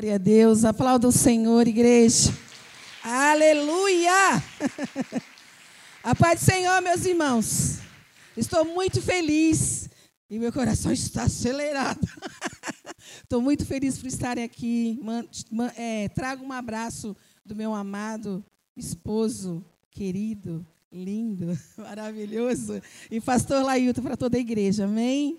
Glória 0.00 0.14
a 0.14 0.18
Deus. 0.18 0.64
Aplauda 0.64 1.08
o 1.08 1.12
Senhor, 1.12 1.68
igreja. 1.68 2.32
Aleluia! 3.04 4.42
A 6.02 6.14
paz 6.14 6.40
do 6.40 6.46
Senhor, 6.46 6.80
meus 6.80 7.04
irmãos. 7.04 7.80
Estou 8.34 8.64
muito 8.64 9.02
feliz 9.02 9.90
e 10.30 10.38
meu 10.38 10.50
coração 10.54 10.90
está 10.90 11.24
acelerado. 11.24 12.00
Estou 13.22 13.42
muito 13.42 13.66
feliz 13.66 13.98
por 13.98 14.06
estarem 14.06 14.42
aqui. 14.42 14.98
É, 15.76 16.08
trago 16.08 16.46
um 16.46 16.52
abraço 16.52 17.14
do 17.44 17.54
meu 17.54 17.74
amado 17.74 18.42
esposo, 18.74 19.62
querido, 19.90 20.66
lindo, 20.90 21.58
maravilhoso, 21.76 22.80
e 23.10 23.20
pastor 23.20 23.62
Lailton 23.62 24.00
para 24.00 24.16
toda 24.16 24.38
a 24.38 24.40
igreja. 24.40 24.86
Amém? 24.86 25.38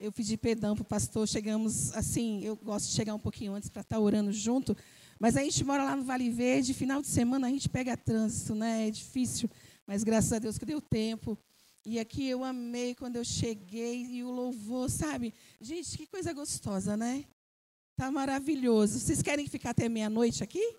Eu 0.00 0.10
pedi 0.10 0.34
perdão 0.38 0.74
para 0.74 0.80
o 0.80 0.86
pastor, 0.86 1.28
chegamos 1.28 1.92
assim, 1.92 2.42
eu 2.42 2.56
gosto 2.56 2.88
de 2.88 2.94
chegar 2.94 3.14
um 3.14 3.18
pouquinho 3.18 3.52
antes 3.52 3.68
para 3.68 3.82
estar 3.82 3.96
tá 3.96 4.00
orando 4.00 4.32
junto, 4.32 4.74
mas 5.18 5.36
a 5.36 5.42
gente 5.42 5.62
mora 5.62 5.84
lá 5.84 5.94
no 5.94 6.02
Vale 6.02 6.30
Verde, 6.30 6.72
final 6.72 7.02
de 7.02 7.08
semana 7.08 7.46
a 7.46 7.50
gente 7.50 7.68
pega 7.68 7.94
trânsito, 7.98 8.54
né? 8.54 8.88
É 8.88 8.90
difícil, 8.90 9.50
mas 9.86 10.02
graças 10.02 10.32
a 10.32 10.38
Deus 10.38 10.56
que 10.56 10.64
deu 10.64 10.80
tempo. 10.80 11.36
E 11.84 11.98
aqui 11.98 12.26
eu 12.26 12.42
amei 12.42 12.94
quando 12.94 13.16
eu 13.16 13.24
cheguei 13.26 14.06
e 14.06 14.24
o 14.24 14.30
louvor, 14.30 14.88
sabe? 14.88 15.34
Gente, 15.60 15.98
que 15.98 16.06
coisa 16.06 16.32
gostosa, 16.32 16.96
né? 16.96 17.26
Tá 17.94 18.10
maravilhoso. 18.10 18.98
Vocês 18.98 19.20
querem 19.20 19.46
ficar 19.46 19.70
até 19.70 19.86
meia-noite 19.86 20.42
aqui? 20.42 20.76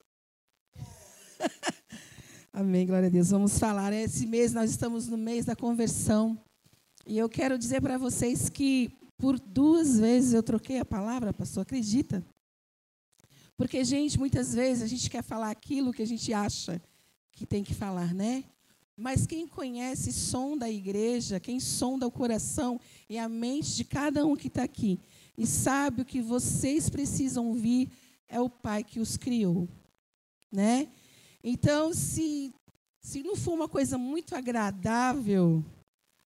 Amém, 2.51 2.87
glória 2.87 3.07
a 3.07 3.11
Deus. 3.11 3.29
Vamos 3.29 3.59
falar. 3.59 3.93
Esse 3.93 4.25
mês 4.25 4.51
nós 4.51 4.71
estamos 4.71 5.07
no 5.07 5.17
mês 5.17 5.45
da 5.45 5.55
conversão. 5.55 6.35
E 7.05 7.19
eu 7.19 7.29
quero 7.29 7.55
dizer 7.55 7.81
para 7.81 7.99
vocês 7.99 8.49
que 8.49 8.99
por 9.21 9.39
duas 9.39 9.99
vezes 9.99 10.33
eu 10.33 10.41
troquei 10.41 10.79
a 10.79 10.85
palavra, 10.85 11.31
pastor, 11.31 11.61
acredita? 11.61 12.25
Porque, 13.55 13.85
gente, 13.85 14.17
muitas 14.17 14.55
vezes 14.55 14.81
a 14.81 14.87
gente 14.87 15.07
quer 15.11 15.21
falar 15.21 15.51
aquilo 15.51 15.93
que 15.93 16.01
a 16.01 16.07
gente 16.07 16.33
acha 16.33 16.81
que 17.31 17.45
tem 17.45 17.63
que 17.63 17.75
falar, 17.75 18.15
né? 18.15 18.43
Mas 18.97 19.27
quem 19.27 19.47
conhece 19.47 20.11
sonda 20.11 20.65
a 20.65 20.71
igreja, 20.71 21.39
quem 21.39 21.59
sonda 21.59 22.07
o 22.07 22.11
coração 22.11 22.81
e 23.07 23.19
a 23.19 23.29
mente 23.29 23.75
de 23.75 23.83
cada 23.83 24.25
um 24.25 24.35
que 24.35 24.47
está 24.47 24.63
aqui, 24.63 24.99
e 25.37 25.45
sabe 25.45 26.01
o 26.01 26.05
que 26.05 26.19
vocês 26.19 26.89
precisam 26.89 27.49
ouvir, 27.49 27.91
é 28.27 28.41
o 28.41 28.49
Pai 28.49 28.83
que 28.83 28.99
os 28.99 29.17
criou. 29.17 29.69
Né? 30.51 30.89
Então, 31.43 31.93
se, 31.93 32.51
se 32.99 33.21
não 33.21 33.35
for 33.35 33.53
uma 33.53 33.69
coisa 33.69 33.99
muito 33.99 34.35
agradável, 34.35 35.63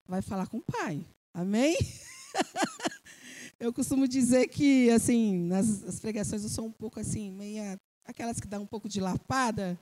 vai 0.08 0.22
falar 0.22 0.48
com 0.48 0.60
o 0.60 0.64
Pai. 0.64 1.06
Amém? 1.34 1.76
eu 3.60 3.74
costumo 3.74 4.08
dizer 4.08 4.48
que, 4.48 4.90
assim, 4.90 5.38
nas 5.40 6.00
pregações 6.00 6.44
eu 6.44 6.50
sou 6.50 6.66
um 6.66 6.72
pouco 6.72 7.00
assim, 7.00 7.32
meia. 7.32 7.80
aquelas 8.04 8.40
que 8.40 8.48
dão 8.48 8.64
um 8.64 8.68
pouco 8.68 8.90
de 8.90 9.00
lapada. 9.00 9.80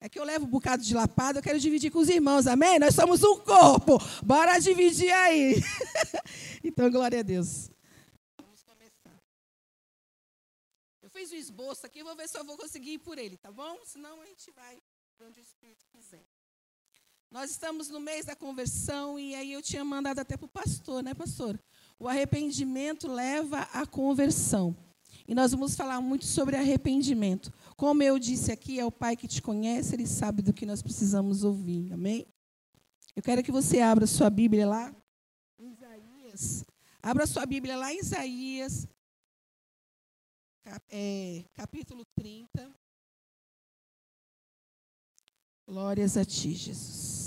É 0.00 0.08
que 0.08 0.18
eu 0.18 0.24
levo 0.24 0.44
um 0.44 0.50
bocado 0.50 0.82
de 0.82 0.94
lapada, 0.94 1.38
eu 1.38 1.42
quero 1.42 1.58
dividir 1.58 1.90
com 1.90 1.98
os 1.98 2.10
irmãos, 2.10 2.46
amém? 2.46 2.78
Nós 2.78 2.94
somos 2.94 3.22
um 3.24 3.40
corpo, 3.40 3.98
bora 4.22 4.58
dividir 4.58 5.10
aí. 5.10 5.54
então, 6.62 6.90
glória 6.90 7.20
a 7.20 7.22
Deus. 7.22 7.70
Vamos 8.38 8.62
começar. 8.62 9.18
Eu 11.00 11.08
fiz 11.08 11.30
o 11.30 11.36
esboço 11.36 11.86
aqui, 11.86 12.02
vou 12.02 12.14
ver 12.14 12.28
se 12.28 12.36
eu 12.36 12.44
vou 12.44 12.58
conseguir 12.58 12.94
ir 12.94 12.98
por 12.98 13.16
ele, 13.16 13.38
tá 13.38 13.50
bom? 13.50 13.78
Senão 13.84 14.20
a 14.20 14.26
gente 14.26 14.50
vai 14.50 14.78
onde 15.22 15.40
o 15.40 15.42
Espírito 15.42 15.86
quiser. 15.86 16.22
Nós 17.34 17.50
estamos 17.50 17.88
no 17.88 17.98
mês 17.98 18.26
da 18.26 18.36
conversão 18.36 19.18
e 19.18 19.34
aí 19.34 19.52
eu 19.52 19.60
tinha 19.60 19.84
mandado 19.84 20.20
até 20.20 20.36
para 20.36 20.46
o 20.46 20.48
pastor, 20.48 21.02
né, 21.02 21.14
pastor? 21.14 21.60
O 21.98 22.06
arrependimento 22.06 23.08
leva 23.08 23.62
à 23.72 23.84
conversão. 23.84 24.72
E 25.26 25.34
nós 25.34 25.50
vamos 25.50 25.74
falar 25.74 26.00
muito 26.00 26.24
sobre 26.26 26.54
arrependimento. 26.54 27.52
Como 27.76 28.04
eu 28.04 28.20
disse 28.20 28.52
aqui, 28.52 28.78
é 28.78 28.84
o 28.84 28.92
Pai 28.92 29.16
que 29.16 29.26
te 29.26 29.42
conhece, 29.42 29.96
ele 29.96 30.06
sabe 30.06 30.42
do 30.42 30.52
que 30.52 30.64
nós 30.64 30.80
precisamos 30.80 31.42
ouvir. 31.42 31.92
Amém? 31.92 32.24
Eu 33.16 33.22
quero 33.22 33.42
que 33.42 33.50
você 33.50 33.80
abra 33.80 34.06
sua 34.06 34.30
Bíblia 34.30 34.64
lá. 34.64 34.94
Isaías. 35.58 36.64
Abra 37.02 37.26
sua 37.26 37.44
Bíblia 37.44 37.76
lá 37.76 37.92
em 37.92 37.98
Isaías, 37.98 38.86
é, 40.88 41.44
capítulo 41.52 42.04
30. 42.14 42.72
Glórias 45.66 46.16
a 46.16 46.24
ti, 46.24 46.52
Jesus. 46.52 47.23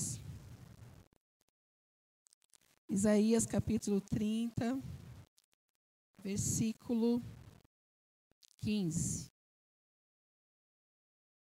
Isaías 2.89 3.45
capítulo 3.45 3.99
30, 3.99 4.81
versículo 6.21 7.21
15. 8.61 9.27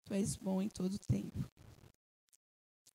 Tu 0.06 0.14
és 0.14 0.36
bom 0.36 0.62
em 0.62 0.70
todo 0.70 0.98
tempo. 0.98 1.38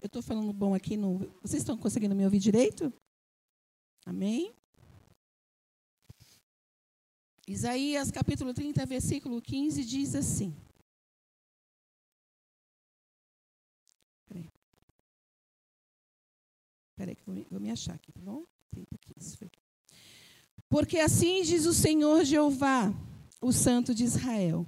Eu 0.02 0.08
estou 0.08 0.24
falando 0.24 0.52
bom 0.52 0.74
aqui 0.74 0.98
no. 0.98 1.20
Vocês 1.42 1.62
estão 1.62 1.78
conseguindo 1.78 2.16
me 2.16 2.26
ouvir 2.26 2.40
direito? 2.40 2.92
Amém? 4.04 4.52
Isaías 7.48 8.10
capítulo 8.10 8.52
30, 8.52 8.84
versículo 8.88 9.40
15 9.42 9.86
diz 9.86 10.16
assim: 10.16 10.56
Espera 17.04 17.16
que 17.16 17.24
vou, 17.26 17.36
vou 17.52 17.60
me 17.60 17.70
achar 17.70 17.96
aqui, 17.96 18.14
tá 18.14 18.22
bom? 18.22 18.46
30, 18.72 18.88
15. 19.20 19.52
Porque 20.70 21.00
assim 21.00 21.42
diz 21.42 21.66
o 21.66 21.74
Senhor 21.74 22.24
Jeová, 22.24 22.94
o 23.42 23.52
Santo 23.52 23.94
de 23.94 24.06
Israel: 24.06 24.66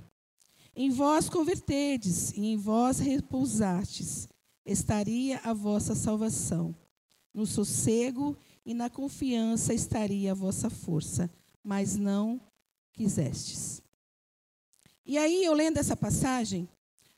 Em 0.75 0.89
vós 0.89 1.29
convertedes 1.29 2.31
e 2.31 2.41
em 2.47 2.57
vós 2.57 2.99
repousastes, 2.99 4.27
estaria 4.65 5.39
a 5.45 5.53
vossa 5.53 5.95
salvação. 5.95 6.75
No 7.33 7.45
sossego 7.45 8.37
e 8.65 8.73
na 8.73 8.89
confiança 8.89 9.73
estaria 9.73 10.31
a 10.31 10.35
vossa 10.35 10.69
força, 10.69 11.31
mas 11.63 11.95
não 11.95 12.41
quisestes. 12.91 13.81
E 15.05 15.17
aí, 15.17 15.41
eu 15.41 15.53
lendo 15.53 15.77
essa 15.77 15.95
passagem, 15.95 16.67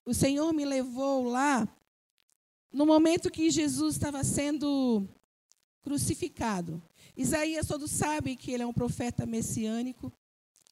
o 0.05 0.13
Senhor 0.13 0.53
me 0.53 0.63
levou 0.63 1.23
lá 1.23 1.67
no 2.71 2.85
momento 2.85 3.31
que 3.31 3.49
Jesus 3.49 3.95
estava 3.95 4.23
sendo 4.23 5.07
crucificado. 5.81 6.81
Isaías 7.15 7.65
todos 7.65 7.89
sabem 7.91 8.35
que 8.35 8.51
ele 8.51 8.63
é 8.63 8.67
um 8.67 8.73
profeta 8.73 9.25
messiânico. 9.25 10.11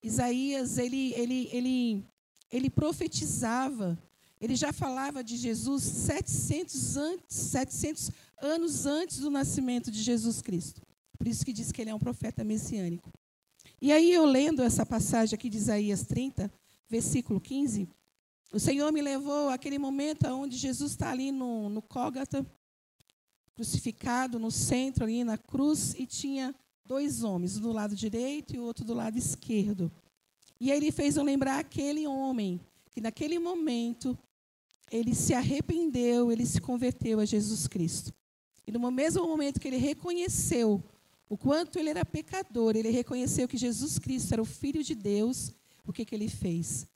Isaías, 0.03 0.78
ele, 0.78 1.13
ele, 1.13 1.50
ele, 1.51 2.05
ele 2.51 2.69
profetizava, 2.69 3.97
ele 4.39 4.55
já 4.55 4.72
falava 4.73 5.23
de 5.23 5.38
Jesus 5.38 5.84
700, 5.84 6.97
antes, 6.97 7.35
700 7.35 8.11
anos 8.41 8.85
antes 8.85 9.19
do 9.19 9.31
nascimento 9.31 9.89
de 9.89 10.01
Jesus 10.03 10.41
Cristo. 10.41 10.81
Por 11.17 11.28
isso 11.28 11.45
que 11.45 11.53
diz 11.53 11.72
que 11.72 11.81
ele 11.81 11.89
é 11.89 11.95
um 11.95 12.00
profeta 12.00 12.44
messiânico. 12.44 13.11
E 13.81 13.91
aí 13.91 14.11
eu 14.11 14.25
lendo 14.25 14.61
essa 14.61 14.85
passagem 14.85 15.35
aqui 15.35 15.50
de 15.50 15.57
Isaías 15.57 16.03
30, 16.03 16.51
versículo 16.89 17.39
15, 17.39 17.88
o 18.51 18.59
Senhor 18.59 18.91
me 18.91 19.01
levou 19.01 19.50
àquele 19.50 19.78
momento 19.78 20.28
onde 20.28 20.57
Jesus 20.57 20.91
está 20.91 21.11
ali 21.11 21.31
no, 21.31 21.69
no 21.69 21.81
Cólgata, 21.81 22.45
crucificado 23.53 24.38
no 24.38 24.51
centro, 24.51 25.03
ali 25.03 25.23
na 25.23 25.38
cruz, 25.38 25.94
e 25.97 26.06
tinha 26.06 26.53
dois 26.85 27.23
homens, 27.23 27.57
um 27.57 27.61
do 27.61 27.72
lado 27.72 27.95
direito 27.95 28.55
e 28.55 28.59
o 28.59 28.63
outro 28.63 28.85
do 28.85 28.94
lado 28.94 29.17
esquerdo. 29.17 29.91
E 30.59 30.72
aí 30.72 30.78
ele 30.78 30.91
fez 30.91 31.17
eu 31.17 31.23
lembrar 31.23 31.59
aquele 31.59 32.07
homem, 32.07 32.59
que 32.91 33.01
naquele 33.01 33.39
momento 33.39 34.17
ele 34.91 35.16
se 35.16 35.34
arrependeu, 35.34 36.31
ele 36.31 36.45
se 36.45 36.61
converteu 36.61 37.19
a 37.19 37.25
Jesus 37.25 37.67
Cristo. 37.67 38.13
E 38.67 38.72
no 38.72 38.91
mesmo 38.91 39.28
momento 39.28 39.59
que 39.59 39.67
ele 39.67 39.78
reconheceu 39.78 40.84
o 41.28 41.38
quanto 41.38 41.79
ele 41.79 41.89
era 41.89 42.05
pecador, 42.05 42.75
ele 42.75 42.89
reconheceu 42.89 43.47
que 43.47 43.57
Jesus 43.57 43.97
Cristo 44.00 44.34
era 44.34 44.41
o 44.41 44.45
Filho 44.45 44.84
de 44.84 44.95
Deus, 44.95 45.51
o 45.85 45.91
que, 45.91 46.05
que 46.05 46.16
ele 46.16 46.29
fez? 46.29 46.88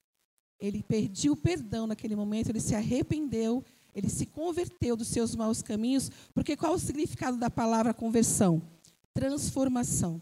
Ele 0.60 0.84
pediu 0.84 1.36
perdão 1.36 1.88
naquele 1.88 2.16
momento, 2.16 2.50
ele 2.50 2.60
se 2.60 2.76
arrependeu, 2.76 3.64
ele 3.96 4.10
se 4.10 4.26
converteu 4.26 4.96
dos 4.96 5.08
seus 5.08 5.36
maus 5.36 5.62
caminhos, 5.62 6.12
porque 6.34 6.58
qual 6.58 6.74
o 6.74 6.80
significado 6.80 7.38
da 7.38 7.50
palavra 7.50 7.94
conversão? 7.94 8.62
Transformação. 9.14 10.22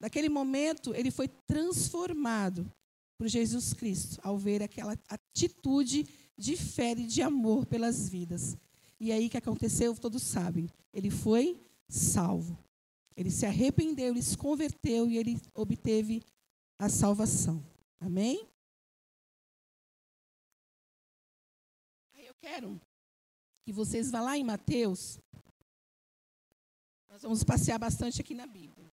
Naquele 0.00 0.28
momento, 0.28 0.94
ele 0.94 1.10
foi 1.10 1.28
transformado 1.28 2.70
por 3.16 3.28
Jesus 3.28 3.72
Cristo, 3.72 4.18
ao 4.22 4.36
ver 4.36 4.62
aquela 4.62 4.98
atitude 5.08 6.06
de 6.36 6.56
fé 6.56 6.92
e 6.92 7.06
de 7.06 7.22
amor 7.22 7.64
pelas 7.66 8.08
vidas. 8.08 8.56
E 8.98 9.12
aí 9.12 9.28
que 9.28 9.36
aconteceu, 9.36 9.94
todos 9.94 10.22
sabem. 10.22 10.68
Ele 10.92 11.10
foi 11.10 11.60
salvo. 11.88 12.58
Ele 13.16 13.30
se 13.30 13.46
arrependeu, 13.46 14.08
ele 14.08 14.22
se 14.22 14.36
converteu 14.36 15.08
e 15.08 15.16
ele 15.16 15.40
obteve 15.54 16.22
a 16.78 16.88
salvação. 16.88 17.62
Amém? 18.00 18.46
Quero 22.44 22.78
que 23.64 23.72
vocês 23.72 24.10
vá 24.10 24.20
lá 24.20 24.36
em 24.36 24.44
Mateus. 24.44 25.18
Nós 27.08 27.22
vamos 27.22 27.42
passear 27.42 27.78
bastante 27.78 28.20
aqui 28.20 28.34
na 28.34 28.46
Bíblia. 28.46 28.92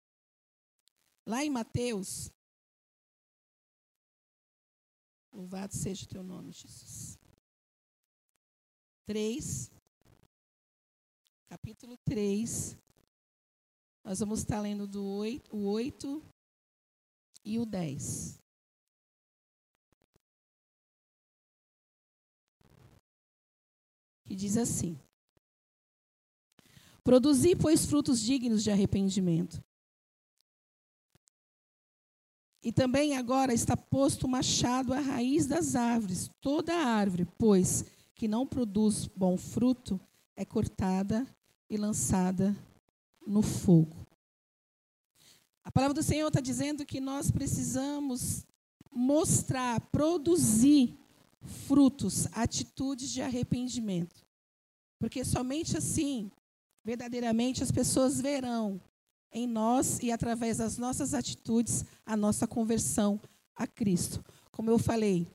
Lá 1.27 1.43
em 1.43 1.49
Mateus, 1.49 2.31
Louvado 5.33 5.73
seja 5.73 6.05
o 6.05 6.07
teu 6.07 6.23
nome, 6.23 6.51
Jesus. 6.53 7.17
3, 9.05 9.69
capítulo 11.49 11.97
3. 12.05 12.77
Nós 14.03 14.19
vamos 14.19 14.39
estar 14.39 14.61
lendo 14.61 14.87
do 14.87 15.03
8, 15.03 15.55
o 15.55 15.69
8 15.69 16.23
e 17.43 17.59
o 17.59 17.65
10. 17.65 18.39
Que 24.31 24.35
diz 24.37 24.55
assim: 24.55 24.97
Produzi, 27.03 27.53
pois, 27.53 27.85
frutos 27.85 28.21
dignos 28.21 28.63
de 28.63 28.71
arrependimento. 28.71 29.61
E 32.63 32.71
também 32.71 33.17
agora 33.17 33.53
está 33.53 33.75
posto 33.75 34.25
o 34.25 34.29
machado 34.29 34.93
à 34.93 35.01
raiz 35.01 35.47
das 35.47 35.75
árvores. 35.75 36.31
Toda 36.39 36.73
árvore, 36.73 37.27
pois, 37.37 37.83
que 38.15 38.25
não 38.25 38.47
produz 38.47 39.05
bom 39.05 39.35
fruto, 39.35 39.99
é 40.37 40.45
cortada 40.45 41.27
e 41.69 41.75
lançada 41.75 42.55
no 43.27 43.41
fogo. 43.41 44.07
A 45.61 45.69
palavra 45.69 45.93
do 45.93 46.03
Senhor 46.03 46.29
está 46.29 46.39
dizendo 46.39 46.85
que 46.85 47.01
nós 47.01 47.29
precisamos 47.29 48.45
mostrar, 48.89 49.81
produzir 49.91 50.97
frutos, 51.67 52.27
atitudes 52.31 53.09
de 53.09 53.21
arrependimento. 53.21 54.20
Porque 55.01 55.25
somente 55.25 55.75
assim, 55.75 56.29
verdadeiramente, 56.85 57.63
as 57.63 57.71
pessoas 57.71 58.21
verão 58.21 58.79
em 59.33 59.47
nós 59.47 59.97
e 59.99 60.11
através 60.11 60.57
das 60.57 60.77
nossas 60.77 61.15
atitudes 61.15 61.83
a 62.05 62.15
nossa 62.15 62.45
conversão 62.45 63.19
a 63.55 63.65
Cristo. 63.65 64.23
Como 64.51 64.69
eu 64.69 64.77
falei, 64.77 65.27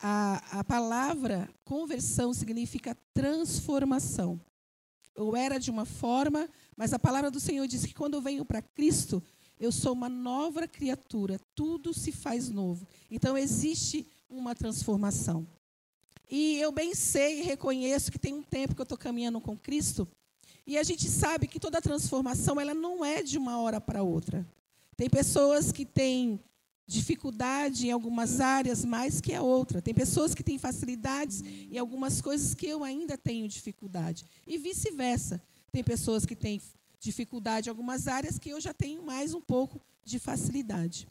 a, 0.00 0.60
a 0.60 0.64
palavra 0.64 1.50
conversão 1.66 2.32
significa 2.32 2.96
transformação. 3.12 4.40
Eu 5.14 5.36
era 5.36 5.58
de 5.58 5.70
uma 5.70 5.84
forma, 5.84 6.48
mas 6.74 6.94
a 6.94 6.98
palavra 6.98 7.30
do 7.30 7.38
Senhor 7.38 7.68
diz 7.68 7.84
que 7.84 7.92
quando 7.92 8.14
eu 8.14 8.22
venho 8.22 8.42
para 8.42 8.62
Cristo, 8.62 9.22
eu 9.60 9.70
sou 9.70 9.92
uma 9.92 10.08
nova 10.08 10.66
criatura, 10.66 11.38
tudo 11.54 11.92
se 11.92 12.10
faz 12.10 12.48
novo. 12.48 12.88
Então 13.10 13.36
existe 13.36 14.06
uma 14.30 14.54
transformação. 14.54 15.46
E 16.30 16.58
eu 16.58 16.72
bem 16.72 16.94
sei 16.94 17.40
e 17.40 17.42
reconheço 17.42 18.10
que 18.10 18.18
tem 18.18 18.34
um 18.34 18.42
tempo 18.42 18.74
que 18.74 18.80
eu 18.80 18.84
estou 18.84 18.98
caminhando 18.98 19.40
com 19.40 19.56
Cristo, 19.56 20.08
e 20.66 20.78
a 20.78 20.82
gente 20.82 21.10
sabe 21.10 21.46
que 21.46 21.60
toda 21.60 21.82
transformação 21.82 22.58
ela 22.58 22.72
não 22.72 23.04
é 23.04 23.22
de 23.22 23.36
uma 23.36 23.58
hora 23.58 23.80
para 23.80 24.02
outra. 24.02 24.46
Tem 24.96 25.10
pessoas 25.10 25.70
que 25.70 25.84
têm 25.84 26.40
dificuldade 26.86 27.86
em 27.86 27.90
algumas 27.90 28.40
áreas 28.40 28.84
mais 28.84 29.20
que 29.20 29.34
a 29.34 29.42
outra. 29.42 29.82
Tem 29.82 29.92
pessoas 29.92 30.34
que 30.34 30.42
têm 30.42 30.58
facilidades 30.58 31.42
em 31.42 31.78
algumas 31.78 32.20
coisas 32.20 32.54
que 32.54 32.66
eu 32.66 32.82
ainda 32.82 33.18
tenho 33.18 33.48
dificuldade. 33.48 34.24
E 34.46 34.56
vice-versa. 34.56 35.42
Tem 35.70 35.84
pessoas 35.84 36.24
que 36.24 36.36
têm 36.36 36.60
dificuldade 36.98 37.68
em 37.68 37.70
algumas 37.70 38.08
áreas 38.08 38.38
que 38.38 38.48
eu 38.48 38.60
já 38.60 38.72
tenho 38.72 39.02
mais 39.02 39.34
um 39.34 39.40
pouco 39.40 39.80
de 40.02 40.18
facilidade. 40.18 41.06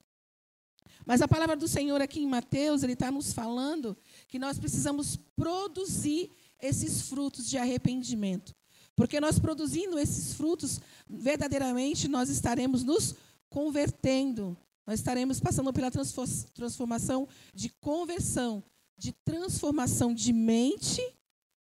Mas 1.05 1.21
a 1.21 1.27
palavra 1.27 1.55
do 1.55 1.67
Senhor 1.67 2.01
aqui 2.01 2.21
em 2.21 2.27
Mateus, 2.27 2.83
ele 2.83 2.94
está 2.94 3.11
nos 3.11 3.33
falando 3.33 3.97
que 4.27 4.39
nós 4.39 4.57
precisamos 4.57 5.17
produzir 5.35 6.31
esses 6.61 7.03
frutos 7.03 7.50
de 7.50 7.57
arrependimento. 7.57 8.55
Porque 8.95 9.19
nós 9.19 9.39
produzindo 9.39 10.00
esses 10.00 10.33
frutos, 10.33 10.79
verdadeiramente 11.09 12.07
nós 12.07 12.29
estaremos 12.29 12.83
nos 12.83 13.15
convertendo. 13.50 14.57
Nós 14.85 15.00
estaremos 15.00 15.39
passando 15.39 15.73
pela 15.73 15.91
transformação 15.91 17.27
de 17.53 17.69
conversão, 17.69 18.63
de 18.97 19.11
transformação 19.11 20.13
de 20.13 20.31
mente, 20.31 21.01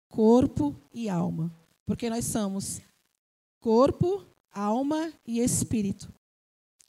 corpo 0.08 0.75
e 0.92 1.08
alma. 1.08 1.54
Porque 1.87 2.10
nós 2.10 2.25
somos 2.25 2.81
corpo, 3.60 4.26
alma 4.50 5.12
e 5.26 5.40
espírito. 5.40 6.12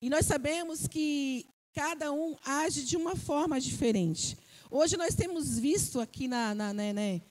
E 0.01 0.09
nós 0.09 0.25
sabemos 0.25 0.87
que 0.87 1.45
cada 1.73 2.11
um 2.11 2.35
age 2.45 2.83
de 2.83 2.97
uma 2.97 3.15
forma 3.15 3.59
diferente. 3.59 4.37
Hoje 4.69 4.97
nós 4.97 5.15
temos 5.15 5.57
visto 5.57 5.99
aqui 5.99 6.27
na, 6.27 6.53
na, 6.53 6.73
né, 6.73 6.93
né, 6.93 7.21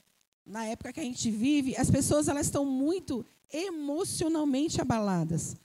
na 0.45 0.65
época 0.67 0.93
que 0.93 1.01
a 1.01 1.05
gente 1.05 1.31
vive, 1.31 1.77
as 1.77 1.91
pessoas 1.91 2.29
elas 2.29 2.47
estão 2.47 2.65
muito 2.65 3.25
emocionalmente 3.53 4.81
abaladas. 4.81 5.57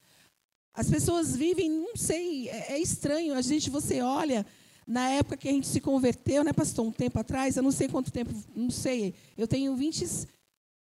As 0.73 0.89
pessoas 0.89 1.35
vivem, 1.35 1.69
não 1.69 1.95
sei, 1.95 2.49
é, 2.49 2.73
é, 2.73 2.79
estranho. 2.79 3.33
A 3.33 3.41
gente, 3.41 3.69
você 3.69 4.01
olha, 4.01 4.45
na 4.85 5.09
época 5.09 5.37
que 5.37 5.47
a 5.47 5.51
gente 5.51 5.67
se 5.67 5.79
converteu, 5.79 6.43
né, 6.43 6.51
pastor, 6.51 6.85
um 6.85 6.91
tempo 6.91 7.17
atrás, 7.17 7.55
eu 7.55 7.63
não 7.63 7.71
sei 7.71 7.87
quanto 7.87 8.11
tempo, 8.11 8.33
não 8.53 8.69
sei. 8.69 9.13
Eu 9.37 9.47
tenho 9.47 9.75
20, 9.75 10.05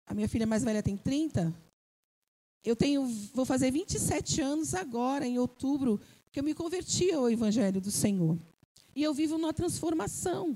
a 0.08 0.14
minha 0.14 0.28
filha 0.28 0.48
mais 0.48 0.64
velha 0.64 0.82
tem 0.82 0.98
30. 0.98 1.54
Eu 2.64 2.76
tenho, 2.76 3.08
vou 3.34 3.46
fazer 3.46 3.72
27 3.72 4.42
anos 4.42 4.74
agora, 4.74 5.26
em 5.26 5.38
outubro, 5.38 6.02
que 6.38 6.40
eu 6.40 6.44
me 6.44 6.54
converti 6.54 7.12
ao 7.12 7.28
Evangelho 7.32 7.82
do 7.82 7.90
Senhor. 7.90 8.38
E 8.96 9.02
eu 9.02 9.12
vivo 9.12 9.40
numa 9.40 9.52
transformação. 9.52 10.56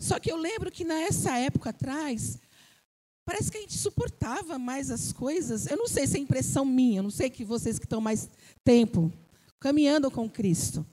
Só 0.00 0.18
que 0.18 0.28
eu 0.28 0.36
lembro 0.36 0.72
que 0.72 0.84
nessa 0.84 1.38
época 1.38 1.70
atrás, 1.70 2.36
parece 3.24 3.48
que 3.48 3.58
a 3.58 3.60
gente 3.60 3.78
suportava 3.78 4.58
mais 4.58 4.90
as 4.90 5.12
coisas. 5.12 5.68
Eu 5.68 5.76
não 5.76 5.86
sei 5.86 6.04
se 6.04 6.16
é 6.16 6.20
impressão 6.20 6.64
minha, 6.64 6.98
eu 6.98 7.04
não 7.04 7.12
sei 7.12 7.30
que 7.30 7.44
vocês 7.44 7.78
que 7.78 7.84
estão 7.84 8.00
mais 8.00 8.28
tempo 8.64 9.12
caminhando 9.60 10.10
com 10.10 10.28
Cristo. 10.28 10.84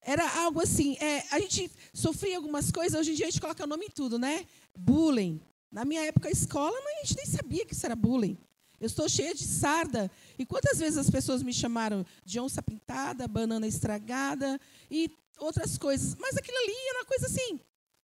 Era 0.00 0.26
algo 0.40 0.62
assim, 0.62 0.96
é, 0.98 1.22
a 1.30 1.38
gente 1.38 1.70
sofria 1.92 2.38
algumas 2.38 2.70
coisas, 2.70 2.98
hoje 2.98 3.12
em 3.12 3.16
dia 3.16 3.26
a 3.26 3.30
gente 3.30 3.40
coloca 3.42 3.64
o 3.64 3.66
nome 3.66 3.84
em 3.84 3.90
tudo, 3.90 4.18
né? 4.18 4.46
Bullying. 4.74 5.42
Na 5.70 5.84
minha 5.84 6.06
época, 6.06 6.30
a 6.30 6.32
escola, 6.32 6.74
a 6.74 7.04
gente 7.04 7.14
nem 7.18 7.26
sabia 7.26 7.66
que 7.66 7.74
isso 7.74 7.84
era 7.84 7.94
bullying. 7.94 8.38
Eu 8.80 8.86
estou 8.86 9.08
cheia 9.08 9.34
de 9.34 9.44
sarda. 9.44 10.10
E 10.38 10.44
quantas 10.44 10.78
vezes 10.78 10.98
as 10.98 11.10
pessoas 11.10 11.42
me 11.42 11.52
chamaram 11.52 12.04
de 12.24 12.38
onça 12.38 12.62
pintada, 12.62 13.26
banana 13.26 13.66
estragada 13.66 14.60
e 14.90 15.10
outras 15.38 15.78
coisas. 15.78 16.14
Mas 16.16 16.36
aquilo 16.36 16.56
ali 16.58 16.74
era 16.90 16.98
uma 16.98 17.04
coisa 17.06 17.26
assim, 17.26 17.60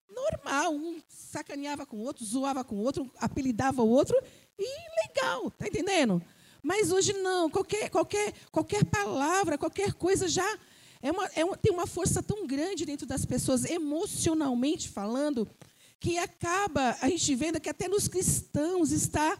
normal. 0.09 0.73
Um 0.73 1.01
sacaneava 1.07 1.85
com 1.85 1.97
o 1.97 2.01
outro, 2.01 2.25
zoava 2.25 2.63
com 2.63 2.75
o 2.75 2.79
outro, 2.79 3.11
apelidava 3.17 3.81
o 3.81 3.89
outro 3.89 4.17
e 4.57 5.07
legal, 5.07 5.51
tá 5.51 5.67
entendendo? 5.67 6.21
Mas 6.61 6.91
hoje 6.91 7.13
não, 7.13 7.49
qualquer, 7.49 7.89
qualquer, 7.89 8.33
qualquer 8.51 8.85
palavra, 8.85 9.57
qualquer 9.57 9.93
coisa 9.93 10.27
já 10.27 10.47
é 11.01 11.11
uma, 11.11 11.25
é 11.35 11.43
uma, 11.43 11.57
tem 11.57 11.73
uma 11.73 11.87
força 11.87 12.21
tão 12.21 12.45
grande 12.45 12.85
dentro 12.85 13.07
das 13.07 13.25
pessoas, 13.25 13.65
emocionalmente 13.65 14.87
falando, 14.87 15.49
que 15.99 16.17
acaba 16.17 16.95
a 17.01 17.09
gente 17.09 17.33
vendo 17.35 17.59
que 17.59 17.69
até 17.69 17.87
nos 17.87 18.07
cristãos 18.07 18.91
está 18.91 19.37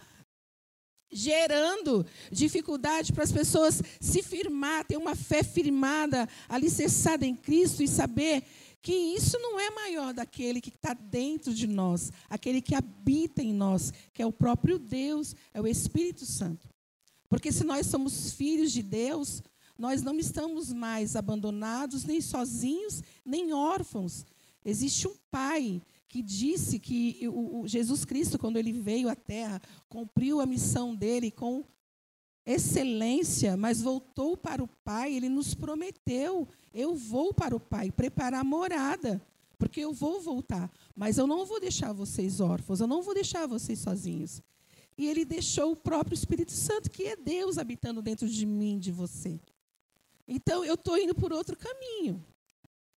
gerando 1.11 2.05
dificuldade 2.31 3.11
para 3.11 3.23
as 3.23 3.31
pessoas 3.31 3.81
se 3.99 4.23
firmar, 4.23 4.85
ter 4.85 4.97
uma 4.97 5.15
fé 5.15 5.43
firmada, 5.43 6.27
alicerçada 6.47 7.25
em 7.25 7.35
Cristo 7.35 7.83
e 7.83 7.87
saber 7.87 8.43
que 8.81 8.93
isso 8.93 9.37
não 9.39 9.59
é 9.59 9.69
maior 9.69 10.13
daquele 10.13 10.59
que 10.59 10.69
está 10.69 10.93
dentro 10.93 11.53
de 11.53 11.67
nós, 11.67 12.11
aquele 12.29 12.61
que 12.61 12.73
habita 12.73 13.43
em 13.43 13.53
nós, 13.53 13.93
que 14.13 14.21
é 14.21 14.25
o 14.25 14.31
próprio 14.31 14.79
Deus, 14.79 15.35
é 15.53 15.61
o 15.61 15.67
Espírito 15.67 16.25
Santo. 16.25 16.67
Porque 17.29 17.51
se 17.51 17.63
nós 17.63 17.87
somos 17.87 18.33
filhos 18.33 18.71
de 18.71 18.81
Deus, 18.81 19.43
nós 19.77 20.01
não 20.01 20.17
estamos 20.19 20.71
mais 20.73 21.15
abandonados, 21.15 22.03
nem 22.03 22.19
sozinhos, 22.19 23.01
nem 23.23 23.53
órfãos. 23.53 24.25
Existe 24.65 25.07
um 25.07 25.15
Pai 25.29 25.81
que 26.11 26.21
disse 26.21 26.77
que 26.77 27.25
o, 27.29 27.65
Jesus 27.65 28.03
Cristo, 28.03 28.37
quando 28.37 28.57
ele 28.57 28.73
veio 28.73 29.07
à 29.07 29.15
Terra, 29.15 29.61
cumpriu 29.87 30.41
a 30.41 30.45
missão 30.45 30.93
dele 30.93 31.31
com 31.31 31.63
excelência, 32.45 33.55
mas 33.55 33.81
voltou 33.81 34.35
para 34.35 34.61
o 34.61 34.67
Pai, 34.67 35.13
ele 35.13 35.29
nos 35.29 35.55
prometeu: 35.55 36.49
eu 36.73 36.95
vou 36.95 37.33
para 37.33 37.55
o 37.55 37.61
Pai 37.61 37.89
preparar 37.89 38.43
morada, 38.43 39.25
porque 39.57 39.79
eu 39.79 39.93
vou 39.93 40.19
voltar, 40.19 40.69
mas 40.93 41.17
eu 41.17 41.25
não 41.25 41.45
vou 41.45 41.61
deixar 41.61 41.93
vocês 41.93 42.41
órfãos, 42.41 42.81
eu 42.81 42.87
não 42.87 43.01
vou 43.01 43.13
deixar 43.13 43.47
vocês 43.47 43.79
sozinhos. 43.79 44.41
E 44.97 45.07
ele 45.07 45.23
deixou 45.23 45.71
o 45.71 45.77
próprio 45.77 46.13
Espírito 46.13 46.51
Santo, 46.51 46.91
que 46.91 47.03
é 47.03 47.15
Deus 47.15 47.57
habitando 47.57 48.01
dentro 48.01 48.27
de 48.27 48.45
mim, 48.45 48.77
de 48.77 48.91
você. 48.91 49.39
Então 50.27 50.65
eu 50.65 50.73
estou 50.73 50.97
indo 50.97 51.15
por 51.15 51.31
outro 51.31 51.55
caminho. 51.55 52.21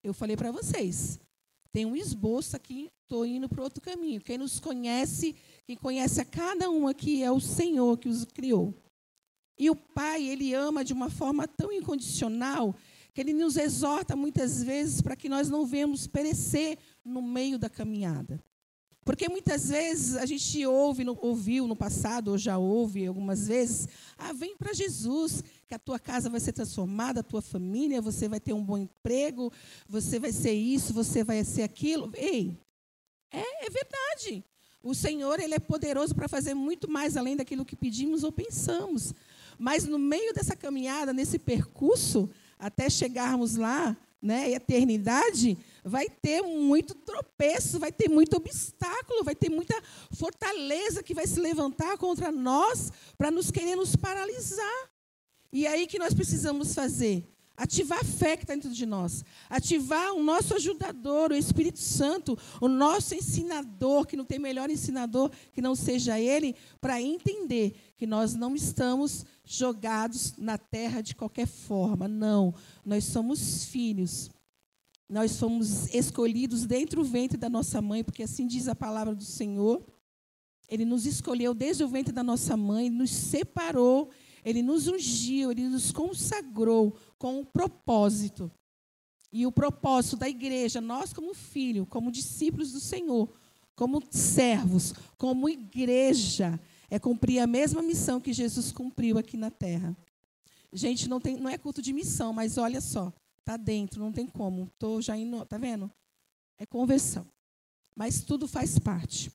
Eu 0.02 0.12
falei 0.12 0.37
para 0.37 0.50
vocês, 0.50 1.21
tem 1.75 1.85
um 1.85 1.97
esboço 1.97 2.54
aqui, 2.54 2.88
estou 3.02 3.26
indo 3.26 3.49
para 3.49 3.61
outro 3.61 3.81
caminho. 3.81 4.21
Quem 4.21 4.38
nos 4.38 4.61
conhece, 4.61 5.35
quem 5.66 5.75
conhece 5.75 6.21
a 6.21 6.25
cada 6.25 6.71
um 6.71 6.87
aqui 6.87 7.21
é 7.21 7.33
o 7.33 7.40
Senhor 7.40 7.99
que 7.99 8.09
os 8.09 8.25
criou. 8.25 8.73
E 9.59 9.69
o 9.69 9.75
Pai, 9.75 10.25
ele 10.25 10.54
ama 10.54 10.85
de 10.85 10.93
uma 10.93 11.11
forma 11.11 11.49
tão 11.49 11.73
incondicional 11.73 12.76
que 13.12 13.21
ele 13.21 13.33
nos 13.33 13.57
exorta 13.57 14.14
muitas 14.14 14.62
vezes 14.62 15.00
para 15.00 15.16
que 15.16 15.28
nós 15.28 15.50
não 15.50 15.66
venhamos 15.66 16.07
perecer 16.07 16.78
no 17.04 17.21
meio 17.21 17.59
da 17.59 17.69
caminhada. 17.69 18.40
Porque 19.04 19.28
muitas 19.28 19.68
vezes 19.68 20.16
a 20.16 20.25
gente 20.25 20.66
ouve, 20.66 21.04
ouviu 21.20 21.66
no 21.66 21.76
passado, 21.76 22.28
ou 22.28 22.38
já 22.38 22.56
ouve 22.56 23.06
algumas 23.06 23.49
vezes, 23.49 23.87
ah, 24.16 24.32
vem 24.32 24.56
para 24.56 24.73
Jesus, 24.73 25.44
que 25.68 25.75
a 25.75 25.78
tua 25.78 25.99
casa 25.99 26.30
vai 26.30 26.40
ser 26.40 26.52
transformada, 26.52 27.20
a 27.20 27.23
tua 27.23 27.42
família, 27.42 28.00
você 28.00 28.28
vai 28.28 28.40
ter 28.40 28.54
um 28.54 28.64
bom 28.64 28.78
emprego, 28.78 29.52
você 29.87 30.18
vai 30.18 30.32
ser 30.32 30.52
isso, 30.52 30.94
você 30.94 31.23
vai 31.23 31.44
ser 31.44 31.62
aquilo. 31.62 32.11
Ei, 32.14 32.56
é, 33.30 33.66
é 33.66 33.70
verdade. 33.70 34.42
O 34.82 34.94
Senhor, 34.94 35.38
Ele 35.40 35.54
é 35.54 35.58
poderoso 35.58 36.14
para 36.14 36.28
fazer 36.28 36.54
muito 36.54 36.90
mais 36.90 37.16
além 37.16 37.37
daquilo 37.37 37.64
que 37.64 37.76
pedimos 37.76 38.23
ou 38.25 38.32
pensamos. 38.32 39.14
Mas 39.58 39.84
no 39.84 39.99
meio 39.99 40.32
dessa 40.32 40.56
caminhada, 40.56 41.12
nesse 41.12 41.38
percurso, 41.38 42.28
até 42.58 42.88
chegarmos 42.88 43.56
lá, 43.56 43.96
né, 44.25 44.50
eternidade, 44.52 45.59
vai 45.85 46.09
ter 46.09 46.40
muito 46.40 46.95
tropeço, 46.95 47.78
vai 47.78 47.93
ter 47.93 48.09
muito 48.09 48.35
obstáculo, 48.38 49.23
vai 49.23 49.35
ter 49.35 49.50
muita 49.50 49.78
fortaleza 50.12 51.02
que 51.02 51.12
vai 51.12 51.26
se 51.26 51.38
levantar 51.38 51.99
contra 51.99 52.33
nós 52.33 52.90
para 53.19 53.31
nos 53.31 53.50
querer 53.50 53.76
nos 53.76 53.95
paralisar. 53.95 54.90
E 55.52 55.66
é 55.66 55.69
aí 55.69 55.87
que 55.87 55.99
nós 55.99 56.14
precisamos 56.14 56.75
fazer? 56.75 57.34
Ativar 57.56 58.00
a 58.00 58.04
fé 58.04 58.37
que 58.37 58.42
está 58.42 58.54
dentro 58.54 58.70
de 58.70 58.84
nós. 58.84 59.25
Ativar 59.49 60.12
o 60.12 60.23
nosso 60.23 60.54
ajudador, 60.54 61.30
o 61.30 61.37
Espírito 61.37 61.78
Santo, 61.78 62.37
o 62.61 62.66
nosso 62.66 63.14
ensinador, 63.14 64.06
que 64.06 64.16
não 64.16 64.25
tem 64.25 64.40
melhor 64.40 64.70
ensinador 64.70 65.30
que 65.52 65.62
não 65.62 65.76
seja 65.76 66.18
ele, 66.18 66.56
para 66.80 67.00
entender 67.00 67.76
que 67.96 68.06
nós 68.06 68.34
não 68.34 68.56
estamos 68.56 69.25
jogados 69.44 70.34
na 70.37 70.58
terra 70.58 71.00
de 71.00 71.14
qualquer 71.14 71.46
forma. 71.46 72.08
Não. 72.08 72.52
Nós 72.84 73.04
somos 73.04 73.64
filhos. 73.66 74.30
Nós 75.08 75.38
fomos 75.38 75.87
escolhidos 75.94 76.66
dentro 76.66 77.02
do 77.02 77.08
ventre 77.08 77.38
da 77.38 77.49
nossa 77.49 77.80
mãe, 77.80 78.02
porque 78.02 78.23
assim 78.23 78.46
diz 78.46 78.66
a 78.66 78.75
palavra 78.75 79.14
do 79.14 79.25
Senhor. 79.25 79.84
Ele 80.68 80.84
nos 80.84 81.06
escolheu 81.06 81.54
desde 81.54 81.84
o 81.84 81.88
ventre 81.88 82.12
da 82.12 82.23
nossa 82.23 82.56
mãe, 82.56 82.88
nos 82.90 83.11
separou, 83.11 84.11
ele 84.44 84.62
nos 84.62 84.88
ungiu, 84.88 85.50
ele 85.50 85.68
nos 85.68 85.92
consagrou 85.92 86.96
com 87.25 87.40
um 87.40 87.45
propósito. 87.45 88.52
E 89.33 89.47
o 89.47 89.50
propósito 89.50 90.14
da 90.14 90.28
igreja, 90.28 90.78
nós 90.78 91.11
como 91.11 91.33
filho, 91.33 91.87
como 91.87 92.12
discípulos 92.12 92.73
do 92.73 92.81
Senhor, 92.81 93.33
como 93.75 94.02
servos, 94.11 94.93
como 95.16 95.49
igreja, 95.49 96.61
é 96.90 96.99
cumprir 96.99 97.38
a 97.38 97.47
mesma 97.47 97.81
missão 97.81 98.21
que 98.21 98.31
Jesus 98.31 98.71
cumpriu 98.71 99.16
aqui 99.16 99.38
na 99.38 99.50
terra. 99.50 99.97
Gente, 100.71 101.09
não, 101.09 101.19
tem, 101.19 101.38
não 101.38 101.49
é 101.49 101.57
culto 101.57 101.81
de 101.81 101.95
missão, 101.95 102.31
mas 102.31 102.59
olha 102.59 102.83
só, 102.83 103.11
tá 103.43 103.57
dentro, 103.57 104.02
não 104.02 104.12
tem 104.12 104.26
como. 104.26 104.71
Tô 104.78 105.00
já 105.00 105.16
indo, 105.16 105.47
tá 105.47 105.57
vendo? 105.57 105.90
É 106.59 106.66
conversão. 106.66 107.26
Mas 107.97 108.23
tudo 108.23 108.47
faz 108.47 108.78
parte. 108.78 109.33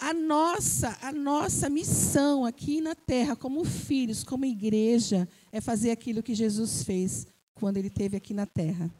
A 0.00 0.12
nossa, 0.12 0.98
a 1.00 1.12
nossa 1.12 1.68
missão 1.68 2.44
aqui 2.44 2.80
na 2.80 2.96
terra, 2.96 3.36
como 3.36 3.64
filhos, 3.64 4.24
como 4.24 4.44
igreja, 4.44 5.28
é 5.52 5.60
fazer 5.60 5.90
aquilo 5.90 6.22
que 6.22 6.34
Jesus 6.34 6.82
fez 6.82 7.26
quando 7.54 7.76
ele 7.76 7.88
esteve 7.88 8.16
aqui 8.16 8.32
na 8.32 8.46
terra. 8.46 8.90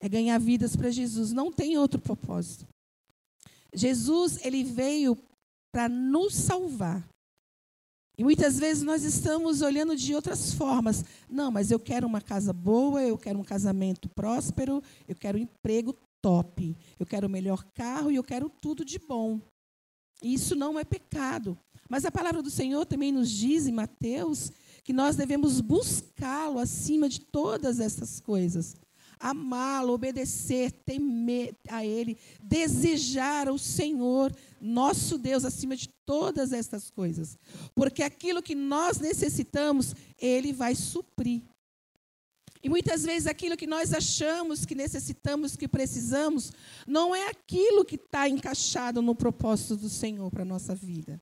É 0.00 0.08
ganhar 0.08 0.38
vidas 0.38 0.76
para 0.76 0.90
Jesus. 0.90 1.32
Não 1.32 1.52
tem 1.52 1.76
outro 1.76 2.00
propósito. 2.00 2.66
Jesus, 3.72 4.44
ele 4.44 4.64
veio 4.64 5.16
para 5.72 5.88
nos 5.88 6.34
salvar. 6.34 7.06
E 8.16 8.24
muitas 8.24 8.58
vezes 8.58 8.82
nós 8.82 9.04
estamos 9.04 9.62
olhando 9.62 9.94
de 9.94 10.14
outras 10.14 10.52
formas. 10.52 11.04
Não, 11.28 11.52
mas 11.52 11.70
eu 11.70 11.78
quero 11.78 12.06
uma 12.06 12.20
casa 12.20 12.52
boa, 12.52 13.02
eu 13.02 13.16
quero 13.16 13.38
um 13.38 13.44
casamento 13.44 14.08
próspero, 14.08 14.82
eu 15.06 15.14
quero 15.14 15.38
um 15.38 15.42
emprego 15.42 15.96
top, 16.20 16.76
eu 16.98 17.06
quero 17.06 17.28
o 17.28 17.30
melhor 17.30 17.64
carro 17.74 18.10
e 18.10 18.16
eu 18.16 18.24
quero 18.24 18.50
tudo 18.50 18.84
de 18.84 18.98
bom. 18.98 19.40
Isso 20.20 20.56
não 20.56 20.78
é 20.78 20.84
pecado. 20.84 21.56
Mas 21.88 22.04
a 22.04 22.10
palavra 22.10 22.42
do 22.42 22.50
Senhor 22.50 22.84
também 22.84 23.12
nos 23.12 23.30
diz 23.30 23.68
em 23.68 23.72
Mateus 23.72 24.50
que 24.88 24.92
nós 24.94 25.16
devemos 25.16 25.60
buscá-lo 25.60 26.58
acima 26.58 27.10
de 27.10 27.20
todas 27.20 27.78
essas 27.78 28.20
coisas. 28.20 28.74
Amá-lo, 29.20 29.92
obedecer, 29.92 30.72
temer 30.72 31.54
a 31.68 31.84
Ele, 31.84 32.16
desejar 32.42 33.50
o 33.50 33.58
Senhor, 33.58 34.34
nosso 34.58 35.18
Deus, 35.18 35.44
acima 35.44 35.76
de 35.76 35.90
todas 36.06 36.54
estas 36.54 36.90
coisas. 36.90 37.36
Porque 37.74 38.02
aquilo 38.02 38.42
que 38.42 38.54
nós 38.54 38.98
necessitamos, 38.98 39.94
Ele 40.18 40.54
vai 40.54 40.74
suprir. 40.74 41.42
E 42.62 42.70
muitas 42.70 43.04
vezes 43.04 43.26
aquilo 43.26 43.58
que 43.58 43.66
nós 43.66 43.92
achamos 43.92 44.64
que 44.64 44.74
necessitamos, 44.74 45.54
que 45.54 45.68
precisamos, 45.68 46.50
não 46.86 47.14
é 47.14 47.28
aquilo 47.28 47.84
que 47.84 47.96
está 47.96 48.26
encaixado 48.26 49.02
no 49.02 49.14
propósito 49.14 49.76
do 49.76 49.90
Senhor 49.90 50.30
para 50.30 50.44
a 50.44 50.46
nossa 50.46 50.74
vida. 50.74 51.20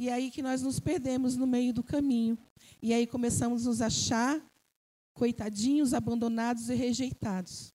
E 0.00 0.08
é 0.08 0.14
aí 0.14 0.30
que 0.30 0.40
nós 0.40 0.62
nos 0.62 0.80
perdemos 0.80 1.36
no 1.36 1.46
meio 1.46 1.74
do 1.74 1.82
caminho. 1.82 2.38
E 2.80 2.94
aí 2.94 3.06
começamos 3.06 3.66
a 3.66 3.68
nos 3.68 3.82
achar 3.82 4.42
coitadinhos, 5.12 5.92
abandonados 5.92 6.70
e 6.70 6.74
rejeitados. 6.74 7.74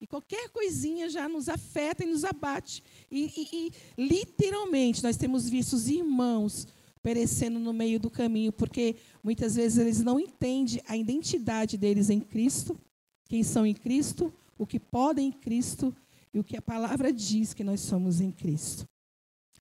E 0.00 0.06
qualquer 0.06 0.48
coisinha 0.48 1.10
já 1.10 1.28
nos 1.28 1.46
afeta 1.46 2.04
e 2.04 2.06
nos 2.06 2.24
abate. 2.24 2.82
E, 3.10 3.26
e, 3.36 3.70
e 3.98 4.08
literalmente 4.08 5.02
nós 5.02 5.18
temos 5.18 5.46
visto 5.46 5.74
os 5.74 5.90
irmãos 5.90 6.66
perecendo 7.02 7.58
no 7.58 7.74
meio 7.74 8.00
do 8.00 8.08
caminho, 8.08 8.50
porque 8.50 8.96
muitas 9.22 9.54
vezes 9.54 9.76
eles 9.76 10.00
não 10.00 10.18
entendem 10.18 10.80
a 10.88 10.96
identidade 10.96 11.76
deles 11.76 12.08
em 12.08 12.18
Cristo, 12.18 12.80
quem 13.28 13.42
são 13.42 13.66
em 13.66 13.74
Cristo, 13.74 14.32
o 14.56 14.66
que 14.66 14.80
podem 14.80 15.28
em 15.28 15.32
Cristo 15.32 15.94
e 16.32 16.40
o 16.40 16.44
que 16.44 16.56
a 16.56 16.62
palavra 16.62 17.12
diz 17.12 17.52
que 17.52 17.62
nós 17.62 17.82
somos 17.82 18.22
em 18.22 18.30
Cristo. 18.30 18.88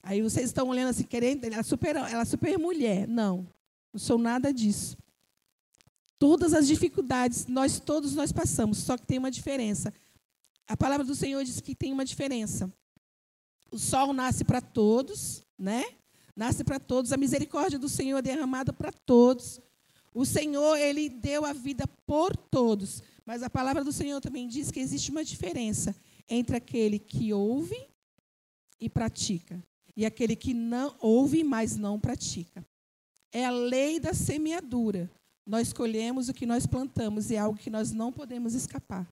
Aí 0.07 0.21
vocês 0.21 0.45
estão 0.45 0.69
olhando 0.69 0.91
assim, 0.91 1.03
querendo, 1.03 1.43
ela 1.43 1.57
é 1.57 1.63
super, 1.63 1.97
ela 1.97 2.21
é 2.21 2.25
super 2.25 2.57
mulher. 2.57 3.05
Não, 3.05 3.45
não 3.91 3.99
sou 3.99 4.17
nada 4.17 4.53
disso. 4.53 4.97
Todas 6.17 6.53
as 6.53 6.65
dificuldades, 6.65 7.45
nós 7.45 7.77
todos 7.77 8.15
nós 8.15 8.31
passamos, 8.31 8.77
só 8.77 8.97
que 8.97 9.05
tem 9.05 9.17
uma 9.17 9.29
diferença. 9.29 9.93
A 10.65 10.77
palavra 10.77 11.05
do 11.05 11.13
Senhor 11.13 11.43
diz 11.43 11.59
que 11.59 11.75
tem 11.75 11.91
uma 11.91 12.05
diferença. 12.05 12.71
O 13.69 13.77
sol 13.77 14.13
nasce 14.13 14.45
para 14.45 14.61
todos, 14.61 15.43
né? 15.59 15.83
nasce 16.33 16.63
para 16.63 16.79
todos, 16.79 17.11
a 17.11 17.17
misericórdia 17.17 17.77
do 17.77 17.89
Senhor 17.89 18.19
é 18.19 18.21
derramada 18.21 18.71
para 18.71 18.93
todos. 18.93 19.59
O 20.13 20.25
Senhor, 20.25 20.77
ele 20.77 21.09
deu 21.09 21.43
a 21.43 21.51
vida 21.51 21.85
por 22.05 22.33
todos. 22.33 23.03
Mas 23.25 23.43
a 23.43 23.49
palavra 23.49 23.83
do 23.83 23.91
Senhor 23.91 24.21
também 24.21 24.47
diz 24.47 24.71
que 24.71 24.79
existe 24.79 25.11
uma 25.11 25.25
diferença 25.25 25.93
entre 26.29 26.55
aquele 26.55 26.97
que 26.97 27.33
ouve 27.33 27.75
e 28.79 28.87
pratica 28.87 29.61
e 29.97 30.05
aquele 30.05 30.35
que 30.35 30.53
não 30.53 30.95
ouve, 30.99 31.43
mas 31.43 31.75
não 31.75 31.99
pratica. 31.99 32.63
É 33.33 33.43
a 33.43 33.49
lei 33.49 33.99
da 33.99 34.13
semeadura. 34.13 35.09
Nós 35.43 35.73
colhemos 35.73 36.29
o 36.29 36.33
que 36.33 36.45
nós 36.45 36.67
plantamos 36.67 37.31
e 37.31 37.35
é 37.35 37.39
algo 37.39 37.57
que 37.57 37.71
nós 37.71 37.91
não 37.91 38.13
podemos 38.13 38.53
escapar. 38.53 39.11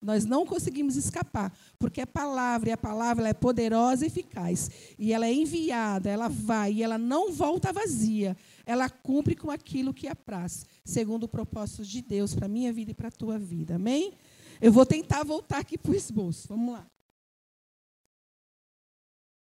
Nós 0.00 0.24
não 0.24 0.46
conseguimos 0.46 0.96
escapar, 0.96 1.52
porque 1.78 2.00
a 2.00 2.06
palavra, 2.06 2.70
e 2.70 2.72
a 2.72 2.76
palavra 2.76 3.28
é 3.28 3.34
poderosa 3.34 4.04
e 4.04 4.06
eficaz, 4.06 4.70
e 4.98 5.12
ela 5.12 5.26
é 5.26 5.32
enviada, 5.32 6.08
ela 6.08 6.26
vai, 6.26 6.72
e 6.72 6.82
ela 6.82 6.96
não 6.96 7.30
volta 7.30 7.70
vazia, 7.70 8.34
ela 8.64 8.88
cumpre 8.88 9.36
com 9.36 9.50
aquilo 9.50 9.92
que 9.92 10.08
apraz, 10.08 10.64
segundo 10.86 11.24
o 11.24 11.28
propósito 11.28 11.84
de 11.84 12.00
Deus 12.00 12.34
para 12.34 12.46
a 12.46 12.48
minha 12.48 12.72
vida 12.72 12.92
e 12.92 12.94
para 12.94 13.08
a 13.08 13.12
tua 13.12 13.38
vida. 13.38 13.74
Amém? 13.74 14.14
Eu 14.58 14.72
vou 14.72 14.86
tentar 14.86 15.22
voltar 15.22 15.58
aqui 15.58 15.76
para 15.76 15.92
o 15.92 15.94
esboço. 15.94 16.48
Vamos 16.48 16.72
lá. 16.72 16.86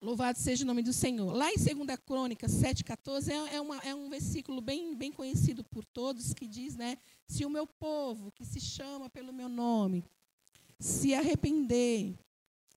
Louvado 0.08 0.38
seja 0.38 0.64
o 0.64 0.66
nome 0.66 0.82
do 0.82 0.90
Senhor. 0.90 1.34
Lá 1.34 1.50
em 1.52 1.56
2 1.56 1.98
Crônica 1.98 2.46
7,14 2.46 3.28
é, 3.28 3.56
é, 3.56 3.90
é 3.90 3.94
um 3.94 4.08
versículo 4.08 4.62
bem, 4.62 4.96
bem 4.96 5.12
conhecido 5.12 5.62
por 5.62 5.84
todos 5.84 6.32
que 6.32 6.46
diz, 6.46 6.76
né? 6.76 6.96
Se 7.26 7.44
o 7.44 7.50
meu 7.50 7.66
povo, 7.66 8.32
que 8.32 8.42
se 8.42 8.58
chama 8.58 9.10
pelo 9.10 9.34
meu 9.34 9.50
nome, 9.50 10.02
se 10.80 11.12
arrepender, 11.12 12.14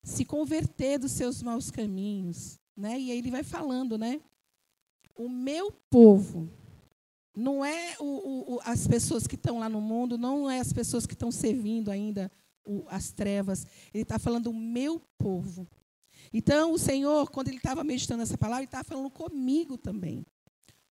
se 0.04 0.26
converter 0.26 1.00
dos 1.00 1.14
seus 1.14 1.42
maus 1.42 1.72
caminhos, 1.72 2.60
né? 2.76 3.00
E 3.00 3.12
aí 3.12 3.20
ele 3.20 3.32
vai 3.32 3.44
falando, 3.44 3.98
né? 3.98 4.20
O 5.16 5.30
meu 5.30 5.72
povo 5.90 6.50
não 7.34 7.64
é 7.64 7.96
o, 7.98 8.56
o, 8.56 8.60
as 8.66 8.86
pessoas 8.86 9.26
que 9.26 9.36
estão 9.36 9.58
lá 9.58 9.70
no 9.70 9.80
mundo, 9.80 10.18
não 10.18 10.52
é 10.52 10.60
as 10.60 10.74
pessoas 10.74 11.06
que 11.06 11.14
estão 11.14 11.32
servindo 11.32 11.92
ainda 11.92 12.30
o, 12.66 12.84
as 12.90 13.14
trevas. 13.14 13.66
Ele 13.94 14.04
está 14.04 14.20
falando 14.20 14.48
o 14.48 14.54
meu 14.54 15.02
povo. 15.18 15.66
Então, 16.34 16.72
o 16.72 16.78
Senhor, 16.78 17.30
quando 17.30 17.50
ele 17.50 17.58
estava 17.58 17.84
meditando 17.84 18.24
essa 18.24 18.38
palavra, 18.38 18.64
ele 18.64 18.68
estava 18.68 18.84
falando 18.84 19.10
comigo 19.10 19.78
também. 19.78 20.26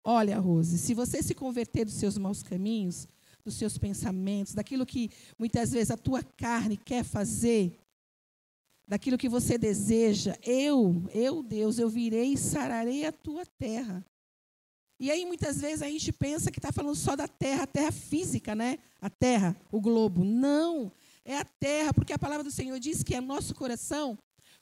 Olha, 0.02 0.38
Rose, 0.38 0.78
se 0.78 0.94
você 0.94 1.22
se 1.22 1.34
converter 1.34 1.84
dos 1.84 1.94
seus 1.94 2.18
maus 2.18 2.42
caminhos, 2.42 3.06
dos 3.44 3.54
seus 3.54 3.78
pensamentos, 3.78 4.54
daquilo 4.54 4.86
que 4.86 5.10
muitas 5.38 5.70
vezes 5.70 5.90
a 5.90 5.96
tua 5.96 6.22
carne 6.22 6.76
quer 6.76 7.04
fazer, 7.04 7.78
daquilo 8.86 9.18
que 9.18 9.28
você 9.28 9.56
deseja, 9.56 10.36
eu, 10.42 11.04
eu, 11.12 11.42
Deus, 11.42 11.78
eu 11.78 11.88
virei 11.88 12.32
e 12.32 12.38
sararei 12.38 13.04
a 13.04 13.12
tua 13.12 13.44
terra. 13.58 14.04
E 15.00 15.10
aí 15.10 15.24
muitas 15.24 15.60
vezes 15.60 15.82
a 15.82 15.88
gente 15.88 16.10
pensa 16.10 16.50
que 16.50 16.58
está 16.58 16.72
falando 16.72 16.96
só 16.96 17.14
da 17.14 17.28
terra, 17.28 17.62
a 17.62 17.66
terra 17.66 17.92
física, 17.92 18.54
né? 18.54 18.78
A 19.00 19.08
terra, 19.08 19.56
o 19.70 19.80
globo. 19.80 20.24
Não, 20.24 20.90
é 21.24 21.36
a 21.36 21.44
terra, 21.44 21.94
porque 21.94 22.12
a 22.12 22.18
palavra 22.18 22.42
do 22.42 22.50
Senhor 22.50 22.80
diz 22.80 23.04
que 23.04 23.14
é 23.14 23.20
nosso 23.20 23.54
coração. 23.54 24.18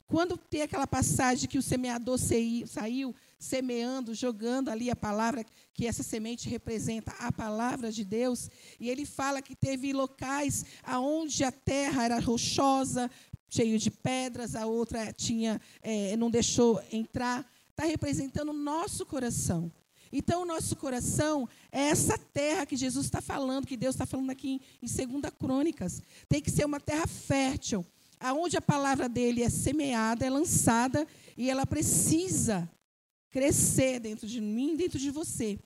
Quando 0.06 0.36
tem 0.36 0.62
aquela 0.62 0.86
passagem 0.86 1.48
que 1.48 1.58
o 1.58 1.62
semeador 1.62 2.16
saiu, 2.18 3.14
semeando, 3.38 4.14
jogando 4.14 4.68
ali 4.68 4.88
a 4.90 4.96
palavra, 4.96 5.44
que 5.74 5.86
essa 5.86 6.02
semente 6.02 6.48
representa 6.48 7.12
a 7.18 7.32
palavra 7.32 7.90
de 7.90 8.04
Deus. 8.04 8.48
E 8.78 8.88
ele 8.88 9.04
fala 9.04 9.42
que 9.42 9.56
teve 9.56 9.92
locais 9.92 10.64
aonde 10.82 11.42
a 11.42 11.50
terra 11.50 12.04
era 12.04 12.20
rochosa, 12.20 13.10
cheio 13.48 13.78
de 13.78 13.90
pedras, 13.90 14.54
a 14.54 14.66
outra 14.66 15.12
tinha, 15.12 15.60
é, 15.82 16.16
não 16.16 16.30
deixou 16.30 16.80
entrar. 16.92 17.44
Está 17.70 17.84
representando 17.84 18.50
o 18.50 18.56
nosso 18.56 19.04
coração. 19.04 19.72
Então, 20.12 20.42
o 20.42 20.46
nosso 20.46 20.76
coração 20.76 21.48
é 21.70 21.88
essa 21.88 22.16
terra 22.16 22.64
que 22.64 22.76
Jesus 22.76 23.06
está 23.06 23.20
falando, 23.20 23.66
que 23.66 23.76
Deus 23.76 23.94
está 23.94 24.06
falando 24.06 24.30
aqui 24.30 24.60
em, 24.80 24.86
em 24.86 25.08
2 25.18 25.34
Crônicas. 25.38 26.00
Tem 26.28 26.40
que 26.40 26.50
ser 26.50 26.64
uma 26.64 26.80
terra 26.80 27.06
fértil, 27.06 27.84
aonde 28.20 28.56
a 28.56 28.62
palavra 28.62 29.08
dele 29.08 29.42
é 29.42 29.48
semeada, 29.48 30.24
é 30.24 30.30
lançada, 30.30 31.06
e 31.36 31.50
ela 31.50 31.66
precisa 31.66 32.68
crescer 33.30 34.00
dentro 34.00 34.26
de 34.26 34.40
mim, 34.40 34.76
dentro 34.76 34.98
de 34.98 35.10
você. 35.10 35.58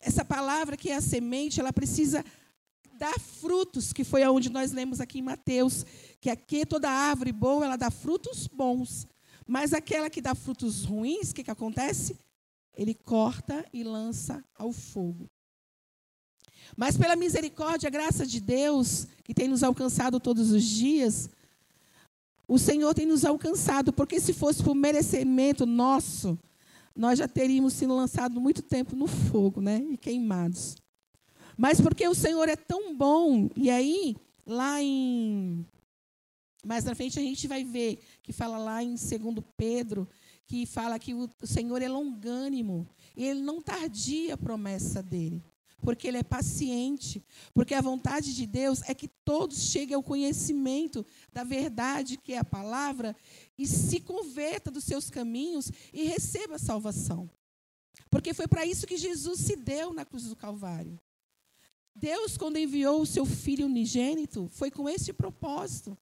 Essa 0.00 0.24
palavra 0.24 0.76
que 0.76 0.90
é 0.90 0.96
a 0.96 1.00
semente, 1.00 1.60
ela 1.60 1.72
precisa 1.72 2.24
dar 2.98 3.18
frutos, 3.18 3.92
que 3.92 4.04
foi 4.04 4.22
aonde 4.22 4.50
nós 4.50 4.72
lemos 4.72 5.00
aqui 5.00 5.18
em 5.18 5.22
Mateus, 5.22 5.84
que 6.20 6.30
aqui 6.30 6.64
toda 6.64 6.90
árvore 6.90 7.32
boa, 7.32 7.64
ela 7.64 7.76
dá 7.76 7.90
frutos 7.90 8.46
bons. 8.46 9.06
Mas 9.46 9.72
aquela 9.72 10.08
que 10.08 10.20
dá 10.20 10.34
frutos 10.34 10.84
ruins, 10.84 11.30
o 11.30 11.34
que, 11.34 11.44
que 11.44 11.50
acontece? 11.50 12.18
Ele 12.76 12.94
corta 12.94 13.64
e 13.72 13.84
lança 13.84 14.42
ao 14.56 14.72
fogo. 14.72 15.28
Mas 16.76 16.96
pela 16.96 17.14
misericórdia, 17.14 17.90
graça 17.90 18.26
de 18.26 18.40
Deus, 18.40 19.06
que 19.22 19.34
tem 19.34 19.48
nos 19.48 19.62
alcançado 19.62 20.18
todos 20.18 20.50
os 20.50 20.64
dias, 20.64 21.28
o 22.46 22.58
Senhor 22.58 22.94
tem 22.94 23.06
nos 23.06 23.24
alcançado, 23.24 23.92
porque 23.92 24.20
se 24.20 24.32
fosse 24.32 24.62
por 24.62 24.74
merecimento 24.74 25.64
nosso, 25.64 26.38
nós 26.94 27.18
já 27.18 27.26
teríamos 27.26 27.72
sido 27.72 27.94
lançados 27.94 28.40
muito 28.40 28.62
tempo 28.62 28.94
no 28.94 29.06
fogo, 29.06 29.60
né? 29.60 29.84
E 29.90 29.96
queimados. 29.96 30.76
Mas 31.56 31.80
porque 31.80 32.06
o 32.06 32.14
Senhor 32.14 32.48
é 32.48 32.56
tão 32.56 32.96
bom, 32.96 33.48
e 33.56 33.70
aí, 33.70 34.16
lá 34.46 34.82
em. 34.82 35.64
Mais 36.64 36.84
na 36.84 36.94
frente 36.94 37.18
a 37.18 37.22
gente 37.22 37.46
vai 37.46 37.62
ver, 37.62 38.00
que 38.22 38.32
fala 38.32 38.56
lá 38.56 38.82
em 38.82 38.94
2 38.94 39.10
Pedro, 39.56 40.08
que 40.46 40.64
fala 40.64 40.98
que 40.98 41.12
o 41.12 41.28
Senhor 41.42 41.80
é 41.82 41.88
longânimo, 41.88 42.88
e 43.16 43.24
ele 43.24 43.42
não 43.42 43.60
tardia 43.60 44.34
a 44.34 44.38
promessa 44.38 45.02
dele 45.02 45.42
porque 45.80 46.08
ele 46.08 46.18
é 46.18 46.22
paciente, 46.22 47.24
porque 47.52 47.74
a 47.74 47.80
vontade 47.80 48.34
de 48.34 48.46
Deus 48.46 48.82
é 48.82 48.94
que 48.94 49.08
todos 49.24 49.70
cheguem 49.70 49.94
ao 49.94 50.02
conhecimento 50.02 51.04
da 51.32 51.44
verdade, 51.44 52.16
que 52.16 52.32
é 52.32 52.38
a 52.38 52.44
palavra, 52.44 53.14
e 53.58 53.66
se 53.66 54.00
converta 54.00 54.70
dos 54.70 54.84
seus 54.84 55.10
caminhos 55.10 55.70
e 55.92 56.04
receba 56.04 56.56
a 56.56 56.58
salvação. 56.58 57.30
Porque 58.10 58.32
foi 58.32 58.46
para 58.46 58.64
isso 58.64 58.86
que 58.86 58.96
Jesus 58.96 59.40
se 59.40 59.56
deu 59.56 59.92
na 59.92 60.04
cruz 60.04 60.24
do 60.24 60.36
Calvário. 60.36 61.00
Deus, 61.94 62.36
quando 62.36 62.58
enviou 62.58 63.00
o 63.00 63.06
seu 63.06 63.24
filho 63.24 63.66
unigênito, 63.66 64.48
foi 64.50 64.70
com 64.70 64.88
esse 64.88 65.12
propósito 65.12 65.96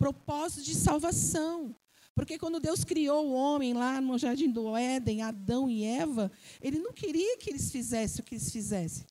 propósito 0.00 0.62
de 0.62 0.74
salvação. 0.74 1.76
Porque 2.20 2.38
quando 2.38 2.60
Deus 2.60 2.84
criou 2.84 3.28
o 3.28 3.32
homem 3.32 3.72
lá 3.72 4.00
no 4.00 4.18
jardim 4.18 4.50
do 4.50 4.76
Éden, 4.76 5.22
Adão 5.22 5.70
e 5.70 5.84
Eva, 5.84 6.30
ele 6.60 6.78
não 6.78 6.92
queria 6.92 7.38
que 7.38 7.48
eles 7.48 7.70
fizessem 7.70 8.20
o 8.20 8.24
que 8.24 8.34
eles 8.34 8.52
fizessem 8.52 9.06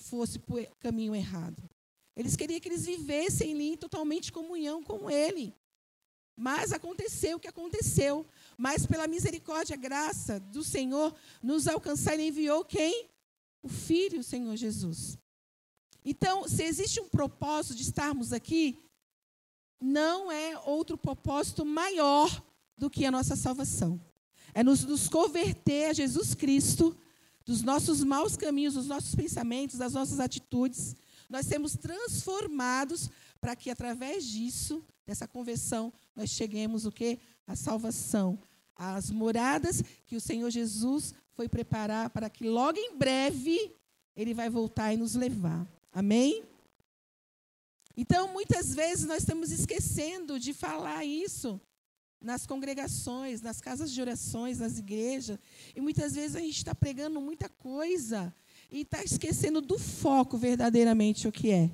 fosse 0.00 0.38
o 0.38 0.76
caminho 0.80 1.14
errado. 1.14 1.62
Eles 2.16 2.34
queriam 2.34 2.58
que 2.58 2.68
eles 2.68 2.86
vivessem 2.86 3.52
ali 3.52 3.72
em 3.72 3.76
totalmente 3.76 4.32
comunhão 4.32 4.82
com 4.82 5.10
Ele. 5.10 5.54
Mas 6.34 6.72
aconteceu 6.72 7.36
o 7.36 7.40
que 7.40 7.48
aconteceu. 7.48 8.26
Mas 8.56 8.86
pela 8.86 9.06
misericórdia, 9.06 9.76
graça 9.76 10.40
do 10.40 10.64
Senhor, 10.64 11.14
nos 11.42 11.68
alcançar, 11.68 12.14
Ele 12.14 12.28
enviou 12.28 12.64
quem? 12.64 13.08
O 13.62 13.68
Filho, 13.68 14.20
o 14.20 14.24
Senhor 14.24 14.56
Jesus. 14.56 15.18
Então, 16.02 16.48
se 16.48 16.62
existe 16.62 16.98
um 17.00 17.08
propósito 17.08 17.74
de 17.74 17.82
estarmos 17.82 18.32
aqui, 18.32 18.78
não 19.80 20.30
é 20.30 20.58
outro 20.66 20.98
propósito 20.98 21.64
maior 21.64 22.42
do 22.76 22.90
que 22.90 23.04
a 23.04 23.10
nossa 23.10 23.34
salvação. 23.34 24.00
É 24.52 24.62
nos, 24.62 24.84
nos 24.84 25.08
converter 25.08 25.90
a 25.90 25.92
Jesus 25.92 26.34
Cristo 26.34 26.96
dos 27.44 27.62
nossos 27.62 28.04
maus 28.04 28.36
caminhos, 28.36 28.74
dos 28.74 28.86
nossos 28.86 29.14
pensamentos, 29.14 29.78
das 29.78 29.94
nossas 29.94 30.20
atitudes. 30.20 30.94
Nós 31.28 31.46
sermos 31.46 31.76
transformados 31.76 33.10
para 33.40 33.56
que 33.56 33.70
através 33.70 34.24
disso, 34.24 34.84
dessa 35.06 35.26
conversão, 35.26 35.92
nós 36.14 36.30
cheguemos 36.30 36.84
o 36.84 36.92
quê? 36.92 37.18
A 37.46 37.56
salvação, 37.56 38.38
as 38.76 39.10
moradas 39.10 39.82
que 40.06 40.16
o 40.16 40.20
Senhor 40.20 40.50
Jesus 40.50 41.14
foi 41.32 41.48
preparar 41.48 42.10
para 42.10 42.28
que 42.28 42.44
logo 42.44 42.78
em 42.78 42.96
breve 42.96 43.74
ele 44.14 44.34
vai 44.34 44.50
voltar 44.50 44.92
e 44.92 44.96
nos 44.96 45.14
levar. 45.14 45.66
Amém? 45.92 46.44
Então, 47.96 48.32
muitas 48.32 48.74
vezes 48.74 49.04
nós 49.04 49.18
estamos 49.18 49.50
esquecendo 49.50 50.38
de 50.38 50.52
falar 50.52 51.04
isso 51.04 51.60
nas 52.20 52.46
congregações, 52.46 53.40
nas 53.40 53.60
casas 53.60 53.90
de 53.90 54.00
orações, 54.00 54.58
nas 54.58 54.78
igrejas. 54.78 55.38
E 55.74 55.80
muitas 55.80 56.14
vezes 56.14 56.36
a 56.36 56.40
gente 56.40 56.58
está 56.58 56.74
pregando 56.74 57.20
muita 57.20 57.48
coisa 57.48 58.34
e 58.70 58.82
está 58.82 59.02
esquecendo 59.02 59.60
do 59.60 59.78
foco 59.78 60.36
verdadeiramente 60.36 61.26
o 61.26 61.32
que 61.32 61.50
é 61.50 61.70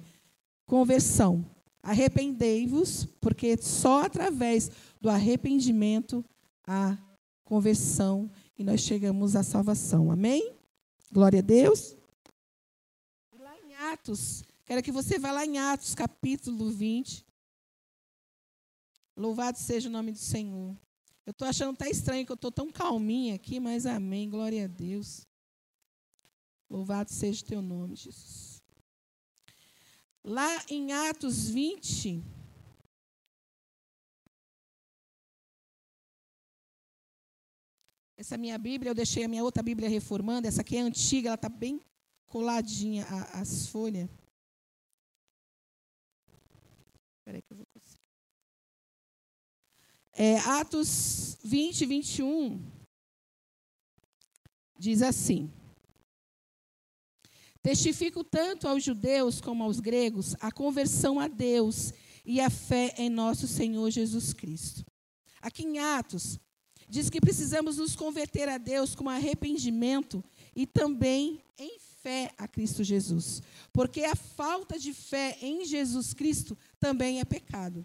conversão. 0.64 1.44
Arrependei-vos, 1.82 3.06
porque 3.20 3.56
só 3.60 4.02
através 4.02 4.70
do 5.00 5.08
arrependimento 5.08 6.24
há 6.66 6.96
conversão 7.44 8.30
e 8.58 8.64
nós 8.64 8.80
chegamos 8.80 9.36
à 9.36 9.42
salvação. 9.42 10.10
Amém? 10.10 10.54
Glória 11.12 11.38
a 11.38 11.42
Deus. 11.42 11.96
Lá 13.38 13.54
em 13.58 13.74
Atos, 13.92 14.42
quero 14.66 14.82
que 14.82 14.92
você 14.92 15.18
vá 15.18 15.30
lá 15.30 15.46
em 15.46 15.58
Atos, 15.58 15.94
capítulo 15.94 16.70
20. 16.70 17.24
Louvado 19.16 19.58
seja 19.58 19.88
o 19.88 19.92
nome 19.92 20.12
do 20.12 20.18
Senhor. 20.18 20.76
Eu 21.24 21.30
estou 21.30 21.48
achando 21.48 21.72
até 21.72 21.88
estranho 21.88 22.26
que 22.26 22.32
eu 22.32 22.36
estou 22.36 22.52
tão 22.52 22.70
calminha 22.70 23.34
aqui, 23.34 23.58
mas 23.58 23.86
amém. 23.86 24.28
Glória 24.28 24.64
a 24.64 24.68
Deus. 24.68 25.26
Louvado 26.68 27.10
seja 27.10 27.42
o 27.42 27.46
teu 27.46 27.62
nome, 27.62 27.96
Jesus. 27.96 28.62
Lá 30.22 30.64
em 30.68 30.92
Atos 30.92 31.48
20. 31.48 32.22
Essa 38.16 38.36
minha 38.36 38.58
Bíblia, 38.58 38.90
eu 38.90 38.94
deixei 38.94 39.24
a 39.24 39.28
minha 39.28 39.44
outra 39.44 39.62
Bíblia 39.62 39.88
reformando. 39.88 40.48
Essa 40.48 40.62
aqui 40.62 40.76
é 40.76 40.80
antiga, 40.80 41.28
ela 41.28 41.34
está 41.34 41.48
bem 41.48 41.80
coladinha, 42.26 43.06
as 43.32 43.68
folhas. 43.68 44.08
Espera 47.26 47.42
que 47.42 47.52
eu 47.52 47.56
vou 47.56 47.66
conseguir. 47.74 48.00
É, 50.12 50.38
Atos 50.38 51.36
20, 51.42 51.84
21 51.84 52.72
diz 54.78 55.02
assim: 55.02 55.52
Testifico 57.60 58.22
tanto 58.22 58.68
aos 58.68 58.84
judeus 58.84 59.40
como 59.40 59.64
aos 59.64 59.80
gregos 59.80 60.36
a 60.38 60.52
conversão 60.52 61.18
a 61.18 61.26
Deus 61.26 61.92
e 62.24 62.40
a 62.40 62.48
fé 62.48 62.94
em 62.96 63.10
nosso 63.10 63.48
Senhor 63.48 63.90
Jesus 63.90 64.32
Cristo. 64.32 64.84
Aqui 65.42 65.64
em 65.64 65.80
Atos, 65.80 66.38
diz 66.88 67.10
que 67.10 67.20
precisamos 67.20 67.78
nos 67.78 67.96
converter 67.96 68.48
a 68.48 68.56
Deus 68.56 68.94
com 68.94 69.08
arrependimento 69.08 70.22
e 70.54 70.64
também 70.64 71.42
em 71.58 71.76
fé 72.06 72.30
a 72.38 72.46
Cristo 72.46 72.84
Jesus. 72.84 73.42
Porque 73.72 74.04
a 74.04 74.14
falta 74.14 74.78
de 74.78 74.92
fé 74.92 75.36
em 75.42 75.64
Jesus 75.64 76.14
Cristo 76.14 76.56
também 76.78 77.18
é 77.18 77.24
pecado. 77.24 77.84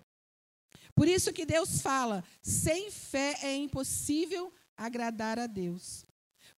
Por 0.94 1.08
isso 1.08 1.34
que 1.34 1.44
Deus 1.44 1.82
fala: 1.82 2.24
sem 2.40 2.92
fé 2.92 3.36
é 3.42 3.56
impossível 3.56 4.54
agradar 4.78 5.40
a 5.40 5.48
Deus. 5.48 6.06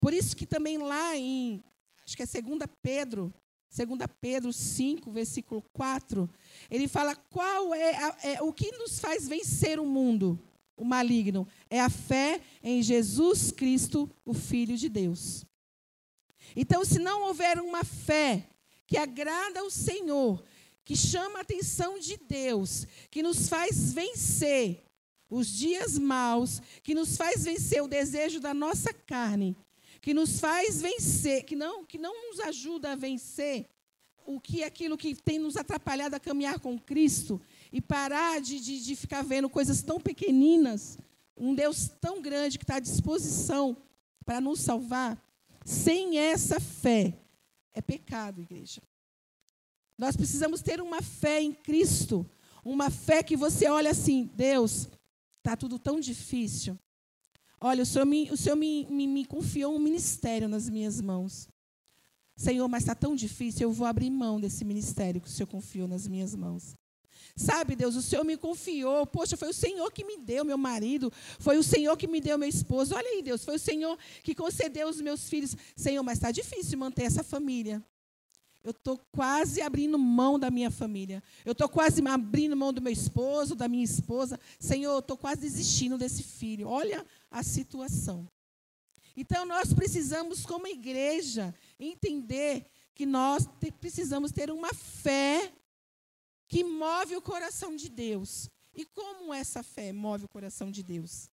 Por 0.02 0.13
isso 0.13 0.36
que 0.36 0.45
também 0.45 0.78
lá 0.78 1.15
em, 1.15 1.63
acho 2.06 2.17
que 2.17 2.23
é 2.23 2.26
2 2.26 2.60
Pedro, 2.82 3.34
2 3.73 3.99
Pedro 4.19 4.52
5, 4.52 5.10
versículo 5.10 5.62
4, 5.71 6.30
ele 6.69 6.89
fala 6.89 7.15
qual 7.15 7.73
é, 7.73 7.95
a, 7.95 8.17
é, 8.23 8.41
o 8.41 8.52
que 8.52 8.73
nos 8.73 8.99
faz 8.99 9.26
vencer 9.26 9.80
o 9.80 9.86
mundo, 9.86 10.38
o 10.76 10.84
maligno, 10.84 11.47
é 11.69 11.80
a 11.80 11.89
fé 11.89 12.41
em 12.62 12.84
Jesus 12.84 13.52
Cristo, 13.52 14.12
o 14.26 14.34
Filho 14.34 14.76
de 14.76 14.89
Deus. 14.89 15.45
Então, 16.56 16.84
se 16.86 17.00
não 17.00 17.24
houver 17.24 17.60
uma 17.60 17.84
fé 17.84 18.48
que 18.86 18.98
agrada 18.98 19.62
ao 19.62 19.70
Senhor, 19.70 20.44
que 20.84 20.96
chama 20.96 21.39
a 21.39 21.42
atenção 21.42 21.98
de 21.98 22.18
Deus, 22.18 22.86
que 23.10 23.24
nos 23.24 23.48
faz 23.48 23.94
vencer 23.94 24.84
os 25.30 25.48
dias 25.48 25.98
maus, 25.98 26.62
que 26.84 26.94
nos 26.94 27.18
faz 27.18 27.44
vencer 27.44 27.82
o 27.82 27.88
desejo 27.88 28.39
da 28.39 28.54
nossa 28.54 28.94
carne, 28.94 29.56
que 30.02 30.13
nos 30.13 30.39
faz 30.39 30.82
vencer, 30.82 31.44
que 31.44 31.56
não, 31.56 31.86
que 31.86 31.98
não 31.98 32.30
nos 32.30 32.39
ajuda 32.42 32.92
a 32.92 32.96
vencer 32.96 33.68
o 34.26 34.39
que 34.39 34.63
é 34.63 34.66
aquilo 34.66 34.98
que 34.98 35.16
tem 35.16 35.39
nos 35.39 35.58
atrapalhado 35.58 36.16
a 36.16 36.20
caminhar 36.20 36.60
com 36.60 36.78
Cristo 36.80 37.42
e 37.72 37.82
parar 37.82 38.39
de, 38.39 38.60
de, 38.60 38.84
de 38.84 38.96
ficar 38.96 39.24
vendo 39.24 39.50
coisas 39.50 39.82
tão 39.82 40.00
pequeninas, 40.00 40.98
um 41.36 41.54
Deus 41.54 41.89
tão 42.00 42.22
grande 42.22 42.58
que 42.58 42.63
está 42.63 42.76
à 42.76 42.80
disposição 42.80 43.76
para 44.26 44.39
nos 44.39 44.62
salvar, 44.62 45.22
sem 45.65 46.17
essa 46.17 46.60
fé, 46.60 47.17
é 47.73 47.82
pecado, 47.82 48.41
igreja. 48.41 48.82
Nós 49.97 50.15
precisamos 50.15 50.62
ter 50.62 50.82
uma 50.82 51.02
fé 51.02 51.41
em 51.41 51.54
Cristo, 51.54 52.30
uma 52.63 52.89
fé 52.89 53.23
que 53.23 53.38
você 53.38 53.67
olha 53.67 53.91
assim, 53.91 54.30
Deus, 54.36 54.89
está 55.38 55.56
tudo 55.56 55.78
tão 55.78 55.99
difícil. 55.99 56.78
Olha, 57.60 57.84
o 57.84 57.86
Senhor, 57.86 58.06
me, 58.06 58.30
o 58.32 58.38
Senhor 58.38 58.56
me, 58.56 58.86
me, 58.89 59.08
me 59.08 59.26
confiou 59.26 59.76
um 59.76 59.80
ministério 59.80 60.49
nas 60.49 60.69
minhas 60.69 60.99
mãos. 60.99 61.47
Senhor, 62.36 62.67
mas 62.67 62.84
está 62.84 62.95
tão 62.95 63.15
difícil, 63.15 63.63
eu 63.63 63.71
vou 63.71 63.86
abrir 63.86 64.10
mão 64.10 64.39
desse 64.39 64.65
ministério 64.65 65.21
que 65.21 65.28
o 65.28 65.32
Senhor 65.32 65.47
confiou 65.47 65.88
nas 65.88 66.08
minhas 66.08 66.36
mãos. 66.36 66.76
Sabe, 67.36 67.75
Deus, 67.75 67.95
o 67.95 68.01
Senhor 68.01 68.23
me 68.23 68.38
confiou. 68.38 69.05
Poxa, 69.07 69.36
foi 69.36 69.49
o 69.49 69.53
Senhor 69.53 69.91
que 69.91 70.03
me 70.03 70.17
deu 70.17 70.45
meu 70.45 70.57
marido. 70.57 71.12
Foi 71.39 71.57
o 71.57 71.63
Senhor 71.63 71.97
que 71.97 72.07
me 72.07 72.21
deu 72.21 72.38
meu 72.38 72.49
esposo. 72.49 72.95
Olha 72.95 73.07
aí, 73.07 73.21
Deus, 73.21 73.43
foi 73.43 73.55
o 73.55 73.59
Senhor 73.59 73.97
que 74.23 74.36
concedeu 74.36 74.88
os 74.88 75.01
meus 75.01 75.29
filhos. 75.29 75.55
Senhor, 75.75 76.03
mas 76.03 76.17
está 76.17 76.31
difícil 76.31 76.77
manter 76.77 77.03
essa 77.03 77.23
família. 77.23 77.83
Eu 78.63 78.71
estou 78.71 78.97
quase 79.12 79.62
abrindo 79.62 79.99
mão 79.99 80.39
da 80.39 80.49
minha 80.49 80.71
família. 80.71 81.21
Eu 81.43 81.51
estou 81.51 81.67
quase 81.67 82.01
abrindo 82.07 82.55
mão 82.55 82.71
do 82.71 82.81
meu 82.81 82.93
esposo, 82.93 83.55
da 83.55 83.67
minha 83.67 83.83
esposa. 83.83 84.39
Senhor, 84.57 84.93
eu 84.93 84.99
estou 84.99 85.17
quase 85.17 85.41
desistindo 85.41 85.97
desse 85.97 86.23
filho. 86.23 86.69
Olha 86.69 87.05
a 87.29 87.43
situação. 87.43 88.25
Então, 89.17 89.45
nós 89.45 89.73
precisamos, 89.73 90.45
como 90.45 90.65
igreja, 90.65 91.53
entender 91.77 92.65
que 92.95 93.05
nós 93.05 93.47
precisamos 93.79 94.31
ter 94.31 94.49
uma 94.49 94.73
fé 94.73 95.51
que 96.54 96.63
move 96.63 97.16
o 97.16 97.22
coração 97.22 97.76
de 97.76 97.89
Deus. 97.89 98.48
E 98.76 98.86
como 98.86 99.34
essa 99.34 99.63
fé 99.63 99.92
move 99.92 100.26
o 100.26 100.30
coração 100.30 100.70
de 100.70 100.84
Deus? 100.84 101.28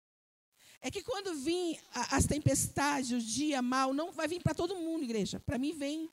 É 0.79 0.91
que 0.91 1.01
quando 1.01 1.33
vir 1.33 1.79
as 2.11 2.27
tempestades, 2.27 3.09
o 3.09 3.19
dia 3.19 3.59
mal, 3.59 3.95
não 3.95 4.11
vai 4.11 4.27
vir 4.27 4.43
para 4.43 4.53
todo 4.53 4.75
mundo, 4.75 5.03
igreja. 5.03 5.39
Para 5.39 5.57
mim 5.57 5.73
vem. 5.73 6.07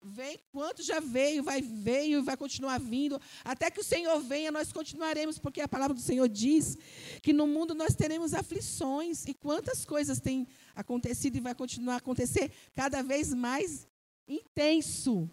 Vem, 0.00 0.38
quanto 0.52 0.80
já 0.84 1.00
veio, 1.00 1.42
vai 1.42 1.60
veio 1.60 2.20
e 2.20 2.22
vai 2.22 2.36
continuar 2.36 2.78
vindo. 2.78 3.20
Até 3.42 3.68
que 3.68 3.80
o 3.80 3.84
Senhor 3.84 4.20
venha, 4.20 4.52
nós 4.52 4.72
continuaremos, 4.72 5.40
porque 5.40 5.60
a 5.60 5.66
palavra 5.66 5.94
do 5.94 6.00
Senhor 6.00 6.28
diz 6.28 6.78
que 7.22 7.32
no 7.32 7.48
mundo 7.48 7.74
nós 7.74 7.96
teremos 7.96 8.32
aflições. 8.32 9.24
E 9.26 9.34
quantas 9.34 9.84
coisas 9.84 10.20
têm 10.20 10.46
acontecido 10.72 11.34
e 11.34 11.40
vai 11.40 11.54
continuar 11.56 11.94
a 11.94 11.98
acontecer 11.98 12.52
cada 12.76 13.02
vez 13.02 13.34
mais 13.34 13.88
intenso. 14.28 15.28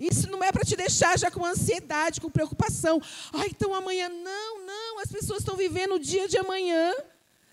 Isso 0.00 0.30
não 0.30 0.42
é 0.42 0.50
para 0.50 0.64
te 0.64 0.74
deixar 0.74 1.18
já 1.18 1.30
com 1.30 1.44
ansiedade, 1.44 2.20
com 2.20 2.30
preocupação. 2.30 3.00
Ah, 3.32 3.46
então 3.46 3.74
amanhã. 3.74 4.08
Não, 4.08 4.66
não. 4.66 4.98
As 4.98 5.12
pessoas 5.12 5.40
estão 5.40 5.56
vivendo 5.56 5.96
o 5.96 5.98
dia 5.98 6.26
de 6.26 6.38
amanhã 6.38 6.92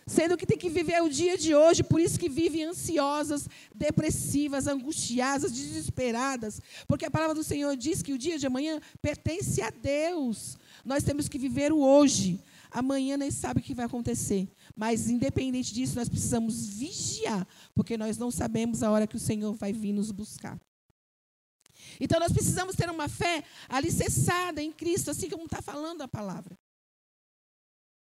sendo 0.07 0.37
que 0.37 0.45
tem 0.45 0.57
que 0.57 0.69
viver 0.69 1.03
o 1.03 1.09
dia 1.09 1.37
de 1.37 1.53
hoje, 1.53 1.83
por 1.83 1.99
isso 1.99 2.17
que 2.17 2.29
vivem 2.29 2.63
ansiosas, 2.63 3.47
depressivas, 3.75 4.65
angustiadas, 4.65 5.51
desesperadas, 5.51 6.61
porque 6.87 7.05
a 7.05 7.11
palavra 7.11 7.35
do 7.35 7.43
Senhor 7.43 7.75
diz 7.75 8.01
que 8.01 8.13
o 8.13 8.17
dia 8.17 8.39
de 8.39 8.47
amanhã 8.47 8.79
pertence 9.01 9.61
a 9.61 9.69
Deus. 9.69 10.57
Nós 10.85 11.03
temos 11.03 11.27
que 11.27 11.37
viver 11.37 11.73
o 11.73 11.79
hoje. 11.79 12.41
Amanhã 12.71 13.17
nem 13.17 13.31
sabe 13.31 13.59
o 13.59 13.63
que 13.63 13.73
vai 13.73 13.85
acontecer, 13.85 14.47
mas 14.75 15.09
independente 15.09 15.73
disso, 15.73 15.95
nós 15.95 16.09
precisamos 16.09 16.67
vigiar, 16.67 17.45
porque 17.73 17.97
nós 17.97 18.17
não 18.17 18.31
sabemos 18.31 18.83
a 18.83 18.91
hora 18.91 19.07
que 19.07 19.15
o 19.15 19.19
Senhor 19.19 19.53
vai 19.53 19.73
vir 19.73 19.93
nos 19.93 20.11
buscar. 20.11 20.57
Então 21.99 22.19
nós 22.19 22.31
precisamos 22.31 22.75
ter 22.75 22.89
uma 22.89 23.09
fé 23.09 23.43
alicerçada 23.67 24.61
em 24.61 24.71
Cristo, 24.71 25.11
assim 25.11 25.29
como 25.29 25.45
está 25.45 25.61
falando 25.61 26.01
a 26.01 26.07
palavra. 26.07 26.57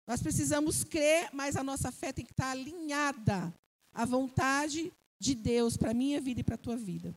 Nós 0.08 0.22
precisamos 0.22 0.84
crer, 0.84 1.30
mas 1.34 1.56
a 1.56 1.64
nossa 1.64 1.92
fé 1.92 2.12
tem 2.12 2.26
que 2.26 2.32
estar 2.32 2.52
alinhada 2.52 3.54
à 3.94 4.06
vontade 4.06 4.92
de 5.20 5.36
Deus 5.36 5.78
para 5.78 5.92
a 5.92 5.94
minha 5.94 6.20
vida 6.20 6.42
e 6.42 6.44
para 6.44 6.56
a 6.56 6.58
tua 6.58 6.76
vida. 6.76 7.16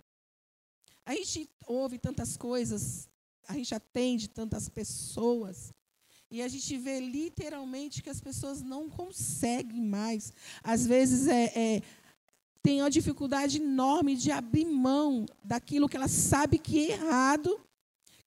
A 1.04 1.14
gente 1.14 1.48
ouve 1.66 1.98
tantas 1.98 2.36
coisas, 2.36 3.08
a 3.48 3.54
gente 3.54 3.74
atende 3.74 4.28
tantas 4.28 4.68
pessoas, 4.68 5.72
e 6.32 6.40
a 6.40 6.48
gente 6.48 6.78
vê 6.78 6.98
literalmente 6.98 8.02
que 8.02 8.08
as 8.08 8.18
pessoas 8.18 8.62
não 8.62 8.88
conseguem 8.88 9.82
mais. 9.82 10.32
Às 10.62 10.86
vezes 10.86 11.28
é, 11.28 11.44
é, 11.54 11.82
tem 12.62 12.80
uma 12.80 12.90
dificuldade 12.90 13.58
enorme 13.58 14.14
de 14.14 14.30
abrir 14.30 14.64
mão 14.64 15.26
daquilo 15.42 15.88
que 15.88 15.96
ela 15.96 16.08
sabe 16.08 16.58
que 16.58 16.78
é 16.78 16.92
errado 16.92 17.60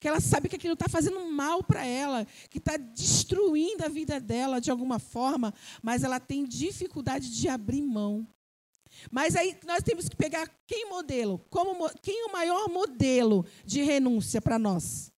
que 0.06 0.08
ela 0.08 0.20
sabe 0.20 0.48
que 0.48 0.56
aquilo 0.56 0.76
está 0.76 0.88
fazendo 0.88 1.20
mal 1.32 1.64
para 1.64 1.84
ela, 1.84 2.28
que 2.52 2.60
está 2.60 2.78
destruindo 2.78 3.84
a 3.84 3.90
vida 3.90 4.20
dela 4.20 4.62
de 4.62 4.70
alguma 4.70 5.00
forma, 5.00 5.52
mas 5.82 6.04
ela 6.04 6.20
tem 6.20 6.46
dificuldade 6.46 7.34
de 7.34 7.50
abrir 7.50 7.82
mão. 7.82 8.28
Mas 9.10 9.36
aí 9.36 9.58
nós 9.66 9.82
temos 9.82 10.08
que 10.08 10.16
pegar 10.16 10.48
quem 10.68 10.88
modelo, 10.88 11.40
como 11.50 11.90
quem 12.04 12.22
é 12.22 12.26
o 12.26 12.32
maior 12.32 12.70
modelo 12.70 13.44
de 13.66 13.82
renúncia 13.82 14.40
para 14.40 14.60
nós? 14.60 15.12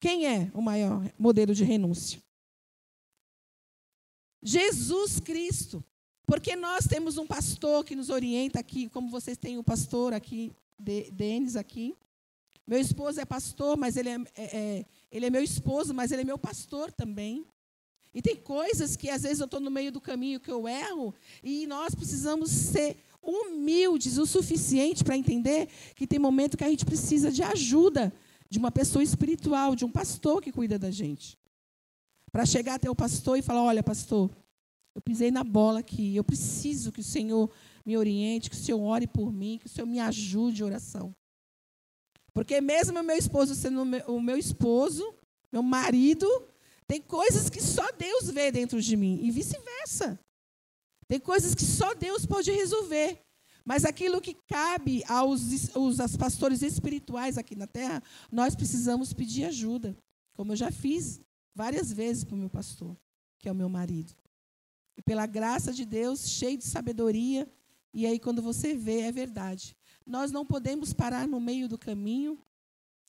Quem 0.00 0.26
é 0.26 0.50
o 0.52 0.60
maior 0.60 1.08
modelo 1.16 1.54
de 1.54 1.62
renúncia? 1.62 2.20
Jesus 4.42 5.20
Cristo. 5.20 5.84
Porque 6.28 6.54
nós 6.54 6.86
temos 6.86 7.16
um 7.16 7.26
pastor 7.26 7.82
que 7.82 7.96
nos 7.96 8.10
orienta 8.10 8.60
aqui, 8.60 8.86
como 8.90 9.08
vocês 9.08 9.38
têm 9.38 9.56
o 9.56 9.64
pastor 9.64 10.12
aqui, 10.12 10.52
Denis 10.78 11.56
aqui. 11.56 11.96
Meu 12.66 12.78
esposo 12.78 13.18
é 13.18 13.24
pastor, 13.24 13.78
mas 13.78 13.96
ele 13.96 14.10
é, 14.10 14.20
é, 14.36 14.44
é, 14.56 14.86
ele 15.10 15.24
é 15.24 15.30
meu 15.30 15.42
esposo, 15.42 15.94
mas 15.94 16.12
ele 16.12 16.20
é 16.20 16.24
meu 16.26 16.36
pastor 16.36 16.92
também. 16.92 17.46
E 18.12 18.20
tem 18.20 18.36
coisas 18.36 18.94
que 18.94 19.08
às 19.08 19.22
vezes 19.22 19.40
eu 19.40 19.46
estou 19.46 19.58
no 19.58 19.70
meio 19.70 19.90
do 19.90 20.02
caminho 20.02 20.38
que 20.38 20.52
eu 20.52 20.68
erro, 20.68 21.14
e 21.42 21.66
nós 21.66 21.94
precisamos 21.94 22.50
ser 22.50 22.98
humildes 23.22 24.18
o 24.18 24.26
suficiente 24.26 25.02
para 25.02 25.16
entender 25.16 25.66
que 25.94 26.06
tem 26.06 26.18
momento 26.18 26.58
que 26.58 26.64
a 26.64 26.68
gente 26.68 26.84
precisa 26.84 27.32
de 27.32 27.42
ajuda 27.42 28.12
de 28.50 28.58
uma 28.58 28.70
pessoa 28.70 29.02
espiritual, 29.02 29.74
de 29.74 29.86
um 29.86 29.90
pastor 29.90 30.42
que 30.42 30.52
cuida 30.52 30.78
da 30.78 30.90
gente. 30.90 31.38
Para 32.30 32.44
chegar 32.44 32.74
até 32.74 32.90
o 32.90 32.94
pastor 32.94 33.38
e 33.38 33.42
falar: 33.42 33.62
olha, 33.62 33.82
pastor, 33.82 34.30
eu 34.98 35.00
pisei 35.00 35.30
na 35.30 35.44
bola 35.44 35.78
aqui, 35.78 36.16
eu 36.16 36.24
preciso 36.24 36.90
que 36.90 36.98
o 36.98 37.04
Senhor 37.04 37.48
me 37.86 37.96
oriente, 37.96 38.50
que 38.50 38.56
o 38.56 38.58
Senhor 38.58 38.80
ore 38.80 39.06
por 39.06 39.32
mim, 39.32 39.56
que 39.56 39.66
o 39.66 39.68
Senhor 39.68 39.86
me 39.86 40.00
ajude 40.00 40.60
em 40.60 40.64
oração. 40.64 41.14
Porque 42.34 42.60
mesmo 42.60 42.98
o 42.98 43.02
meu 43.04 43.16
esposo 43.16 43.54
sendo 43.54 43.82
o 44.08 44.20
meu 44.20 44.36
esposo, 44.36 45.14
meu 45.52 45.62
marido, 45.62 46.26
tem 46.84 47.00
coisas 47.00 47.48
que 47.48 47.62
só 47.62 47.92
Deus 47.92 48.28
vê 48.28 48.50
dentro 48.50 48.82
de 48.82 48.96
mim 48.96 49.20
e 49.22 49.30
vice-versa. 49.30 50.18
Tem 51.06 51.20
coisas 51.20 51.54
que 51.54 51.62
só 51.64 51.94
Deus 51.94 52.26
pode 52.26 52.50
resolver. 52.50 53.20
Mas 53.64 53.84
aquilo 53.84 54.20
que 54.20 54.34
cabe 54.48 55.04
aos, 55.06 55.76
aos 55.76 56.16
pastores 56.16 56.60
espirituais 56.60 57.38
aqui 57.38 57.54
na 57.54 57.68
terra, 57.68 58.02
nós 58.32 58.56
precisamos 58.56 59.12
pedir 59.12 59.44
ajuda. 59.44 59.96
Como 60.34 60.52
eu 60.52 60.56
já 60.56 60.72
fiz 60.72 61.20
várias 61.54 61.92
vezes 61.92 62.24
para 62.24 62.34
o 62.34 62.38
meu 62.38 62.50
pastor, 62.50 62.96
que 63.38 63.48
é 63.48 63.52
o 63.52 63.54
meu 63.54 63.68
marido. 63.68 64.12
Pela 65.04 65.26
graça 65.26 65.72
de 65.72 65.84
Deus, 65.84 66.28
cheio 66.28 66.58
de 66.58 66.64
sabedoria, 66.64 67.48
e 67.92 68.06
aí 68.06 68.18
quando 68.18 68.42
você 68.42 68.74
vê, 68.74 69.00
é 69.00 69.12
verdade. 69.12 69.76
Nós 70.06 70.32
não 70.32 70.44
podemos 70.44 70.92
parar 70.92 71.26
no 71.26 71.40
meio 71.40 71.68
do 71.68 71.78
caminho, 71.78 72.38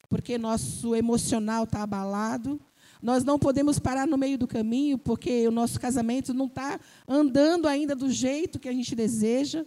porque 0.10 0.38
nosso 0.38 0.95
emocional 0.95 1.63
está 1.63 1.84
abalado. 1.84 2.60
Nós 3.02 3.23
não 3.23 3.39
podemos 3.39 3.80
parar 3.80 4.06
no 4.06 4.17
meio 4.17 4.38
do 4.38 4.47
caminho, 4.47 4.97
porque 4.97 5.47
o 5.47 5.52
nosso 5.52 5.80
casamento 5.80 6.34
não 6.34 6.47
está 6.47 6.80
andando 7.08 7.67
ainda 7.67 7.95
do 7.95 8.10
jeito 8.10 8.60
que 8.60 8.67
a 8.67 8.73
gente 8.73 8.95
deseja. 8.95 9.65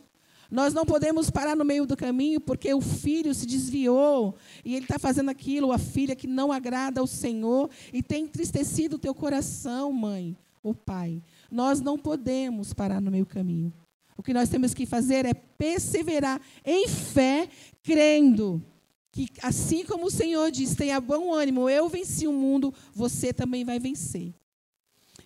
Nós 0.50 0.74
não 0.74 0.84
podemos 0.84 1.30
parar 1.30 1.56
no 1.56 1.64
meio 1.64 1.86
do 1.86 1.96
caminho, 1.96 2.38
porque 2.38 2.74
o 2.74 2.82
filho 2.82 3.32
se 3.32 3.46
desviou 3.46 4.36
e 4.62 4.74
ele 4.74 4.84
está 4.84 4.98
fazendo 4.98 5.30
aquilo, 5.30 5.72
a 5.72 5.78
filha 5.78 6.14
que 6.14 6.26
não 6.26 6.52
agrada 6.52 7.00
ao 7.00 7.06
Senhor 7.06 7.70
e 7.90 8.02
tem 8.02 8.24
entristecido 8.24 8.96
o 8.96 8.98
teu 8.98 9.14
coração, 9.14 9.90
mãe 9.90 10.36
ou 10.62 10.74
pai. 10.74 11.22
Nós 11.52 11.82
não 11.82 11.98
podemos 11.98 12.72
parar 12.72 12.98
no 12.98 13.10
meio 13.10 13.26
caminho. 13.26 13.72
O 14.16 14.22
que 14.22 14.32
nós 14.32 14.48
temos 14.48 14.72
que 14.72 14.86
fazer 14.86 15.26
é 15.26 15.34
perseverar 15.34 16.40
em 16.64 16.88
fé, 16.88 17.46
crendo 17.82 18.64
que, 19.10 19.28
assim 19.42 19.84
como 19.84 20.06
o 20.06 20.10
Senhor 20.10 20.50
diz, 20.50 20.74
tenha 20.74 20.98
bom 20.98 21.34
ânimo, 21.34 21.68
eu 21.68 21.90
venci 21.90 22.26
o 22.26 22.32
mundo, 22.32 22.72
você 22.94 23.34
também 23.34 23.64
vai 23.64 23.78
vencer. 23.78 24.32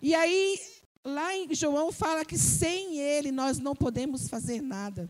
E 0.03 0.15
aí, 0.17 0.59
lá 1.05 1.37
em 1.37 1.55
João 1.55 1.93
fala 1.93 2.25
que 2.25 2.37
sem 2.37 2.99
Ele 2.99 3.31
nós 3.31 3.61
não 3.61 3.77
podemos 3.77 4.29
fazer 4.29 4.61
nada. 4.61 5.09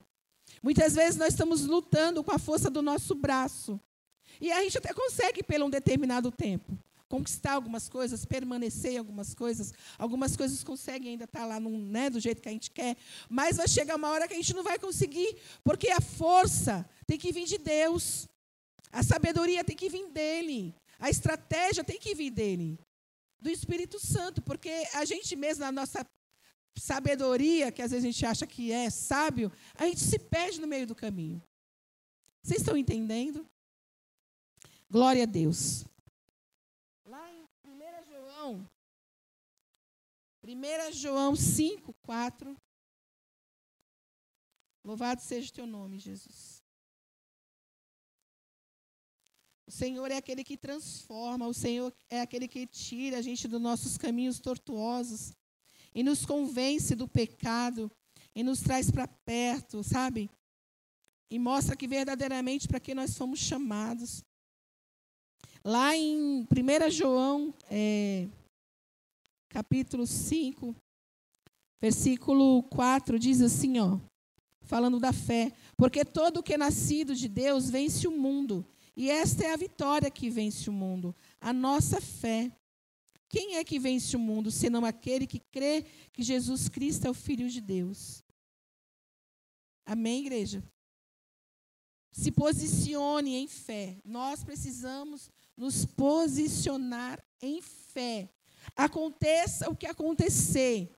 Muitas 0.63 0.95
vezes 0.95 1.17
nós 1.17 1.29
estamos 1.29 1.65
lutando 1.65 2.23
com 2.23 2.33
a 2.33 2.39
força 2.39 2.69
do 2.69 2.83
nosso 2.83 3.15
braço. 3.15 3.81
E 4.39 4.53
a 4.53 4.63
gente 4.63 4.77
até 4.77 4.93
consegue 4.93 5.43
por 5.43 5.63
um 5.63 5.71
determinado 5.71 6.31
tempo 6.31 6.79
conquistar 7.09 7.53
algumas 7.53 7.89
coisas, 7.89 8.25
permanecer 8.25 8.93
em 8.93 8.99
algumas 8.99 9.35
coisas. 9.35 9.73
Algumas 9.99 10.37
coisas 10.37 10.63
conseguem 10.65 11.13
ainda 11.13 11.25
estar 11.25 11.47
lá 11.47 11.61
num, 11.61 11.79
né, 11.79 12.11
do 12.11 12.21
jeito 12.21 12.43
que 12.43 12.49
a 12.49 12.53
gente 12.53 12.71
quer, 12.71 12.97
mas 13.29 13.57
vai 13.57 13.69
chegar 13.69 13.97
uma 13.97 14.11
hora 14.11 14.27
que 14.27 14.35
a 14.35 14.37
gente 14.37 14.55
não 14.55 14.63
vai 14.63 14.79
conseguir, 14.79 15.37
porque 15.63 15.91
a 15.91 16.01
força 16.01 16.89
tem 17.07 17.19
que 17.19 17.33
vir 17.33 17.47
de 17.47 17.59
Deus. 17.59 18.29
A 18.91 19.03
sabedoria 19.03 19.65
tem 19.65 19.77
que 19.77 19.89
vir 19.89 20.09
dele. 20.11 20.75
A 20.99 21.11
estratégia 21.11 21.85
tem 21.85 21.99
que 21.99 22.15
vir 22.15 22.31
dele. 22.31 22.79
Do 23.41 23.51
Espírito 23.51 23.99
Santo, 24.01 24.41
porque 24.43 24.71
a 24.95 25.05
gente 25.05 25.37
mesmo, 25.37 25.65
na 25.65 25.71
nossa 25.71 26.05
sabedoria, 26.79 27.71
que 27.71 27.83
às 27.83 27.91
vezes 27.91 28.05
a 28.05 28.11
gente 28.11 28.27
acha 28.27 28.47
que 28.47 28.73
é 28.73 28.91
sábio, 28.91 29.53
a 29.75 29.87
gente 29.87 30.01
se 30.01 30.19
perde 30.19 30.61
no 30.61 30.67
meio 30.67 30.87
do 30.87 30.95
caminho. 30.95 31.43
Vocês 32.43 32.61
estão 32.61 32.77
entendendo? 32.77 33.47
Glória 34.91 35.25
a 35.25 35.27
Deus. 35.27 35.85
Lá 38.47 38.61
em 40.53 40.89
1 40.89 40.93
João, 40.93 40.93
1 40.93 40.93
João 40.93 41.37
5, 41.37 41.93
4. 42.03 42.57
Louvado 44.85 45.21
seja 45.21 45.51
o 45.51 45.53
teu 45.53 45.67
nome, 45.67 45.99
Jesus. 45.99 46.63
O 49.67 49.73
Senhor 49.73 50.09
é 50.13 50.17
aquele 50.17 50.45
que 50.45 50.57
transforma, 50.57 51.49
o 51.49 51.55
Senhor 51.55 51.93
é 52.09 52.21
aquele 52.21 52.47
que 52.47 52.69
tira 52.69 53.19
a 53.19 53.23
gente 53.23 53.49
dos 53.49 53.61
nossos 53.61 53.99
caminhos 53.99 54.39
tortuosos 54.39 55.33
e 55.93 56.05
nos 56.05 56.25
convence 56.25 56.95
do 56.95 57.09
pecado 57.09 57.91
e 58.33 58.45
nos 58.45 58.61
traz 58.61 58.93
para 58.93 59.09
perto, 59.09 59.83
sabe? 59.83 60.31
E 61.29 61.37
mostra 61.37 61.75
que 61.75 61.89
verdadeiramente 61.89 62.69
para 62.69 62.79
que 62.79 62.95
nós 62.95 63.17
fomos 63.17 63.41
chamados. 63.41 64.23
Lá 65.65 65.97
em 65.97 66.43
1 66.43 66.91
João, 66.93 67.53
é, 67.69 68.29
capítulo 69.49 70.07
5, 70.07 70.75
versículo 71.81 72.63
4, 72.65 73.19
diz 73.19 73.41
assim, 73.41 73.79
ó, 73.79 73.99
falando 74.63 74.99
da 74.99 75.13
fé. 75.13 75.53
Porque 75.77 76.05
todo 76.05 76.39
o 76.39 76.43
que 76.43 76.55
é 76.55 76.59
nascido 76.59 77.15
de 77.15 77.29
Deus 77.29 77.71
vence 77.71 78.07
o 78.07 78.11
mundo. 78.11 78.67
E 78.97 79.11
esta 79.11 79.45
é 79.45 79.53
a 79.53 79.57
vitória 79.57 80.11
que 80.11 80.31
vence 80.31 80.71
o 80.71 80.73
mundo, 80.73 81.15
a 81.41 81.53
nossa 81.53 82.01
fé. 82.01 82.51
Quem 83.29 83.57
é 83.57 83.65
que 83.65 83.79
vence 83.79 84.17
o 84.17 84.19
mundo, 84.19 84.51
senão 84.51 84.85
aquele 84.85 85.27
que 85.27 85.41
crê 85.41 85.85
que 86.13 86.23
Jesus 86.23 86.69
Cristo 86.69 87.07
é 87.07 87.11
o 87.11 87.15
Filho 87.15 87.49
de 87.49 87.61
Deus? 87.61 88.25
Amém, 89.85 90.21
igreja? 90.21 90.63
Se 92.11 92.33
posicione 92.33 93.35
em 93.35 93.47
fé. 93.47 93.99
Nós 94.05 94.43
precisamos 94.43 95.31
nos 95.57 95.85
posicionar 95.85 97.23
em 97.43 97.61
fé. 97.61 98.31
Aconteça 98.77 99.71
o 99.71 99.77
que 99.77 99.87
acontecer. 99.87 100.91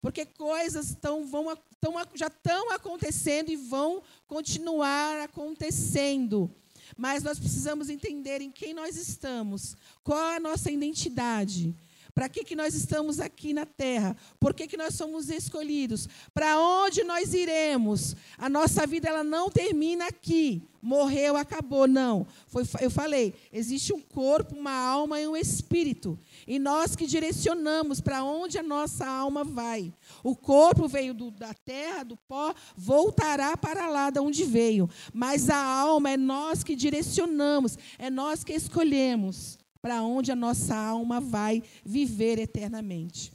Porque 0.00 0.24
coisas 0.24 0.94
tão, 0.94 1.26
vão, 1.26 1.56
tão, 1.80 1.94
já 2.14 2.28
estão 2.28 2.70
acontecendo 2.70 3.50
e 3.50 3.56
vão 3.56 4.02
continuar 4.26 5.20
acontecendo. 5.20 6.54
Mas 6.96 7.22
nós 7.22 7.38
precisamos 7.38 7.90
entender 7.90 8.40
em 8.40 8.50
quem 8.50 8.72
nós 8.72 8.96
estamos, 8.96 9.76
qual 10.02 10.18
a 10.18 10.40
nossa 10.40 10.70
identidade. 10.70 11.74
Para 12.18 12.28
que, 12.28 12.42
que 12.42 12.56
nós 12.56 12.74
estamos 12.74 13.20
aqui 13.20 13.54
na 13.54 13.64
terra? 13.64 14.16
Por 14.40 14.52
que, 14.52 14.66
que 14.66 14.76
nós 14.76 14.96
somos 14.96 15.30
escolhidos? 15.30 16.08
Para 16.34 16.58
onde 16.58 17.04
nós 17.04 17.32
iremos? 17.32 18.16
A 18.36 18.48
nossa 18.48 18.84
vida 18.88 19.08
ela 19.08 19.22
não 19.22 19.48
termina 19.48 20.08
aqui. 20.08 20.60
Morreu, 20.82 21.36
acabou. 21.36 21.86
Não. 21.86 22.26
Foi, 22.48 22.64
eu 22.80 22.90
falei, 22.90 23.36
existe 23.52 23.92
um 23.92 24.00
corpo, 24.00 24.56
uma 24.56 24.72
alma 24.72 25.20
e 25.20 25.28
um 25.28 25.36
espírito. 25.36 26.18
E 26.44 26.58
nós 26.58 26.96
que 26.96 27.06
direcionamos 27.06 28.00
para 28.00 28.24
onde 28.24 28.58
a 28.58 28.64
nossa 28.64 29.06
alma 29.06 29.44
vai. 29.44 29.94
O 30.24 30.34
corpo 30.34 30.88
veio 30.88 31.14
do, 31.14 31.30
da 31.30 31.54
terra, 31.54 32.02
do 32.02 32.16
pó, 32.16 32.52
voltará 32.76 33.56
para 33.56 33.88
lá 33.88 34.10
de 34.10 34.18
onde 34.18 34.42
veio. 34.42 34.90
Mas 35.14 35.48
a 35.48 35.64
alma 35.64 36.10
é 36.10 36.16
nós 36.16 36.64
que 36.64 36.74
direcionamos, 36.74 37.78
é 37.96 38.10
nós 38.10 38.42
que 38.42 38.54
escolhemos 38.54 39.56
para 39.80 40.02
onde 40.02 40.32
a 40.32 40.36
nossa 40.36 40.76
alma 40.76 41.20
vai 41.20 41.62
viver 41.84 42.38
eternamente. 42.38 43.30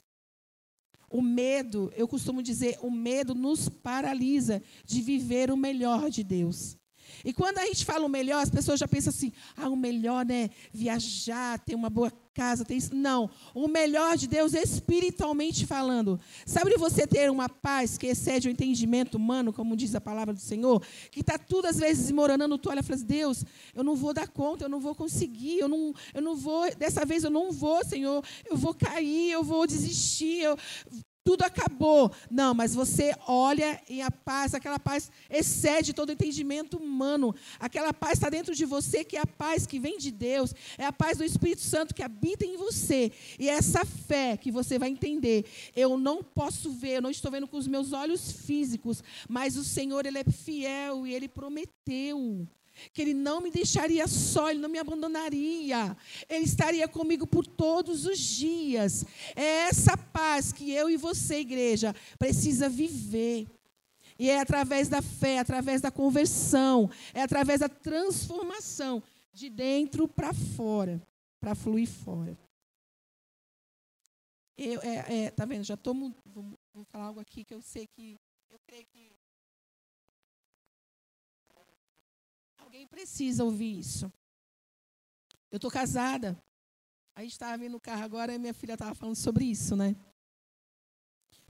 O 1.10 1.22
medo, 1.22 1.92
eu 1.94 2.08
costumo 2.08 2.42
dizer, 2.42 2.78
o 2.82 2.90
medo 2.90 3.34
nos 3.34 3.68
paralisa 3.68 4.62
de 4.84 5.00
viver 5.00 5.50
o 5.50 5.56
melhor 5.56 6.10
de 6.10 6.24
Deus. 6.24 6.76
E 7.24 7.32
quando 7.32 7.58
a 7.58 7.66
gente 7.66 7.84
fala 7.84 8.04
o 8.04 8.08
melhor, 8.08 8.42
as 8.42 8.50
pessoas 8.50 8.78
já 8.78 8.86
pensam 8.86 9.10
assim: 9.10 9.32
ah, 9.56 9.68
o 9.68 9.76
melhor 9.76 10.26
é 10.30 10.50
viajar, 10.72 11.58
ter 11.58 11.74
uma 11.74 11.88
boa 11.88 12.12
casa, 12.34 12.64
ter 12.64 12.74
isso. 12.74 12.94
Não. 12.94 13.30
O 13.54 13.68
melhor 13.68 14.16
de 14.16 14.26
Deus, 14.26 14.52
espiritualmente 14.52 15.64
falando. 15.64 16.20
Sabe 16.44 16.76
você 16.76 17.06
ter 17.06 17.30
uma 17.30 17.48
paz 17.48 17.96
que 17.96 18.08
excede 18.08 18.48
o 18.48 18.50
entendimento 18.50 19.14
humano, 19.14 19.52
como 19.52 19.76
diz 19.76 19.94
a 19.94 20.00
palavra 20.00 20.34
do 20.34 20.40
Senhor? 20.40 20.82
Que 21.10 21.20
está 21.20 21.38
tudo 21.38 21.66
às 21.66 21.78
vezes 21.78 22.04
desmoronando, 22.04 22.58
tu 22.58 22.68
olha 22.68 22.80
e 22.80 22.82
fala 22.82 22.96
assim, 22.96 23.06
Deus, 23.06 23.44
eu 23.74 23.84
não 23.84 23.94
vou 23.94 24.12
dar 24.12 24.28
conta, 24.28 24.64
eu 24.64 24.68
não 24.68 24.80
vou 24.80 24.94
conseguir, 24.94 25.60
eu 25.60 25.68
não, 25.68 25.94
eu 26.12 26.20
não 26.20 26.34
vou, 26.34 26.74
dessa 26.74 27.04
vez 27.04 27.22
eu 27.22 27.30
não 27.30 27.52
vou, 27.52 27.84
Senhor, 27.84 28.22
eu 28.44 28.56
vou 28.56 28.74
cair, 28.74 29.30
eu 29.30 29.44
vou 29.44 29.66
desistir, 29.66 30.40
eu, 30.40 30.58
tudo 31.24 31.42
acabou. 31.42 32.12
Não, 32.30 32.52
mas 32.54 32.74
você 32.74 33.14
olha 33.26 33.80
e 33.88 34.02
a 34.02 34.10
paz, 34.10 34.54
aquela 34.54 34.78
paz 34.78 35.10
excede 35.30 35.94
todo 35.94 36.12
entendimento 36.12 36.76
humano. 36.76 37.34
Aquela 37.58 37.94
paz 37.94 38.14
está 38.14 38.28
dentro 38.28 38.54
de 38.54 38.66
você, 38.66 39.02
que 39.02 39.16
é 39.16 39.20
a 39.20 39.26
paz 39.26 39.66
que 39.66 39.78
vem 39.78 39.96
de 39.96 40.10
Deus, 40.10 40.54
é 40.76 40.84
a 40.84 40.92
paz 40.92 41.16
do 41.16 41.24
Espírito 41.24 41.62
Santo 41.62 41.94
que 41.94 42.02
habita 42.02 42.44
em 42.44 42.56
você. 42.56 43.10
E 43.38 43.48
é 43.48 43.54
essa 43.54 43.84
fé 43.84 44.36
que 44.36 44.52
você 44.52 44.78
vai 44.78 44.90
entender. 44.90 45.46
Eu 45.74 45.96
não 45.96 46.22
posso 46.22 46.70
ver, 46.70 46.96
eu 46.96 47.02
não 47.02 47.10
estou 47.10 47.30
vendo 47.30 47.48
com 47.48 47.56
os 47.56 47.66
meus 47.66 47.92
olhos 47.92 48.30
físicos, 48.30 49.02
mas 49.26 49.56
o 49.56 49.64
Senhor, 49.64 50.04
Ele 50.04 50.18
é 50.18 50.24
fiel 50.24 51.06
e 51.06 51.14
Ele 51.14 51.28
prometeu 51.28 52.46
que 52.92 53.02
Ele 53.02 53.14
não 53.14 53.40
me 53.40 53.50
deixaria 53.50 54.06
só, 54.06 54.50
Ele 54.50 54.60
não 54.60 54.68
me 54.68 54.78
abandonaria, 54.78 55.96
Ele 56.28 56.44
estaria 56.44 56.86
comigo 56.88 57.26
por 57.26 57.46
todos 57.46 58.06
os 58.06 58.18
dias. 58.18 59.04
É 59.34 59.68
essa 59.68 59.96
paz 59.96 60.52
que 60.52 60.70
eu 60.70 60.88
e 60.90 60.96
você, 60.96 61.40
igreja, 61.40 61.94
precisa 62.18 62.68
viver. 62.68 63.46
E 64.18 64.30
é 64.30 64.40
através 64.40 64.88
da 64.88 65.02
fé, 65.02 65.38
através 65.38 65.80
da 65.80 65.90
conversão, 65.90 66.90
é 67.12 67.22
através 67.22 67.60
da 67.60 67.68
transformação 67.68 69.02
de 69.32 69.50
dentro 69.50 70.06
para 70.06 70.32
fora, 70.32 71.02
para 71.40 71.54
fluir 71.54 71.88
fora. 71.88 72.38
Eu, 74.56 74.80
é, 74.82 75.24
é, 75.24 75.30
tá 75.30 75.44
vendo? 75.44 75.64
Já 75.64 75.74
estou. 75.74 75.94
Vou, 76.24 76.58
vou 76.72 76.84
falar 76.84 77.06
algo 77.06 77.20
aqui 77.20 77.44
que 77.44 77.52
eu 77.52 77.60
sei 77.60 77.88
que. 77.88 78.16
Eu 78.50 78.60
creio 78.66 78.86
que 78.86 79.13
precisa 82.94 83.42
ouvir 83.44 83.78
isso. 83.78 84.10
Eu 85.50 85.56
estou 85.56 85.70
casada. 85.70 86.38
A 87.16 87.22
gente 87.22 87.32
estava 87.32 87.58
vindo 87.58 87.72
no 87.72 87.80
carro 87.80 88.04
agora 88.04 88.32
e 88.32 88.38
minha 88.38 88.54
filha 88.54 88.74
estava 88.74 88.94
falando 88.94 89.16
sobre 89.16 89.44
isso, 89.44 89.74
né? 89.74 89.96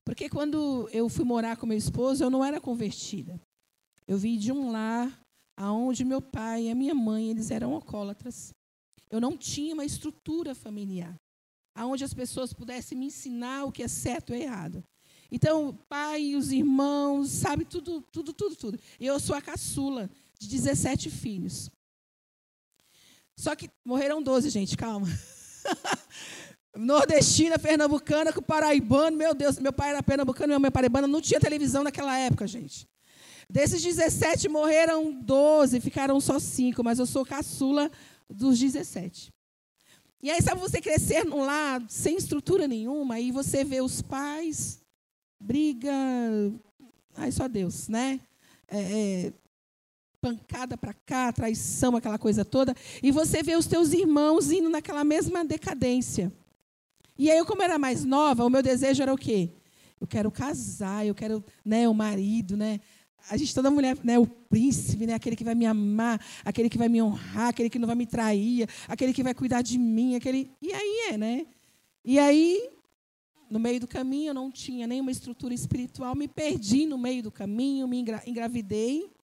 Porque 0.05 0.29
quando 0.29 0.89
eu 0.91 1.09
fui 1.09 1.25
morar 1.25 1.57
com 1.57 1.67
meu 1.67 1.77
esposo, 1.77 2.25
eu 2.25 2.31
não 2.31 2.45
era 2.45 2.61
convertida. 2.61 3.41
Eu 4.07 4.19
vim 4.19 4.39
de 4.39 4.51
um 4.53 4.71
lar 4.71 5.21
aonde 5.57 6.05
meu 6.05 6.21
pai 6.21 6.65
e 6.65 6.71
a 6.71 6.75
minha 6.75 6.95
mãe, 6.95 7.31
eles 7.31 7.51
eram 7.51 7.75
alcoólatras. 7.75 8.53
Eu 9.11 9.21
não 9.21 9.37
tinha 9.37 9.75
uma 9.75 9.85
estrutura 9.85 10.55
familiar, 10.55 11.15
aonde 11.75 12.05
as 12.05 12.13
pessoas 12.13 12.53
pudessem 12.53 12.99
me 12.99 13.07
ensinar 13.07 13.65
o 13.65 13.73
que 13.73 13.83
é 13.83 13.89
certo 13.89 14.35
e 14.35 14.43
errado. 14.43 14.83
Então, 15.31 15.69
o 15.69 15.75
pai 15.75 16.35
os 16.35 16.53
irmãos, 16.53 17.31
sabe, 17.31 17.65
tudo, 17.65 18.03
tudo, 18.13 18.33
tudo, 18.33 18.57
tudo. 18.57 18.81
Eu 19.01 19.19
sou 19.19 19.35
a 19.35 19.43
caçula 19.43 20.11
de 20.39 20.49
17 20.49 21.11
filhos. 21.11 21.71
Só 23.37 23.55
que 23.57 23.71
morreram 23.85 24.23
12, 24.23 24.51
gente, 24.51 24.77
calma. 24.77 25.07
Nordestina, 26.77 27.59
pernambucana, 27.59 28.33
com 28.33 28.43
paraibano, 28.43 29.17
meu 29.17 29.35
Deus, 29.35 29.59
meu 29.59 29.73
pai 29.73 29.91
era 29.91 30.03
pernambucano, 30.03 30.49
minha 30.49 30.59
mãe 30.59 30.71
paraibana, 30.71 31.07
não 31.07 31.21
tinha 31.21 31.41
televisão 31.41 31.85
naquela 31.85 32.17
época, 32.19 32.47
gente. 32.47 32.89
Desses 33.49 33.83
17 33.83 34.49
morreram 34.49 35.13
12, 35.13 35.81
ficaram 35.81 36.21
só 36.21 36.39
5, 36.39 36.83
mas 36.83 36.99
eu 36.99 37.07
sou 37.07 37.25
caçula 37.25 37.91
dos 38.29 38.59
17. 38.59 39.33
E 40.23 40.31
aí, 40.31 40.41
sabe 40.41 40.61
você 40.61 40.81
crescer 40.81 41.25
num 41.25 41.45
lar 41.45 41.85
sem 41.89 42.17
estrutura 42.17 42.67
nenhuma, 42.67 43.21
e 43.21 43.31
você 43.31 43.63
vê 43.63 43.81
os 43.81 44.01
pais, 44.01 44.81
briga, 45.39 45.93
ai 47.15 47.31
só 47.31 47.47
Deus, 47.47 47.89
né? 47.89 48.21
É, 48.67 48.79
é, 48.79 49.33
pancada 50.25 50.75
para 50.79 50.95
cá, 50.95 51.31
traição, 51.31 51.97
aquela 51.97 52.17
coisa 52.17 52.47
toda, 52.47 52.75
e 53.03 53.11
você 53.11 53.43
vê 53.43 53.57
os 53.57 53.67
teus 53.67 53.93
irmãos 53.93 54.51
indo 54.51 54.71
naquela 54.71 55.05
mesma 55.05 55.45
decadência. 55.45 56.33
E 57.19 57.31
aí, 57.31 57.37
eu, 57.37 57.45
como 57.45 57.63
era 57.63 57.79
mais 57.79 58.07
nova, 58.07 58.43
o 58.43 58.49
meu 58.49 58.63
desejo 58.63 59.03
era 59.03 59.13
o 59.13 59.19
quê? 59.19 59.51
Eu 60.01 60.07
quero 60.07 60.31
casar, 60.31 61.07
eu 61.07 61.15
quero 61.15 61.45
né, 61.63 61.87
o 61.87 61.93
marido, 61.93 62.57
né? 62.57 62.81
A 63.29 63.37
gente, 63.37 63.55
toda 63.55 63.71
mulher, 63.71 63.99
né, 64.03 64.19
o 64.19 64.27
príncipe, 64.27 65.07
né, 65.07 65.13
aquele 65.13 65.37
que 65.37 65.45
vai 65.45 65.55
me 65.55 65.67
amar, 65.67 66.19
aquele 66.43 66.71
que 66.71 66.79
vai 66.79 66.89
me 66.89 67.03
honrar, 67.03 67.49
aquele 67.49 67.69
que 67.69 67.79
não 67.79 67.87
vai 67.87 67.97
me 67.97 68.07
trair, 68.07 68.67
aquele 68.89 69.13
que 69.13 69.23
vai 69.23 69.35
cuidar 69.35 69.61
de 69.61 69.77
mim, 69.79 70.17
aquele. 70.17 70.51
E 70.63 70.73
aí 70.73 71.09
é, 71.11 71.19
né? 71.19 71.47
E 72.03 72.19
aí, 72.19 72.71
no 73.51 73.59
meio 73.59 73.79
do 73.79 73.87
caminho, 73.87 74.31
eu 74.31 74.35
não 74.35 74.51
tinha 74.51 74.87
nenhuma 74.87 75.11
estrutura 75.11 75.53
espiritual, 75.53 76.17
me 76.17 76.29
perdi 76.29 76.87
no 76.87 76.97
meio 76.97 77.23
do 77.23 77.31
caminho, 77.31 77.87
me 77.87 78.03
engravidei 78.27 79.14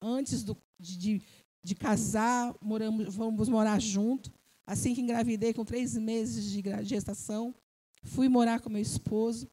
antes 0.00 0.42
do, 0.42 0.56
de, 0.78 1.22
de 1.62 1.74
casar, 1.74 2.54
moramos, 2.60 3.14
vamos 3.14 3.48
morar 3.48 3.80
junto. 3.80 4.32
Assim 4.66 4.94
que 4.94 5.00
engravidei, 5.00 5.52
com 5.52 5.64
três 5.64 5.96
meses 5.96 6.44
de 6.50 6.62
gestação, 6.84 7.54
fui 8.02 8.28
morar 8.28 8.60
com 8.60 8.70
meu 8.70 8.80
esposo. 8.80 9.48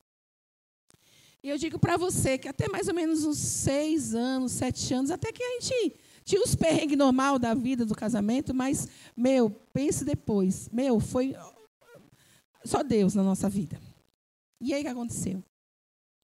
E 1.44 1.50
eu 1.50 1.58
digo 1.58 1.80
para 1.80 1.98
você 1.98 2.38
que 2.38 2.48
até 2.48 2.68
mais 2.68 2.88
ou 2.88 2.94
menos 2.94 3.24
uns 3.24 3.38
seis 3.38 4.14
anos, 4.14 4.52
sete 4.52 4.94
anos, 4.94 5.12
até 5.12 5.32
que 5.32 5.44
a 5.44 5.60
gente 5.60 5.96
tinha 6.24 6.42
os 6.42 6.56
perrengues 6.56 6.98
normal 6.98 7.40
da 7.40 7.54
vida, 7.54 7.86
do 7.86 7.96
casamento, 7.96 8.54
mas, 8.54 8.88
meu, 9.16 9.50
pense 9.72 10.04
depois. 10.04 10.70
Meu, 10.70 11.00
foi 11.00 11.36
só 12.66 12.84
Deus 12.84 13.14
na 13.16 13.24
nossa 13.24 13.50
vida. 13.50 13.80
E 14.60 14.74
aí 14.74 14.82
o 14.82 14.84
que 14.84 14.90
aconteceu? 14.90 15.44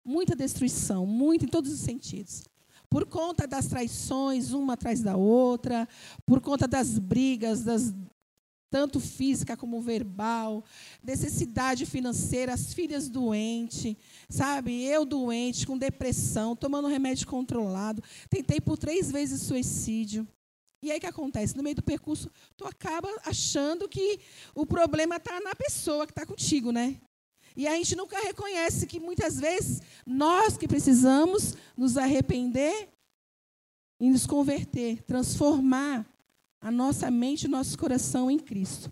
Muita 0.03 0.35
destruição, 0.35 1.05
muito 1.05 1.45
em 1.45 1.47
todos 1.47 1.71
os 1.71 1.79
sentidos. 1.79 2.43
Por 2.93 3.07
conta 3.07 3.47
das 3.47 3.65
traições, 3.65 4.51
uma 4.51 4.73
atrás 4.73 5.01
da 5.01 5.17
outra, 5.17 5.89
por 6.27 6.39
conta 6.39 6.67
das 6.67 6.99
brigas, 6.99 7.63
das, 7.63 7.91
tanto 8.69 8.99
física 8.99 9.57
como 9.57 9.81
verbal, 9.81 10.63
necessidade 11.01 11.87
financeira, 11.87 12.53
as 12.53 12.71
filhas 12.71 13.09
doentes, 13.09 13.95
sabe? 14.29 14.83
Eu 14.83 15.05
doente, 15.05 15.65
com 15.65 15.75
depressão, 15.75 16.55
tomando 16.55 16.87
remédio 16.87 17.25
controlado. 17.25 18.03
Tentei 18.29 18.61
por 18.61 18.77
três 18.77 19.09
vezes 19.11 19.41
suicídio. 19.41 20.27
E 20.83 20.91
aí 20.91 20.99
o 20.99 21.01
que 21.01 21.07
acontece? 21.07 21.57
No 21.57 21.63
meio 21.63 21.77
do 21.77 21.81
percurso, 21.81 22.29
tu 22.55 22.63
acaba 22.63 23.09
achando 23.25 23.89
que 23.89 24.19
o 24.53 24.67
problema 24.67 25.15
está 25.15 25.39
na 25.39 25.55
pessoa 25.55 26.05
que 26.05 26.11
está 26.11 26.27
contigo, 26.27 26.71
né? 26.71 27.01
E 27.55 27.67
a 27.67 27.75
gente 27.75 27.95
nunca 27.95 28.19
reconhece 28.19 28.87
que 28.87 28.99
muitas 28.99 29.39
vezes 29.39 29.81
nós 30.05 30.57
que 30.57 30.67
precisamos 30.67 31.55
nos 31.77 31.97
arrepender 31.97 32.89
e 33.99 34.09
nos 34.09 34.25
converter, 34.25 35.01
transformar 35.03 36.05
a 36.59 36.71
nossa 36.71 37.11
mente 37.11 37.43
e 37.43 37.47
nosso 37.47 37.77
coração 37.77 38.31
em 38.31 38.39
Cristo. 38.39 38.91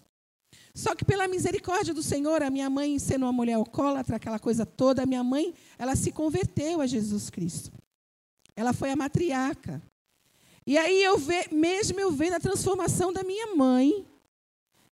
Só 0.74 0.96
que 0.96 1.04
pela 1.04 1.28
misericórdia 1.28 1.94
do 1.94 2.04
Senhor, 2.04 2.42
a 2.42 2.50
minha 2.50 2.70
mãe 2.70 2.98
sendo 2.98 3.26
uma 3.26 3.34
mulher 3.34 3.54
alcoólatra, 3.54 4.16
aquela 4.16 4.40
coisa 4.40 4.66
toda, 4.66 5.04
a 5.04 5.06
minha 5.06 5.24
mãe, 5.24 5.54
ela 5.78 5.96
se 5.96 6.12
converteu 6.12 6.80
a 6.80 6.88
Jesus 6.88 7.30
Cristo. 7.30 7.72
Ela 8.56 8.74
foi 8.74 8.92
a 8.92 8.96
matriarca. 8.96 9.82
E 10.66 10.78
aí 10.78 11.04
eu 11.04 11.18
ve, 11.18 11.48
mesmo 11.52 12.00
eu 12.00 12.12
vendo 12.12 12.36
a 12.36 12.40
transformação 12.40 13.12
da 13.12 13.24
minha 13.24 13.56
mãe, 13.56 14.06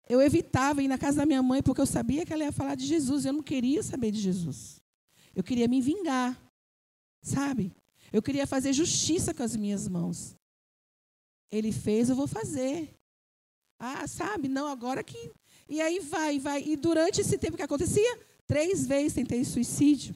eu 0.10 0.22
evitava 0.22 0.82
ir 0.82 0.88
na 0.88 0.98
casa 0.98 1.18
da 1.18 1.26
minha 1.26 1.44
mãe 1.44 1.62
porque 1.62 1.82
eu 1.82 1.86
sabia 1.86 2.26
que 2.26 2.32
ela 2.32 2.44
ia 2.44 2.52
falar 2.52 2.76
de 2.76 2.86
Jesus. 2.86 3.26
Eu 3.26 3.34
não 3.34 3.44
queria 3.44 3.84
saber 3.84 4.12
de 4.12 4.22
Jesus. 4.22 4.82
Eu 5.36 5.44
queria 5.44 5.68
me 5.68 5.82
vingar, 5.82 6.40
sabe? 7.22 7.72
Eu 8.12 8.22
queria 8.22 8.48
fazer 8.48 8.74
justiça 8.74 9.34
com 9.34 9.44
as 9.44 9.56
minhas 9.56 9.88
mãos. 9.88 10.36
Ele 11.52 11.72
fez, 11.72 12.10
eu 12.10 12.16
vou 12.16 12.28
fazer. 12.28 12.98
Ah, 13.80 14.08
sabe? 14.08 14.48
Não, 14.48 14.68
agora 14.68 15.04
que. 15.04 15.32
E 15.70 15.82
aí 15.82 16.00
vai, 16.00 16.40
vai. 16.40 16.64
E 16.64 16.76
durante 16.76 17.22
esse 17.22 17.38
tempo 17.38 17.58
que 17.58 17.64
acontecia, 17.64 18.20
três 18.46 18.88
vezes 18.88 19.14
tentei 19.14 19.44
suicídio. 19.44 20.16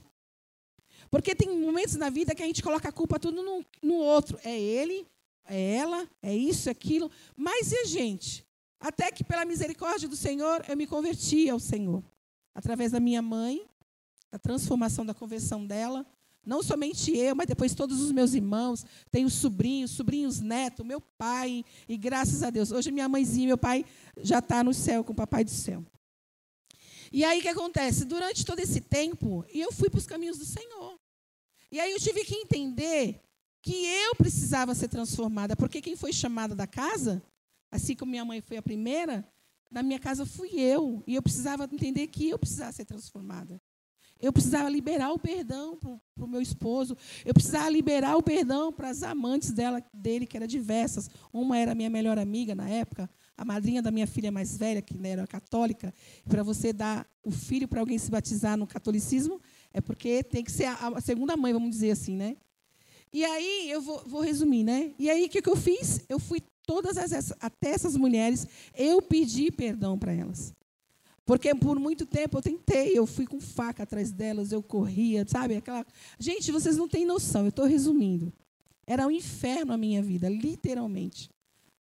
Porque 1.09 1.35
tem 1.35 1.59
momentos 1.59 1.95
na 1.95 2.09
vida 2.09 2.33
que 2.33 2.41
a 2.41 2.45
gente 2.45 2.63
coloca 2.63 2.87
a 2.87 2.91
culpa 2.91 3.19
tudo 3.19 3.43
no, 3.43 3.65
no 3.83 3.95
outro. 3.95 4.39
É 4.43 4.57
ele, 4.57 5.05
é 5.45 5.75
ela, 5.75 6.09
é 6.23 6.35
isso, 6.35 6.69
é 6.69 6.71
aquilo. 6.71 7.11
Mas 7.35 7.73
e 7.73 7.77
a 7.79 7.85
gente? 7.85 8.45
Até 8.81 9.11
que, 9.11 9.23
pela 9.23 9.45
misericórdia 9.45 10.09
do 10.09 10.15
Senhor, 10.15 10.65
eu 10.67 10.75
me 10.75 10.87
converti 10.87 11.47
ao 11.47 11.59
Senhor. 11.59 12.03
Através 12.53 12.91
da 12.91 12.99
minha 12.99 13.21
mãe, 13.21 13.63
da 14.31 14.39
transformação 14.39 15.05
da 15.05 15.13
conversão 15.13 15.65
dela. 15.65 16.05
Não 16.43 16.63
somente 16.63 17.15
eu, 17.15 17.35
mas 17.35 17.45
depois 17.45 17.75
todos 17.75 18.01
os 18.01 18.11
meus 18.11 18.33
irmãos. 18.33 18.83
Tenho 19.11 19.29
sobrinhos, 19.29 19.91
sobrinhos 19.91 20.39
netos, 20.39 20.83
meu 20.83 20.99
pai. 20.99 21.63
E 21.87 21.95
graças 21.95 22.41
a 22.41 22.49
Deus. 22.49 22.71
Hoje 22.71 22.91
minha 22.91 23.07
mãezinha 23.07 23.43
e 23.43 23.47
meu 23.47 23.57
pai 23.57 23.85
já 24.17 24.39
estão 24.39 24.57
tá 24.57 24.63
no 24.63 24.73
céu, 24.73 25.03
com 25.03 25.13
o 25.13 25.15
papai 25.15 25.43
do 25.43 25.51
céu. 25.51 25.85
E 27.11 27.23
aí 27.23 27.39
o 27.39 27.41
que 27.41 27.49
acontece? 27.49 28.05
Durante 28.05 28.43
todo 28.43 28.59
esse 28.59 28.81
tempo, 28.81 29.45
eu 29.53 29.71
fui 29.71 29.89
para 29.89 29.99
os 29.99 30.07
caminhos 30.07 30.37
do 30.37 30.45
Senhor. 30.45 30.97
E 31.71 31.79
aí 31.79 31.91
eu 31.91 31.99
tive 31.99 32.23
que 32.23 32.35
entender 32.35 33.21
que 33.61 33.85
eu 33.85 34.15
precisava 34.15 34.73
ser 34.73 34.87
transformada, 34.87 35.55
porque 35.55 35.81
quem 35.81 35.95
foi 35.95 36.11
chamada 36.11 36.55
da 36.55 36.65
casa, 36.65 37.21
assim 37.71 37.95
como 37.95 38.11
minha 38.11 38.25
mãe 38.25 38.41
foi 38.41 38.57
a 38.57 38.61
primeira, 38.61 39.25
na 39.71 39.81
minha 39.81 39.99
casa 39.99 40.25
fui 40.25 40.59
eu, 40.59 41.03
e 41.07 41.15
eu 41.15 41.21
precisava 41.21 41.63
entender 41.63 42.07
que 42.07 42.29
eu 42.29 42.37
precisava 42.37 42.71
ser 42.71 42.85
transformada. 42.85 43.59
Eu 44.21 44.31
precisava 44.31 44.69
liberar 44.69 45.11
o 45.11 45.17
perdão 45.17 45.75
para 45.75 45.99
o 46.23 46.27
meu 46.27 46.41
esposo. 46.41 46.95
Eu 47.25 47.33
precisava 47.33 47.69
liberar 47.69 48.15
o 48.15 48.21
perdão 48.21 48.71
para 48.71 48.89
as 48.89 49.01
amantes 49.01 49.51
dela, 49.51 49.83
dele, 49.91 50.27
que 50.27 50.37
eram 50.37 50.45
diversas. 50.45 51.09
Uma 51.33 51.57
era 51.57 51.73
minha 51.73 51.89
melhor 51.89 52.19
amiga 52.19 52.53
na 52.53 52.69
época, 52.69 53.09
a 53.35 53.43
madrinha 53.43 53.81
da 53.81 53.89
minha 53.89 54.05
filha 54.05 54.31
mais 54.31 54.55
velha, 54.55 54.81
que 54.81 54.95
era 55.03 55.25
católica. 55.25 55.91
Para 56.29 56.43
você 56.43 56.71
dar 56.71 57.07
o 57.23 57.31
filho 57.31 57.67
para 57.67 57.79
alguém 57.79 57.97
se 57.97 58.11
batizar 58.11 58.55
no 58.55 58.67
catolicismo, 58.67 59.41
é 59.73 59.81
porque 59.81 60.23
tem 60.23 60.43
que 60.43 60.51
ser 60.51 60.65
a, 60.65 61.01
segunda 61.01 61.35
mãe, 61.35 61.51
vamos 61.51 61.71
dizer 61.71 61.89
assim, 61.89 62.15
né? 62.15 62.37
E 63.11 63.25
aí, 63.25 63.69
eu 63.71 63.81
vou, 63.81 64.03
vou 64.05 64.21
resumir, 64.21 64.63
né? 64.63 64.93
E 64.99 65.09
aí, 65.09 65.25
o 65.25 65.29
que, 65.29 65.41
que 65.41 65.49
eu 65.49 65.57
fiz? 65.57 66.05
Eu 66.07 66.19
fui 66.19 66.41
todas 66.65 66.97
as, 66.97 67.33
até 67.39 67.69
essas 67.69 67.95
mulheres, 67.95 68.47
eu 68.75 69.01
pedi 69.01 69.51
perdão 69.51 69.97
para 69.97 70.13
elas. 70.13 70.53
Porque 71.25 71.53
por 71.55 71.79
muito 71.79 72.05
tempo 72.05 72.37
eu 72.37 72.41
tentei, 72.41 72.97
eu 72.97 73.05
fui 73.05 73.25
com 73.25 73.39
faca 73.39 73.83
atrás 73.83 74.11
delas, 74.11 74.51
eu 74.51 74.61
corria, 74.61 75.25
sabe? 75.27 75.55
Aquela... 75.55 75.85
Gente, 76.19 76.51
vocês 76.51 76.77
não 76.77 76.87
têm 76.87 77.05
noção, 77.05 77.43
eu 77.43 77.49
estou 77.49 77.65
resumindo. 77.65 78.33
Era 78.85 79.07
um 79.07 79.11
inferno 79.11 79.71
a 79.71 79.77
minha 79.77 80.01
vida, 80.01 80.27
literalmente. 80.27 81.29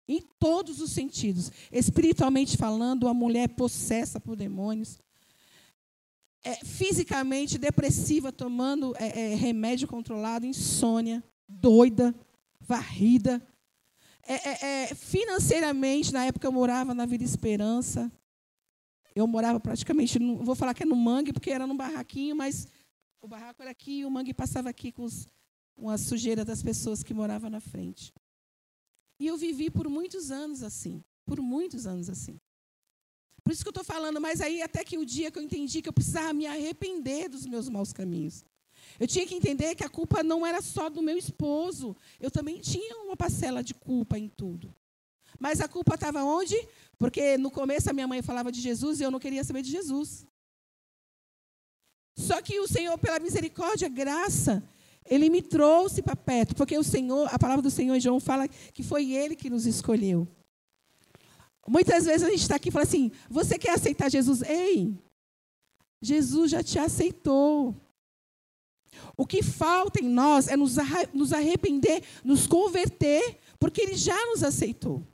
Em 0.09 0.23
todos 0.39 0.81
os 0.81 0.93
sentidos. 0.93 1.51
Espiritualmente 1.73 2.57
falando, 2.57 3.09
a 3.09 3.15
mulher 3.15 3.49
possessa 3.49 4.21
por 4.21 4.37
demônios 4.37 4.99
é, 6.47 6.55
fisicamente 6.65 7.59
depressiva, 7.59 8.31
tomando 8.31 8.95
é, 8.99 9.33
é, 9.33 9.35
remédio 9.35 9.89
controlado, 9.89 10.47
insônia, 10.47 11.23
doida, 11.49 12.15
varrida. 12.61 13.45
É, 14.29 14.35
é, 14.35 14.83
é, 14.83 14.95
financeiramente, 14.95 16.13
na 16.13 16.25
época 16.25 16.47
eu 16.47 16.53
morava 16.53 16.93
na 16.93 17.07
Vila 17.07 17.23
Esperança. 17.23 18.11
Eu 19.15 19.27
morava 19.27 19.61
praticamente, 19.61 20.19
no, 20.19 20.45
vou 20.45 20.55
falar 20.55 20.75
que 20.75 20.83
é 20.83 20.87
no 20.87 20.97
mangue, 20.97 21.33
porque 21.33 21.51
era 21.51 21.67
num 21.67 21.77
barraquinho, 21.77 22.35
mas 22.35 22.69
o 23.23 23.29
barraco 23.29 23.63
era 23.63 23.71
aqui 23.71 24.01
e 24.01 24.05
o 24.05 24.11
mangue 24.11 24.35
passava 24.35 24.69
aqui 24.69 24.93
com, 24.93 25.05
os, 25.05 25.27
com 25.75 25.89
a 25.89 25.97
sujeira 25.97 26.45
das 26.45 26.63
pessoas 26.63 27.03
que 27.03 27.15
moravam 27.15 27.49
na 27.49 27.61
frente. 27.61 28.13
E 29.19 29.27
eu 29.27 29.37
vivi 29.37 29.71
por 29.71 29.89
muitos 29.89 30.31
anos 30.31 30.63
assim. 30.63 31.03
Por 31.25 31.41
muitos 31.41 31.87
anos 31.87 32.11
assim. 32.11 32.39
Por 33.43 33.53
isso 33.53 33.63
que 33.63 33.69
eu 33.69 33.71
estou 33.71 33.85
falando, 33.85 34.21
mas 34.21 34.41
aí 34.41 34.61
até 34.61 34.85
que 34.85 34.99
o 34.99 35.07
dia 35.07 35.31
que 35.31 35.39
eu 35.39 35.43
entendi 35.43 35.81
que 35.81 35.89
eu 35.89 35.93
precisava 35.93 36.33
me 36.33 36.47
arrepender 36.47 37.29
dos 37.29 37.47
meus 37.47 37.69
maus 37.69 37.93
caminhos. 37.93 38.45
Eu 38.99 39.07
tinha 39.07 39.27
que 39.27 39.35
entender 39.35 39.75
que 39.75 39.85
a 39.85 39.89
culpa 39.89 40.23
não 40.23 40.47
era 40.47 40.61
só 40.63 40.89
do 40.89 41.03
meu 41.03 41.17
esposo. 41.17 41.97
Eu 42.21 42.31
também 42.31 42.61
tinha 42.61 42.97
uma 43.05 43.17
parcela 43.17 43.63
de 43.63 43.75
culpa 43.75 44.19
em 44.19 44.29
tudo. 44.29 44.75
Mas 45.39 45.61
a 45.61 45.69
culpa 45.69 45.95
estava 45.95 46.23
onde? 46.23 46.57
Porque 46.99 47.37
no 47.37 47.51
começo 47.51 47.91
a 47.91 47.93
minha 47.93 48.09
mãe 48.09 48.23
falava 48.23 48.51
de 48.51 48.61
Jesus 48.61 49.01
e 49.01 49.03
eu 49.03 49.11
não 49.11 49.21
queria 49.21 49.45
saber 49.45 49.63
de 49.63 49.71
Jesus. 49.71 50.27
Só 52.17 52.41
que 52.41 52.59
o 52.59 52.67
Senhor, 52.67 52.97
pela 52.99 53.19
misericórdia, 53.19 53.89
graça, 53.89 54.67
Ele 55.05 55.29
me 55.29 55.43
trouxe 55.43 56.01
para 56.01 56.17
perto. 56.17 56.55
Porque 56.55 56.77
o 56.79 56.83
Senhor, 56.83 57.29
a 57.31 57.39
palavra 57.39 57.63
do 57.63 57.71
Senhor 57.71 57.99
João 58.01 58.19
fala 58.19 58.49
que 58.49 58.83
foi 58.83 59.13
Ele 59.13 59.37
que 59.37 59.51
nos 59.51 59.67
escolheu. 59.67 60.27
Muitas 61.69 62.05
vezes 62.05 62.23
a 62.23 62.31
gente 62.31 62.43
está 62.43 62.57
aqui 62.57 62.71
e 62.71 62.73
fala 62.73 62.85
assim: 62.85 63.11
você 63.29 63.59
quer 63.59 63.73
aceitar 63.73 64.11
Jesus? 64.11 64.41
Ei, 64.43 64.97
Jesus 66.01 66.51
já 66.51 66.63
te 66.63 66.79
aceitou. 66.79 67.75
O 69.17 69.27
que 69.27 69.43
falta 69.43 70.03
em 70.03 70.09
nós 70.09 70.49
é 70.49 70.57
nos 70.57 71.33
arrepender, 71.33 72.03
nos 72.25 72.47
converter, 72.47 73.39
porque 73.59 73.81
Ele 73.81 73.97
já 73.97 74.17
nos 74.27 74.43
aceitou. 74.43 75.07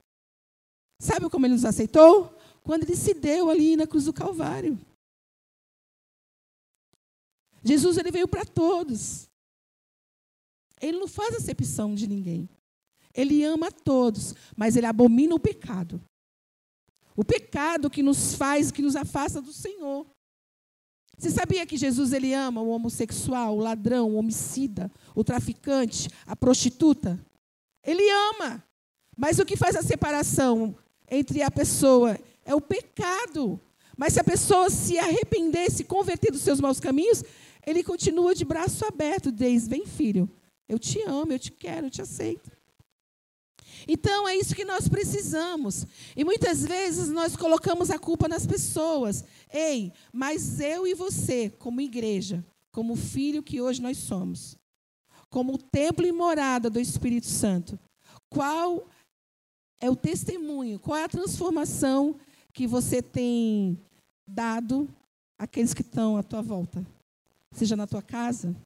Sabe 1.01 1.29
como 1.29 1.47
Ele 1.47 1.55
nos 1.55 1.65
aceitou? 1.65 2.37
Quando 2.63 2.85
Ele 2.85 2.97
se 2.97 3.15
deu 3.15 3.51
ali 3.51 3.77
na 3.77 3.87
cruz 3.87 4.05
do 4.05 4.13
Calvário. 4.13 4.79
Jesus 7.65 7.97
ele 7.97 8.11
veio 8.11 8.27
para 8.27 8.45
todos. 8.45 9.29
Ele 10.81 10.99
não 10.99 11.07
faz 11.07 11.37
acepção 11.37 11.95
de 11.95 12.09
ninguém. 12.09 12.49
Ele 13.15 13.45
ama 13.45 13.69
a 13.69 13.73
todos, 13.73 14.35
mas 14.57 14.77
ele 14.77 14.87
abomina 14.87 15.35
o 15.35 15.41
pecado. 15.41 16.03
O 17.15 17.25
pecado 17.25 17.91
que 17.91 18.03
nos 18.03 18.35
faz, 18.35 18.73
que 18.73 18.83
nos 18.83 18.97
afasta 18.97 19.41
do 19.41 19.53
Senhor. 19.53 20.07
Você 21.23 21.31
sabia 21.31 21.65
que 21.65 21.77
Jesus 21.77 22.13
ele 22.13 22.35
ama 22.35 22.61
o 22.61 22.71
homossexual, 22.71 23.57
o 23.57 23.61
ladrão, 23.61 24.11
o 24.11 24.17
homicida, 24.17 24.91
o 25.15 25.23
traficante, 25.23 26.09
a 26.27 26.35
prostituta? 26.35 27.17
Ele 27.87 28.03
ama. 28.33 28.61
Mas 29.17 29.39
o 29.39 29.45
que 29.45 29.57
faz 29.57 29.77
a 29.77 29.83
separação 29.83 30.75
entre 31.09 31.41
a 31.41 31.49
pessoa 31.49 32.19
é 32.45 32.57
o 32.57 32.61
pecado. 32.61 33.61
Mas 33.97 34.15
se 34.15 34.21
a 34.21 34.25
pessoa 34.25 34.69
se 34.69 34.99
arrepender, 34.99 35.71
se 35.71 35.85
converter 35.85 36.33
dos 36.33 36.43
seus 36.43 36.61
maus 36.61 36.81
caminhos, 36.81 37.23
ele 37.65 37.85
continua 37.85 38.35
de 38.35 38.45
braço 38.45 38.85
aberto, 38.85 39.31
diz: 39.31 39.69
Vem, 39.69 39.87
filho, 39.87 40.29
eu 40.69 40.77
te 40.77 41.01
amo, 41.03 41.33
eu 41.33 41.39
te 41.39 41.53
quero, 41.53 41.87
eu 41.87 41.91
te 41.91 42.03
aceito. 42.03 42.51
Então 43.87 44.29
é 44.29 44.37
isso 44.37 44.55
que 44.55 44.65
nós 44.65 44.89
precisamos. 44.89 45.87
E 46.17 46.25
muitas 46.25 46.65
vezes 46.65 47.09
nós 47.09 47.37
colocamos 47.37 47.91
a 47.91 47.99
culpa 47.99 48.29
nas 48.29 48.47
pessoas. 48.47 49.25
Ei, 49.53 49.93
mas 50.13 50.61
eu 50.61 50.87
e 50.87 50.95
você, 50.95 51.51
como 51.51 51.81
igreja, 51.81 52.45
como 52.71 52.97
filho 52.97 53.43
que 53.43 53.61
hoje 53.61 53.83
nós 53.83 53.99
somos, 53.99 54.57
como 55.29 55.59
templo 55.59 56.07
e 56.07 56.13
morada 56.13 56.71
do 56.71 56.81
Espírito 56.81 57.27
Santo, 57.27 57.79
qual 58.29 58.89
é 59.81 59.91
o 59.91 59.97
testemunho, 59.97 60.79
qual 60.79 60.97
é 60.97 61.05
a 61.05 61.09
transformação 61.09 62.17
que 62.53 62.67
você 62.67 63.03
tem 63.03 63.79
dado 64.27 64.89
àqueles 65.39 65.75
que 65.75 65.83
estão 65.83 66.17
à 66.17 66.23
tua 66.23 66.41
volta? 66.41 66.85
Seja 67.53 67.77
na 67.77 67.87
tua 67.87 68.01
casa, 68.01 68.57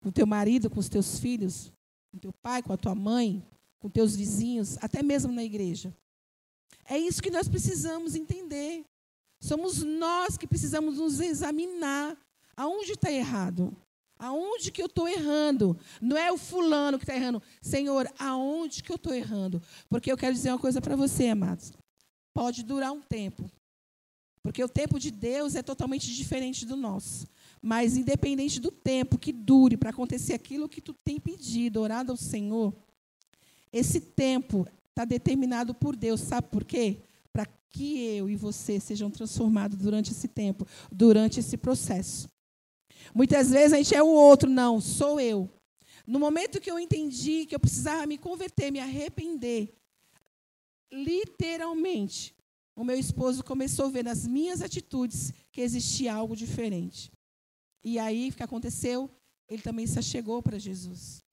com 0.00 0.10
teu 0.10 0.26
marido, 0.26 0.70
com 0.70 0.78
os 0.78 0.88
teus 0.88 1.18
filhos, 1.18 1.72
com 2.12 2.18
teu 2.18 2.32
pai, 2.42 2.62
com 2.62 2.72
a 2.72 2.76
tua 2.76 2.94
mãe, 2.94 3.42
com 3.86 3.90
teus 3.90 4.16
vizinhos, 4.16 4.76
até 4.80 5.00
mesmo 5.00 5.32
na 5.32 5.44
igreja. 5.44 5.96
É 6.84 6.98
isso 6.98 7.22
que 7.22 7.30
nós 7.30 7.48
precisamos 7.48 8.16
entender. 8.16 8.84
Somos 9.40 9.80
nós 9.84 10.36
que 10.36 10.46
precisamos 10.46 10.98
nos 10.98 11.20
examinar. 11.20 12.16
Aonde 12.56 12.92
está 12.92 13.12
errado? 13.12 13.76
Aonde 14.18 14.72
que 14.72 14.82
eu 14.82 14.86
estou 14.86 15.06
errando? 15.06 15.78
Não 16.00 16.16
é 16.16 16.32
o 16.32 16.36
fulano 16.36 16.98
que 16.98 17.04
está 17.04 17.14
errando. 17.14 17.40
Senhor, 17.62 18.12
aonde 18.18 18.82
que 18.82 18.90
eu 18.90 18.96
estou 18.96 19.14
errando? 19.14 19.62
Porque 19.88 20.10
eu 20.10 20.16
quero 20.16 20.34
dizer 20.34 20.50
uma 20.50 20.58
coisa 20.58 20.80
para 20.80 20.96
você, 20.96 21.28
amados. 21.28 21.72
Pode 22.34 22.64
durar 22.64 22.90
um 22.92 23.00
tempo. 23.00 23.48
Porque 24.42 24.64
o 24.64 24.68
tempo 24.68 24.98
de 24.98 25.12
Deus 25.12 25.54
é 25.54 25.62
totalmente 25.62 26.12
diferente 26.12 26.66
do 26.66 26.74
nosso. 26.74 27.28
Mas 27.62 27.96
independente 27.96 28.58
do 28.58 28.72
tempo 28.72 29.16
que 29.16 29.32
dure 29.32 29.76
para 29.76 29.90
acontecer 29.90 30.32
aquilo 30.32 30.68
que 30.68 30.80
tu 30.80 30.92
tem 31.04 31.20
pedido, 31.20 31.80
orado 31.80 32.10
ao 32.10 32.16
Senhor, 32.16 32.74
esse 33.72 34.00
tempo 34.00 34.66
está 34.90 35.04
determinado 35.04 35.74
por 35.74 35.94
Deus. 35.94 36.20
Sabe 36.20 36.48
por 36.48 36.64
quê? 36.64 36.98
Para 37.32 37.46
que 37.70 38.04
eu 38.16 38.30
e 38.30 38.36
você 38.36 38.80
sejam 38.80 39.10
transformados 39.10 39.78
durante 39.78 40.12
esse 40.12 40.28
tempo, 40.28 40.66
durante 40.90 41.40
esse 41.40 41.56
processo. 41.56 42.28
Muitas 43.14 43.50
vezes 43.50 43.72
a 43.72 43.76
gente 43.76 43.94
é 43.94 44.02
o 44.02 44.06
outro, 44.06 44.48
não, 44.48 44.80
sou 44.80 45.20
eu. 45.20 45.50
No 46.06 46.18
momento 46.18 46.60
que 46.60 46.70
eu 46.70 46.78
entendi 46.78 47.46
que 47.46 47.54
eu 47.54 47.60
precisava 47.60 48.06
me 48.06 48.16
converter, 48.16 48.70
me 48.70 48.78
arrepender, 48.78 49.74
literalmente, 50.92 52.34
o 52.76 52.84
meu 52.84 52.98
esposo 52.98 53.42
começou 53.42 53.86
a 53.86 53.90
ver 53.90 54.04
nas 54.04 54.26
minhas 54.26 54.62
atitudes 54.62 55.32
que 55.50 55.60
existia 55.60 56.14
algo 56.14 56.36
diferente. 56.36 57.10
E 57.82 57.98
aí, 57.98 58.28
o 58.28 58.32
que 58.32 58.42
aconteceu? 58.42 59.10
Ele 59.48 59.62
também 59.62 59.86
se 59.86 59.98
achegou 59.98 60.42
para 60.42 60.58
Jesus. 60.58 61.25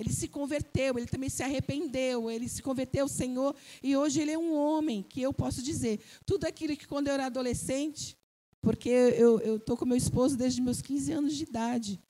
Ele 0.00 0.14
se 0.14 0.28
converteu, 0.28 0.96
ele 0.96 1.06
também 1.06 1.28
se 1.28 1.42
arrependeu, 1.42 2.30
ele 2.30 2.48
se 2.48 2.62
converteu 2.62 3.02
ao 3.02 3.08
Senhor 3.08 3.54
e 3.82 3.94
hoje 3.94 4.22
ele 4.22 4.30
é 4.30 4.38
um 4.38 4.56
homem 4.56 5.02
que 5.02 5.20
eu 5.20 5.30
posso 5.30 5.62
dizer, 5.62 6.00
tudo 6.24 6.46
aquilo 6.46 6.74
que 6.74 6.86
quando 6.86 7.08
eu 7.08 7.12
era 7.12 7.26
adolescente, 7.26 8.16
porque 8.62 8.88
eu 8.88 9.56
estou 9.56 9.76
com 9.76 9.84
meu 9.84 9.98
esposo 9.98 10.38
desde 10.38 10.62
meus 10.62 10.80
15 10.80 11.12
anos 11.12 11.36
de 11.36 11.44
idade. 11.44 12.00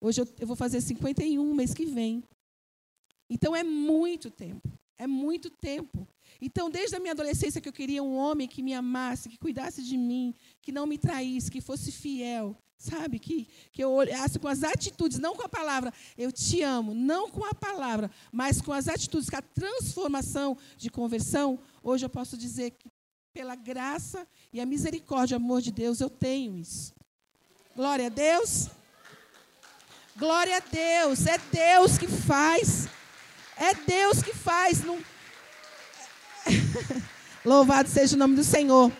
Hoje 0.00 0.22
eu, 0.22 0.28
eu 0.40 0.46
vou 0.46 0.56
fazer 0.56 0.80
51 0.80 1.54
mês 1.54 1.74
que 1.74 1.84
vem. 1.84 2.24
Então 3.28 3.54
é 3.54 3.62
muito 3.62 4.30
tempo, 4.30 4.66
é 4.98 5.06
muito 5.06 5.50
tempo. 5.50 6.08
Então, 6.40 6.70
desde 6.70 6.96
a 6.96 7.00
minha 7.00 7.12
adolescência 7.12 7.60
que 7.60 7.68
eu 7.68 7.72
queria 7.74 8.02
um 8.02 8.16
homem 8.16 8.48
que 8.48 8.62
me 8.62 8.72
amasse, 8.72 9.28
que 9.28 9.38
cuidasse 9.38 9.82
de 9.82 9.98
mim, 9.98 10.34
que 10.62 10.72
não 10.72 10.86
me 10.86 10.96
traísse, 10.96 11.50
que 11.50 11.60
fosse 11.60 11.92
fiel, 11.92 12.56
Sabe? 12.76 13.18
Que, 13.18 13.48
que 13.72 13.82
eu 13.82 13.90
olhasse 13.92 14.38
com 14.38 14.48
as 14.48 14.62
atitudes, 14.62 15.18
não 15.18 15.34
com 15.34 15.42
a 15.42 15.48
palavra, 15.48 15.92
eu 16.18 16.30
te 16.30 16.62
amo, 16.62 16.94
não 16.94 17.30
com 17.30 17.44
a 17.44 17.54
palavra, 17.54 18.10
mas 18.30 18.60
com 18.60 18.72
as 18.72 18.88
atitudes, 18.88 19.30
com 19.30 19.36
a 19.36 19.42
transformação 19.42 20.56
de 20.76 20.90
conversão. 20.90 21.58
Hoje 21.82 22.04
eu 22.04 22.10
posso 22.10 22.36
dizer 22.36 22.72
que, 22.72 22.90
pela 23.32 23.54
graça 23.54 24.26
e 24.52 24.60
a 24.60 24.66
misericórdia, 24.66 25.36
amor 25.36 25.60
de 25.60 25.72
Deus, 25.72 26.00
eu 26.00 26.10
tenho 26.10 26.56
isso. 26.56 26.94
Glória 27.74 28.06
a 28.06 28.10
Deus. 28.10 28.68
Glória 30.16 30.56
a 30.58 30.60
Deus. 30.60 31.26
É 31.26 31.38
Deus 31.38 31.98
que 31.98 32.06
faz. 32.06 32.86
É 33.56 33.74
Deus 33.74 34.22
que 34.22 34.32
faz. 34.32 34.84
Não... 34.84 35.02
Louvado 37.44 37.88
seja 37.88 38.14
o 38.14 38.18
nome 38.18 38.36
do 38.36 38.44
Senhor. 38.44 38.92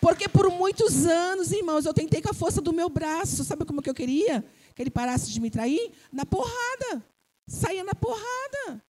Porque 0.00 0.28
por 0.28 0.50
muitos 0.50 1.04
anos, 1.06 1.52
irmãos, 1.52 1.84
eu 1.84 1.92
tentei 1.92 2.22
com 2.22 2.30
a 2.30 2.34
força 2.34 2.60
do 2.60 2.72
meu 2.72 2.88
braço. 2.88 3.44
Sabe 3.44 3.64
como 3.64 3.82
que 3.82 3.90
eu 3.90 3.94
queria? 3.94 4.44
Que 4.74 4.82
ele 4.82 4.90
parasse 4.90 5.30
de 5.30 5.40
me 5.40 5.50
trair? 5.50 5.92
Na 6.10 6.24
porrada. 6.24 7.04
Saía 7.46 7.84
na 7.84 7.94
porrada. 7.94 8.82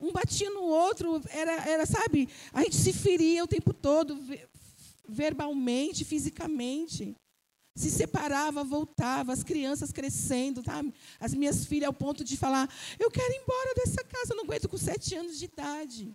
Um 0.00 0.12
batia 0.12 0.48
no 0.50 0.62
outro, 0.62 1.20
era, 1.28 1.68
era, 1.68 1.84
sabe? 1.84 2.28
A 2.52 2.62
gente 2.62 2.76
se 2.76 2.92
feria 2.92 3.42
o 3.42 3.48
tempo 3.48 3.74
todo, 3.74 4.16
verbalmente, 5.08 6.04
fisicamente. 6.04 7.16
Se 7.76 7.90
separava, 7.90 8.62
voltava, 8.62 9.32
as 9.32 9.42
crianças 9.42 9.92
crescendo, 9.92 10.62
tá? 10.62 10.84
as 11.18 11.34
minhas 11.34 11.64
filhas 11.64 11.88
ao 11.88 11.92
ponto 11.92 12.24
de 12.24 12.36
falar: 12.36 12.68
Eu 12.98 13.10
quero 13.10 13.32
ir 13.32 13.40
embora 13.42 13.74
dessa 13.74 14.04
casa, 14.04 14.32
eu 14.32 14.36
não 14.36 14.44
aguento 14.44 14.68
com 14.68 14.78
sete 14.78 15.16
anos 15.16 15.38
de 15.38 15.44
idade. 15.46 16.12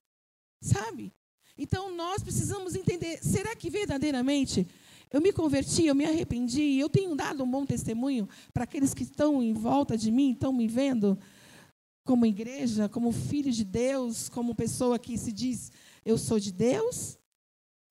Sabe? 0.62 1.12
Então 1.58 1.96
nós 1.96 2.24
precisamos 2.24 2.76
entender: 2.76 3.20
será 3.22 3.56
que 3.56 3.70
verdadeiramente 3.70 4.68
eu 5.12 5.22
me 5.22 5.32
converti, 5.32 5.86
eu 5.86 5.94
me 5.94 6.06
arrependi, 6.06 6.80
eu 6.80 6.90
tenho 6.90 7.16
dado 7.16 7.44
um 7.44 7.50
bom 7.50 7.66
testemunho 7.66 8.28
para 8.52 8.64
aqueles 8.64 8.94
que 8.94 9.04
estão 9.04 9.44
em 9.44 9.54
volta 9.54 9.96
de 9.96 10.12
mim, 10.12 10.32
estão 10.32 10.52
me 10.52 10.68
vendo 10.68 11.18
como 12.04 12.26
igreja, 12.26 12.90
como 12.90 13.12
filho 13.12 13.52
de 13.52 13.64
Deus, 13.64 14.28
como 14.28 14.56
pessoa 14.56 14.98
que 15.00 15.18
se 15.18 15.32
diz 15.32 15.72
eu 16.04 16.18
sou 16.18 16.40
de 16.40 16.52
Deus? 16.52 17.18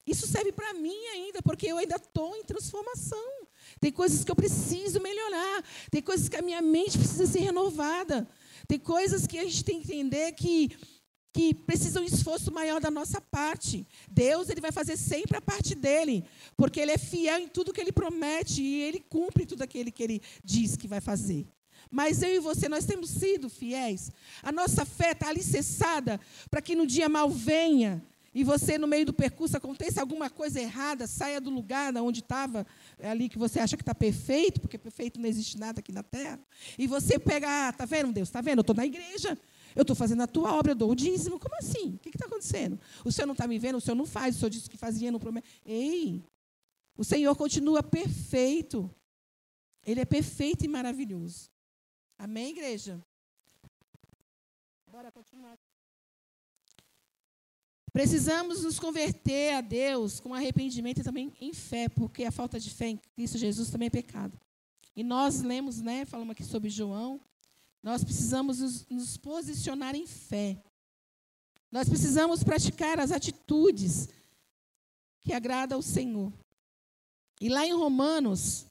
Isso 0.06 0.26
serve 0.26 0.50
para 0.50 0.74
mim 0.74 1.06
ainda, 1.12 1.40
porque 1.42 1.66
eu 1.66 1.78
ainda 1.78 1.96
estou 1.96 2.36
em 2.36 2.44
transformação. 2.44 3.18
Tem 3.80 3.92
coisas 3.92 4.24
que 4.24 4.30
eu 4.30 4.36
preciso 4.36 5.00
melhorar, 5.00 5.64
tem 5.90 6.02
coisas 6.02 6.28
que 6.28 6.36
a 6.36 6.42
minha 6.42 6.60
mente 6.60 6.98
precisa 6.98 7.26
ser 7.26 7.40
renovada, 7.40 8.28
tem 8.66 8.78
coisas 8.78 9.26
que 9.26 9.38
a 9.38 9.44
gente 9.44 9.64
tem 9.64 9.80
que 9.80 9.92
entender 9.92 10.32
que 10.32 10.76
que 11.32 11.54
precisa 11.54 12.00
um 12.00 12.04
esforço 12.04 12.52
maior 12.52 12.80
da 12.80 12.90
nossa 12.90 13.20
parte. 13.20 13.86
Deus 14.10 14.50
ele 14.50 14.60
vai 14.60 14.70
fazer 14.70 14.96
sempre 14.96 15.36
a 15.38 15.40
parte 15.40 15.74
dele, 15.74 16.24
porque 16.56 16.78
ele 16.78 16.92
é 16.92 16.98
fiel 16.98 17.40
em 17.40 17.48
tudo 17.48 17.72
que 17.72 17.80
ele 17.80 17.92
promete 17.92 18.62
e 18.62 18.82
ele 18.82 19.00
cumpre 19.00 19.46
tudo 19.46 19.62
aquilo 19.62 19.90
que 19.90 20.02
ele 20.02 20.22
diz 20.44 20.76
que 20.76 20.86
vai 20.86 21.00
fazer. 21.00 21.46
Mas 21.90 22.22
eu 22.22 22.34
e 22.34 22.38
você, 22.38 22.68
nós 22.68 22.84
temos 22.84 23.10
sido 23.10 23.48
fiéis. 23.48 24.10
A 24.42 24.52
nossa 24.52 24.84
fé 24.84 25.12
está 25.12 25.28
alicerçada 25.28 26.20
para 26.50 26.62
que 26.62 26.74
no 26.74 26.86
dia 26.86 27.08
mal 27.08 27.28
venha 27.30 28.02
e 28.34 28.42
você, 28.42 28.78
no 28.78 28.86
meio 28.86 29.04
do 29.04 29.12
percurso, 29.12 29.56
aconteça 29.56 30.00
alguma 30.00 30.30
coisa 30.30 30.58
errada, 30.58 31.06
saia 31.06 31.40
do 31.40 31.50
lugar 31.50 31.94
onde 31.96 32.20
estava, 32.20 32.66
é 32.98 33.10
ali 33.10 33.28
que 33.28 33.38
você 33.38 33.60
acha 33.60 33.76
que 33.76 33.82
está 33.82 33.94
perfeito, 33.94 34.58
porque 34.58 34.78
perfeito 34.78 35.20
não 35.20 35.28
existe 35.28 35.58
nada 35.58 35.80
aqui 35.80 35.92
na 35.92 36.02
terra, 36.02 36.40
e 36.78 36.86
você 36.86 37.18
pega, 37.18 37.68
ah, 37.68 37.72
tá 37.72 37.84
vendo, 37.84 38.10
Deus, 38.10 38.30
tá 38.30 38.40
vendo? 38.40 38.58
Eu 38.58 38.62
estou 38.62 38.76
na 38.76 38.86
igreja, 38.86 39.38
eu 39.74 39.82
estou 39.82 39.96
fazendo 39.96 40.22
a 40.22 40.26
tua 40.26 40.54
obra, 40.54 40.72
eu 40.72 40.76
dou 40.76 40.90
o 40.90 40.94
dízimo. 40.94 41.38
Como 41.38 41.54
assim? 41.56 41.94
O 41.94 41.98
que 41.98 42.10
está 42.10 42.26
acontecendo? 42.26 42.78
O 43.04 43.12
senhor 43.12 43.26
não 43.26 43.32
está 43.32 43.46
me 43.46 43.58
vendo, 43.58 43.76
o 43.76 43.80
senhor 43.80 43.96
não 43.96 44.06
faz, 44.06 44.36
o 44.36 44.38
senhor 44.38 44.50
disse 44.50 44.68
que 44.70 44.76
fazia, 44.76 45.10
não 45.10 45.18
promete. 45.18 45.48
Ei, 45.64 46.22
o 46.96 47.04
Senhor 47.04 47.34
continua 47.36 47.82
perfeito. 47.82 48.90
Ele 49.84 50.00
é 50.00 50.04
perfeito 50.04 50.64
e 50.64 50.68
maravilhoso. 50.68 51.50
Amém, 52.18 52.50
igreja? 52.50 53.02
Bora 54.86 55.10
continuar. 55.10 55.58
Precisamos 57.92 58.62
nos 58.62 58.78
converter 58.78 59.54
a 59.54 59.60
Deus 59.60 60.20
com 60.20 60.34
arrependimento 60.34 61.00
e 61.00 61.04
também 61.04 61.32
em 61.40 61.52
fé, 61.52 61.88
porque 61.88 62.24
a 62.24 62.30
falta 62.30 62.58
de 62.58 62.70
fé 62.70 62.88
em 62.88 62.96
Cristo 62.96 63.36
Jesus 63.36 63.70
também 63.70 63.86
é 63.86 63.90
pecado. 63.90 64.38
E 64.94 65.02
nós 65.02 65.42
lemos, 65.42 65.80
né, 65.80 66.04
falamos 66.04 66.32
aqui 66.32 66.44
sobre 66.44 66.70
João, 66.70 67.20
nós 67.82 68.04
precisamos 68.04 68.86
nos, 68.88 69.16
posicionar 69.16 69.96
em 69.96 70.06
fé. 70.06 70.62
Nós 71.70 71.88
precisamos 71.88 72.44
praticar 72.44 73.00
as 73.00 73.10
atitudes 73.10 74.08
que 75.22 75.32
agradam 75.32 75.78
ao 75.78 75.82
Senhor. 75.82 76.32
E 77.40 77.48
lá 77.48 77.66
em 77.66 77.72
Romanos, 77.72 78.66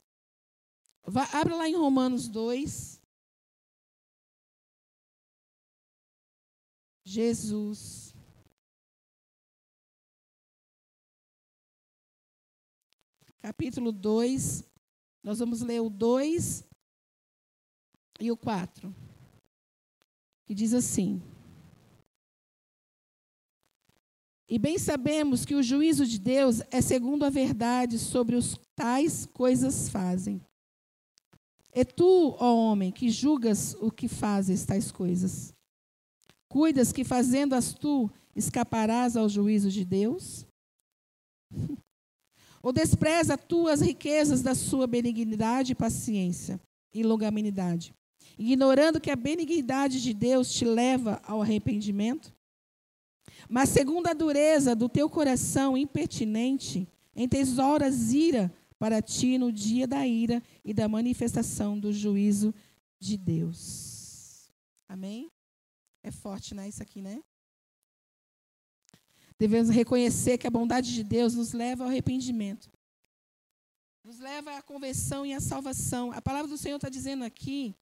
vá, 1.04 1.24
abra 1.34 1.56
lá 1.56 1.68
em 1.68 1.76
Romanos 1.76 2.30
2. 2.30 3.02
Jesus. 7.04 8.14
Capítulo 13.42 13.92
2. 13.92 14.64
Nós 15.22 15.40
vamos 15.40 15.62
ler 15.62 15.82
o 15.82 15.90
2 15.90 16.71
e 18.22 18.32
o 18.32 18.38
4, 18.38 18.94
que 20.46 20.54
diz 20.54 20.74
assim: 20.74 21.22
E 24.48 24.60
bem 24.60 24.78
sabemos 24.78 25.44
que 25.46 25.56
o 25.56 25.64
juízo 25.64 26.06
de 26.06 26.20
Deus 26.20 26.62
é 26.70 26.82
segundo 26.82 27.26
a 27.26 27.30
verdade 27.30 27.98
sobre 27.98 28.36
os 28.36 28.60
tais 28.76 29.26
coisas 29.26 29.90
fazem. 29.90 30.42
E 31.74 31.86
tu, 31.86 32.36
ó 32.38 32.54
homem, 32.54 32.92
que 32.92 33.10
julgas 33.10 33.74
o 33.76 33.90
que 33.90 34.08
fazes 34.10 34.66
tais 34.66 34.92
coisas, 34.92 35.54
cuidas 36.50 36.92
que 36.92 37.06
fazendo-as 37.06 37.74
tu 37.74 38.12
escaparás 38.36 39.16
ao 39.16 39.30
juízo 39.30 39.72
de 39.72 39.86
Deus? 39.86 40.46
Ou 42.62 42.72
despreza 42.72 43.34
as 43.34 43.44
tuas 43.46 43.82
riquezas 43.82 44.42
da 44.42 44.54
sua 44.54 44.86
benignidade 44.86 45.72
e 45.72 45.76
paciência 45.76 46.60
e 46.94 47.04
longanimidade, 47.04 47.96
ignorando 48.42 49.00
que 49.00 49.12
a 49.12 49.16
benignidade 49.16 50.02
de 50.02 50.14
Deus 50.14 50.52
te 50.52 50.66
leva 50.66 51.22
ao 51.24 51.42
arrependimento? 51.42 52.34
Mas 53.48 53.70
segundo 53.70 54.08
a 54.08 54.14
dureza 54.14 54.76
do 54.76 54.90
teu 54.90 55.10
coração 55.10 55.78
impertinente, 55.78 56.88
entesouras 57.16 58.14
ira 58.14 58.52
para 58.80 59.02
ti 59.02 59.38
no 59.38 59.52
dia 59.52 59.86
da 59.86 60.08
ira 60.08 60.42
e 60.66 60.74
da 60.74 60.88
manifestação 60.88 61.80
do 61.80 61.94
juízo 61.94 62.54
de 63.00 63.18
Deus. 63.18 64.52
Amém? 64.88 65.32
É 66.04 66.10
forte, 66.10 66.56
né? 66.56 66.68
Isso 66.68 66.82
aqui, 66.82 67.02
né? 67.02 67.22
Devemos 69.38 69.70
reconhecer 69.70 70.38
que 70.38 70.48
a 70.48 70.52
bondade 70.52 70.94
de 70.94 71.04
Deus 71.04 71.36
nos 71.36 71.54
leva 71.54 71.84
ao 71.84 71.90
arrependimento. 71.90 72.72
Nos 74.04 74.20
leva 74.20 74.58
à 74.58 74.62
conversão 74.62 75.26
e 75.26 75.34
à 75.34 75.40
salvação. 75.40 76.12
A 76.12 76.22
palavra 76.22 76.48
do 76.48 76.58
Senhor 76.58 76.78
está 76.78 76.90
dizendo 76.90 77.24
aqui 77.24 77.76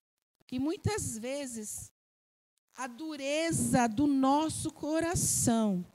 que 0.49 0.57
muitas 0.57 1.15
vezes 1.15 1.91
a 2.75 2.87
dureza 2.87 3.87
do 3.87 4.07
nosso 4.07 4.73
coração 4.73 5.85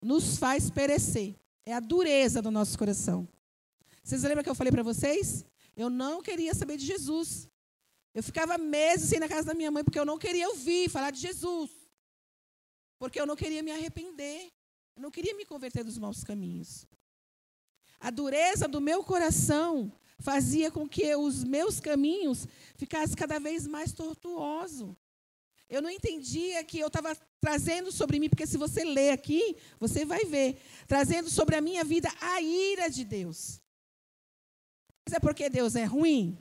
nos 0.00 0.38
faz 0.38 0.70
perecer. 0.70 1.34
É 1.66 1.74
a 1.74 1.80
dureza 1.80 2.40
do 2.40 2.52
nosso 2.52 2.78
coração. 2.78 3.26
Vocês 4.00 4.22
lembram 4.22 4.44
que 4.44 4.48
eu 4.48 4.54
falei 4.54 4.70
para 4.70 4.84
vocês? 4.84 5.44
Eu 5.76 5.90
não 5.90 6.22
queria 6.22 6.54
saber 6.54 6.76
de 6.76 6.86
Jesus. 6.86 7.48
Eu 8.14 8.22
ficava 8.22 8.56
meses 8.56 9.08
sem 9.08 9.18
na 9.18 9.28
casa 9.28 9.48
da 9.48 9.54
minha 9.54 9.72
mãe 9.72 9.82
porque 9.82 9.98
eu 9.98 10.06
não 10.06 10.20
queria 10.20 10.48
ouvir 10.48 10.88
falar 10.88 11.10
de 11.10 11.18
Jesus. 11.18 11.68
Porque 12.96 13.20
eu 13.20 13.26
não 13.26 13.34
queria 13.34 13.60
me 13.60 13.72
arrepender. 13.72 14.52
Eu 14.94 15.02
não 15.02 15.10
queria 15.10 15.34
me 15.34 15.44
converter 15.44 15.82
dos 15.82 15.98
maus 15.98 16.22
caminhos. 16.22 16.86
A 17.98 18.08
dureza 18.08 18.68
do 18.68 18.80
meu 18.80 19.02
coração 19.02 19.92
fazia 20.22 20.70
com 20.70 20.88
que 20.88 21.14
os 21.16 21.44
meus 21.44 21.80
caminhos 21.80 22.46
ficassem 22.76 23.16
cada 23.16 23.38
vez 23.38 23.66
mais 23.66 23.92
tortuosos. 23.92 24.94
Eu 25.68 25.82
não 25.82 25.90
entendia 25.90 26.62
que 26.64 26.78
eu 26.78 26.86
estava 26.86 27.16
trazendo 27.40 27.90
sobre 27.90 28.18
mim, 28.20 28.28
porque 28.28 28.46
se 28.46 28.56
você 28.56 28.84
ler 28.84 29.10
aqui, 29.10 29.56
você 29.80 30.04
vai 30.04 30.24
ver, 30.24 30.60
trazendo 30.86 31.28
sobre 31.28 31.56
a 31.56 31.60
minha 31.60 31.82
vida 31.82 32.08
a 32.20 32.40
ira 32.40 32.88
de 32.88 33.04
Deus. 33.04 33.60
Mas 35.04 35.14
é 35.14 35.20
porque 35.20 35.48
Deus 35.50 35.74
é 35.74 35.84
ruim? 35.84 36.38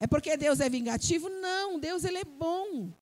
É 0.00 0.06
porque 0.06 0.36
Deus 0.36 0.60
é 0.60 0.68
vingativo? 0.68 1.28
Não, 1.28 1.78
Deus 1.78 2.04
ele 2.04 2.18
é 2.18 2.24
bom. 2.24 2.92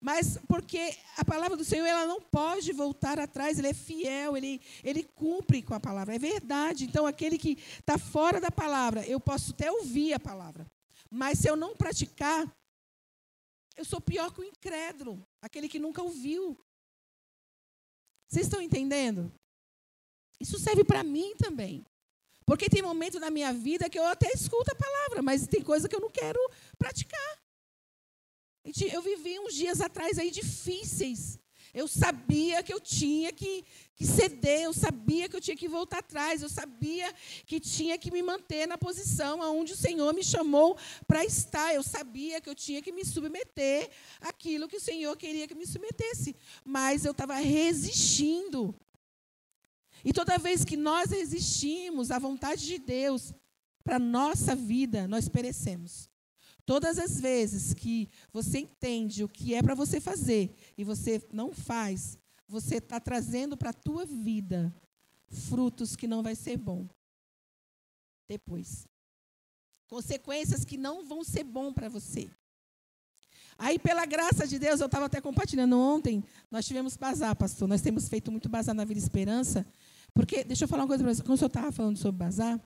Mas 0.00 0.38
porque 0.46 0.96
a 1.16 1.24
palavra 1.24 1.56
do 1.56 1.64
Senhor 1.64 1.86
ela 1.86 2.06
não 2.06 2.20
pode 2.20 2.72
voltar 2.72 3.18
atrás, 3.18 3.58
ele 3.58 3.68
é 3.68 3.74
fiel, 3.74 4.36
ele, 4.36 4.60
ele 4.84 5.02
cumpre 5.02 5.62
com 5.62 5.74
a 5.74 5.80
palavra. 5.80 6.14
É 6.14 6.18
verdade. 6.18 6.84
Então, 6.84 7.06
aquele 7.06 7.36
que 7.36 7.58
está 7.78 7.98
fora 7.98 8.40
da 8.40 8.50
palavra, 8.50 9.04
eu 9.06 9.18
posso 9.18 9.52
até 9.52 9.70
ouvir 9.70 10.12
a 10.14 10.20
palavra. 10.20 10.66
Mas 11.10 11.38
se 11.38 11.48
eu 11.48 11.56
não 11.56 11.76
praticar, 11.76 12.50
eu 13.76 13.84
sou 13.84 14.00
pior 14.00 14.32
que 14.32 14.40
o 14.40 14.44
incrédulo, 14.44 15.24
aquele 15.42 15.68
que 15.68 15.78
nunca 15.78 16.02
ouviu. 16.02 16.56
Vocês 18.28 18.46
estão 18.46 18.60
entendendo? 18.60 19.32
Isso 20.40 20.58
serve 20.58 20.84
para 20.84 21.02
mim 21.02 21.34
também. 21.36 21.84
Porque 22.44 22.68
tem 22.68 22.82
momentos 22.82 23.20
na 23.20 23.30
minha 23.30 23.52
vida 23.52 23.90
que 23.90 23.98
eu 23.98 24.06
até 24.06 24.28
escuto 24.32 24.70
a 24.70 24.74
palavra, 24.74 25.22
mas 25.22 25.46
tem 25.46 25.62
coisa 25.62 25.88
que 25.88 25.94
eu 25.94 26.00
não 26.00 26.10
quero 26.10 26.38
praticar. 26.78 27.38
Eu 28.92 29.02
vivi 29.02 29.38
uns 29.40 29.54
dias 29.54 29.80
atrás 29.80 30.18
aí 30.18 30.30
difíceis. 30.30 31.38
Eu 31.74 31.86
sabia 31.86 32.62
que 32.62 32.72
eu 32.72 32.80
tinha 32.80 33.30
que, 33.30 33.64
que 33.94 34.06
ceder, 34.06 34.62
eu 34.62 34.72
sabia 34.72 35.28
que 35.28 35.36
eu 35.36 35.40
tinha 35.40 35.56
que 35.56 35.68
voltar 35.68 35.98
atrás, 35.98 36.42
eu 36.42 36.48
sabia 36.48 37.12
que 37.46 37.60
tinha 37.60 37.98
que 37.98 38.10
me 38.10 38.22
manter 38.22 38.66
na 38.66 38.78
posição 38.78 39.40
onde 39.40 39.74
o 39.74 39.76
Senhor 39.76 40.12
me 40.14 40.24
chamou 40.24 40.76
para 41.06 41.24
estar. 41.24 41.74
Eu 41.74 41.82
sabia 41.82 42.40
que 42.40 42.48
eu 42.48 42.54
tinha 42.54 42.80
que 42.80 42.90
me 42.90 43.04
submeter 43.04 43.90
àquilo 44.20 44.66
que 44.66 44.76
o 44.76 44.80
Senhor 44.80 45.14
queria 45.16 45.46
que 45.46 45.54
me 45.54 45.66
submetesse. 45.66 46.34
Mas 46.64 47.04
eu 47.04 47.12
estava 47.12 47.34
resistindo. 47.34 48.74
E 50.04 50.12
toda 50.12 50.38
vez 50.38 50.64
que 50.64 50.76
nós 50.76 51.10
resistimos 51.10 52.10
à 52.10 52.18
vontade 52.18 52.64
de 52.64 52.78
Deus 52.78 53.34
para 53.84 53.98
nossa 53.98 54.54
vida, 54.54 55.06
nós 55.06 55.28
perecemos. 55.28 56.08
Todas 56.68 56.98
as 56.98 57.18
vezes 57.18 57.72
que 57.72 58.10
você 58.30 58.58
entende 58.58 59.24
o 59.24 59.28
que 59.28 59.54
é 59.54 59.62
para 59.62 59.74
você 59.74 60.02
fazer 60.02 60.54
e 60.76 60.84
você 60.84 61.26
não 61.32 61.50
faz, 61.50 62.18
você 62.46 62.74
está 62.74 63.00
trazendo 63.00 63.56
para 63.56 63.70
a 63.70 63.72
tua 63.72 64.04
vida 64.04 64.70
frutos 65.28 65.96
que 65.96 66.06
não 66.06 66.22
vai 66.22 66.34
ser 66.34 66.58
bom 66.58 66.86
depois. 68.28 68.86
Consequências 69.88 70.62
que 70.62 70.76
não 70.76 71.02
vão 71.06 71.24
ser 71.24 71.42
bom 71.42 71.72
para 71.72 71.88
você. 71.88 72.28
Aí, 73.56 73.78
pela 73.78 74.04
graça 74.04 74.46
de 74.46 74.58
Deus, 74.58 74.80
eu 74.80 74.86
estava 74.88 75.06
até 75.06 75.22
compartilhando 75.22 75.78
ontem, 75.78 76.22
nós 76.50 76.66
tivemos 76.66 76.98
bazar, 76.98 77.34
pastor. 77.34 77.66
Nós 77.66 77.80
temos 77.80 78.10
feito 78.10 78.30
muito 78.30 78.46
bazar 78.46 78.74
na 78.74 78.84
Vida 78.84 79.00
Esperança. 79.00 79.66
Porque, 80.12 80.44
deixa 80.44 80.64
eu 80.64 80.68
falar 80.68 80.82
uma 80.82 80.88
coisa 80.88 81.02
para 81.02 81.14
você. 81.14 81.22
Quando 81.22 81.36
o 81.36 81.38
senhor 81.38 81.46
estava 81.46 81.72
falando 81.72 81.96
sobre 81.96 82.18
bazar, 82.18 82.60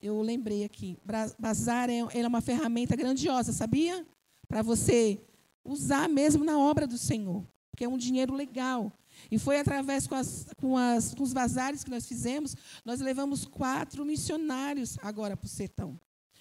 eu 0.00 0.20
lembrei 0.20 0.64
aqui. 0.64 0.98
Bazar 1.38 1.88
é, 1.90 1.98
é 1.98 2.26
uma 2.26 2.40
ferramenta 2.40 2.94
grandiosa, 2.96 3.52
sabia? 3.52 4.06
Para 4.48 4.62
você 4.62 5.20
usar 5.64 6.08
mesmo 6.08 6.44
na 6.44 6.58
obra 6.58 6.86
do 6.86 6.98
Senhor. 6.98 7.46
Porque 7.70 7.84
é 7.84 7.88
um 7.88 7.98
dinheiro 7.98 8.34
legal. 8.34 8.92
E 9.30 9.38
foi 9.38 9.58
através 9.58 10.06
com, 10.06 10.14
as, 10.14 10.46
com, 10.56 10.76
as, 10.76 11.14
com 11.14 11.22
os 11.22 11.32
bazares 11.32 11.82
que 11.82 11.90
nós 11.90 12.06
fizemos, 12.06 12.54
nós 12.84 13.00
levamos 13.00 13.44
quatro 13.44 14.04
missionários 14.04 14.96
agora 15.02 15.36
para 15.36 15.46
o 15.46 15.48
sertão. 15.48 15.98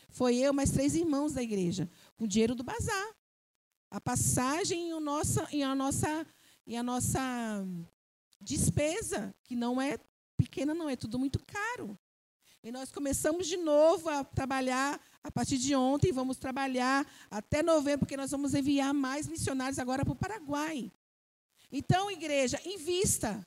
Foi 0.10 0.36
eu, 0.38 0.54
mais 0.54 0.72
três 0.72 0.96
irmãos 0.96 1.34
da 1.34 1.44
igreja, 1.44 1.90
com 2.16 2.28
dinheiro 2.28 2.56
do 2.56 2.64
bazar. 2.64 3.16
A 3.92 4.00
passagem 4.00 4.90
e, 4.90 4.94
o 4.94 5.00
nossa, 5.00 5.48
e, 5.52 5.62
a 5.64 5.76
nossa, 5.76 6.26
e 6.66 6.76
a 6.76 6.84
nossa 6.84 7.66
despesa, 8.40 9.34
que 9.44 9.56
não 9.56 9.82
é 9.82 9.98
pequena, 10.38 10.74
não, 10.74 10.90
é 10.90 10.96
tudo 10.96 11.18
muito 11.20 11.40
caro. 11.46 11.98
E 12.66 12.72
nós 12.72 12.92
começamos 12.92 13.46
de 13.46 13.58
novo 13.58 14.10
a 14.10 14.24
trabalhar 14.24 15.00
a 15.24 15.30
partir 15.30 15.56
de 15.60 15.76
ontem, 15.76 16.12
vamos 16.12 16.36
trabalhar 16.36 17.06
até 17.30 17.62
novembro, 17.62 18.00
porque 18.00 18.18
nós 18.18 18.32
vamos 18.32 18.56
enviar 18.56 18.92
mais 18.92 19.28
missionários 19.28 19.78
agora 19.78 20.04
para 20.04 20.14
o 20.14 20.16
Paraguai. 20.16 20.92
Então, 21.72 22.10
igreja, 22.10 22.60
invista. 22.66 23.46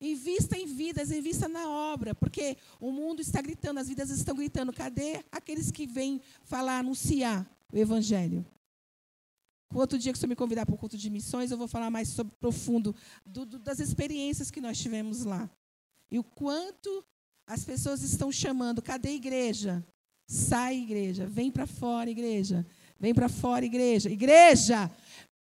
Invista 0.00 0.56
em 0.56 0.66
vidas, 0.66 1.10
invista 1.10 1.48
na 1.48 1.68
obra, 1.68 2.14
porque 2.14 2.56
o 2.78 2.92
mundo 2.92 3.20
está 3.20 3.42
gritando, 3.42 3.80
as 3.80 3.88
vidas 3.88 4.08
estão 4.10 4.36
gritando. 4.36 4.72
Cadê 4.72 5.24
aqueles 5.32 5.72
que 5.72 5.84
vêm 5.84 6.22
falar, 6.44 6.78
anunciar 6.78 7.44
o 7.72 7.76
Evangelho? 7.76 8.46
Outro 9.74 9.98
dia 9.98 10.12
que 10.12 10.18
você 10.20 10.28
me 10.28 10.36
convidar 10.36 10.64
para 10.64 10.76
o 10.76 10.78
culto 10.78 10.96
de 10.96 11.10
missões, 11.10 11.50
eu 11.50 11.58
vou 11.58 11.66
falar 11.66 11.90
mais 11.90 12.08
sobre, 12.10 12.32
profundo 12.36 12.94
do, 13.26 13.44
do, 13.44 13.58
das 13.58 13.80
experiências 13.80 14.48
que 14.48 14.60
nós 14.60 14.78
tivemos 14.78 15.24
lá. 15.24 15.50
E 16.08 16.20
o 16.20 16.22
quanto 16.22 17.04
as 17.46 17.64
pessoas 17.64 18.02
estão 18.02 18.32
chamando, 18.32 18.82
cadê 18.82 19.10
a 19.10 19.12
igreja? 19.12 19.84
Sai, 20.26 20.78
igreja. 20.78 21.26
Vem 21.26 21.50
para 21.50 21.66
fora, 21.66 22.10
igreja. 22.10 22.66
Vem 22.98 23.14
para 23.14 23.28
fora, 23.28 23.64
igreja. 23.64 24.10
Igreja, 24.10 24.90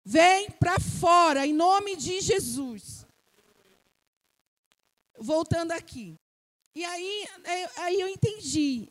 vem 0.04 0.50
para 0.50 0.80
fora, 0.80 1.46
em 1.46 1.52
nome 1.52 1.96
de 1.96 2.20
Jesus. 2.20 3.06
Voltando 5.18 5.72
aqui. 5.72 6.16
E 6.74 6.84
aí, 6.84 7.26
é, 7.44 7.80
aí 7.82 8.00
eu 8.00 8.08
entendi, 8.08 8.88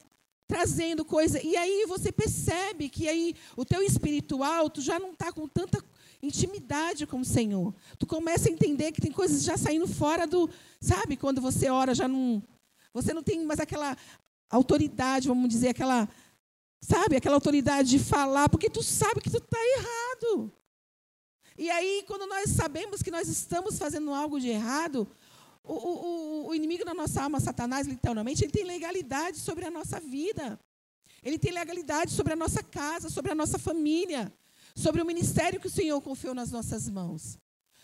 trazendo 0.48 1.04
coisa. 1.04 1.46
E 1.46 1.58
aí 1.58 1.86
você 1.86 2.12
percebe 2.12 2.88
que 2.88 3.10
aí 3.10 3.36
o 3.58 3.66
teu 3.66 3.82
espiritual, 3.82 4.70
tu 4.70 4.82
já 4.82 4.98
não 4.98 5.12
está 5.12 5.34
com 5.34 5.48
tanta 5.50 5.84
intimidade 6.22 7.06
com 7.06 7.20
o 7.20 7.26
Senhor. 7.26 7.76
Tu 8.00 8.08
começa 8.08 8.48
a 8.48 8.52
entender 8.52 8.94
que 8.94 9.02
tem 9.02 9.12
coisas 9.12 9.44
já 9.44 9.58
saindo 9.58 9.88
fora 9.88 10.26
do. 10.26 10.50
Sabe, 10.80 11.18
quando 11.18 11.42
você 11.42 11.70
ora, 11.70 11.94
já 11.94 12.08
não 12.08 12.42
você 12.94 13.14
não 13.14 13.24
tem 13.24 13.44
mais 13.46 13.60
aquela 13.60 13.98
autoridade, 14.50 15.28
vamos 15.28 15.50
dizer, 15.50 15.70
aquela, 15.70 16.08
sabe, 16.80 17.16
aquela 17.16 17.36
autoridade 17.36 17.90
de 17.90 18.00
falar, 18.00 18.50
porque 18.50 18.70
tu 18.70 18.84
sabe 18.84 19.22
que 19.22 19.30
tu 19.30 19.38
está 19.38 19.58
errado. 19.78 20.52
E 21.58 21.70
aí, 21.70 22.04
quando 22.08 22.28
nós 22.28 22.50
sabemos 22.52 23.02
que 23.02 23.12
nós 23.12 23.28
estamos 23.28 23.78
fazendo 23.78 24.14
algo 24.14 24.40
de 24.40 24.50
errado, 24.50 25.08
o, 25.64 25.74
o, 25.74 26.48
o 26.48 26.56
inimigo 26.56 26.84
da 26.84 26.94
nossa 26.94 27.24
alma, 27.24 27.40
Satanás, 27.40 27.88
literalmente, 27.88 28.44
ele 28.44 28.52
tem 28.52 28.66
legalidade 28.66 29.38
sobre 29.38 29.66
a 29.66 29.72
nossa 29.72 30.00
vida. 30.00 30.60
Ele 31.24 31.40
tem 31.40 31.54
legalidade 31.54 32.12
sobre 32.12 32.34
a 32.34 32.36
nossa 32.36 32.62
casa, 32.62 33.10
sobre 33.10 33.32
a 33.32 33.36
nossa 33.36 33.58
família, 33.58 34.32
sobre 34.76 35.02
o 35.02 35.06
ministério 35.06 35.60
que 35.60 35.68
o 35.68 35.72
Senhor 35.72 36.02
confiou 36.02 36.36
nas 36.36 36.52
nossas 36.52 36.90
mãos. 36.90 37.38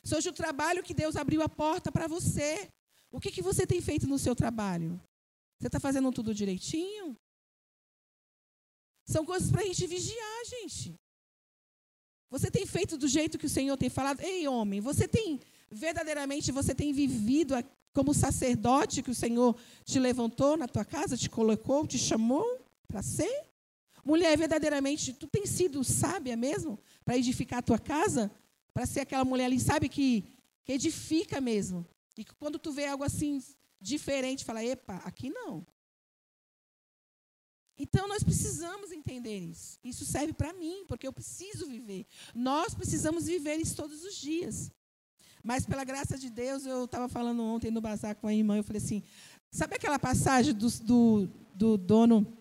Sobre 0.03 0.29
o 0.29 0.33
trabalho 0.33 0.83
que 0.83 0.93
Deus 0.93 1.15
abriu 1.15 1.41
a 1.41 1.47
porta 1.47 1.91
para 1.91 2.07
você. 2.07 2.69
O 3.11 3.19
que, 3.19 3.31
que 3.31 3.41
você 3.41 3.65
tem 3.65 3.81
feito 3.81 4.07
no 4.07 4.19
seu 4.19 4.35
trabalho? 4.35 4.99
Você 5.59 5.67
está 5.67 5.79
fazendo 5.79 6.11
tudo 6.11 6.33
direitinho? 6.33 7.15
São 9.05 9.25
coisas 9.25 9.51
para 9.51 9.61
a 9.61 9.65
gente 9.65 9.87
vigiar, 9.87 10.45
gente. 10.45 10.95
Você 12.29 12.51
tem 12.51 12.65
feito 12.65 12.97
do 12.97 13.07
jeito 13.07 13.39
que 13.39 13.47
o 13.47 13.49
Senhor 13.49 13.75
tem 13.75 13.89
falado? 13.89 14.21
Ei, 14.21 14.47
homem, 14.47 14.79
você 14.79 15.07
tem 15.07 15.39
verdadeiramente 15.71 16.51
você 16.51 16.73
tem 16.73 16.91
vivido 16.91 17.53
como 17.93 18.13
sacerdote 18.13 19.01
que 19.01 19.11
o 19.11 19.15
Senhor 19.15 19.55
te 19.83 19.99
levantou 19.99 20.55
na 20.55 20.67
tua 20.67 20.85
casa, 20.85 21.17
te 21.17 21.29
colocou, 21.29 21.87
te 21.87 21.97
chamou 21.97 22.45
para 22.87 23.01
ser? 23.01 23.47
Mulher, 24.05 24.37
verdadeiramente, 24.37 25.13
tu 25.13 25.27
tens 25.27 25.49
sido 25.49 25.83
sábia 25.83 26.35
mesmo 26.37 26.79
para 27.03 27.17
edificar 27.17 27.59
a 27.59 27.63
tua 27.63 27.79
casa? 27.79 28.31
Para 28.73 28.85
ser 28.85 29.01
aquela 29.01 29.25
mulher 29.25 29.45
ali, 29.45 29.59
sabe, 29.59 29.89
que, 29.89 30.23
que 30.63 30.71
edifica 30.71 31.41
mesmo. 31.41 31.85
E 32.17 32.25
quando 32.25 32.59
tu 32.59 32.71
vê 32.71 32.87
algo 32.87 33.03
assim 33.03 33.41
diferente, 33.79 34.45
fala, 34.45 34.63
epa, 34.63 34.95
aqui 35.05 35.29
não. 35.29 35.65
Então 37.77 38.09
nós 38.09 38.23
precisamos 38.23 38.91
entender 38.91 39.39
isso. 39.39 39.79
Isso 39.83 40.05
serve 40.05 40.33
para 40.33 40.51
mim, 40.51 40.83
porque 40.85 41.07
eu 41.07 41.13
preciso 41.13 41.65
viver. 41.65 42.05
Nós 42.35 42.73
precisamos 42.73 43.25
viver 43.25 43.55
isso 43.55 43.75
todos 43.75 44.03
os 44.03 44.15
dias. 44.15 44.69
Mas 45.41 45.65
pela 45.65 45.85
graça 45.85 46.17
de 46.17 46.29
Deus, 46.29 46.65
eu 46.65 46.83
estava 46.83 47.07
falando 47.07 47.41
ontem 47.41 47.71
no 47.71 47.79
bazar 47.79 48.15
com 48.15 48.27
a 48.27 48.33
irmã, 48.33 48.57
eu 48.57 48.63
falei 48.63 48.81
assim, 48.81 49.01
sabe 49.49 49.75
aquela 49.75 49.97
passagem 49.97 50.53
do, 50.53 50.69
do, 50.81 51.29
do 51.55 51.77
dono 51.77 52.37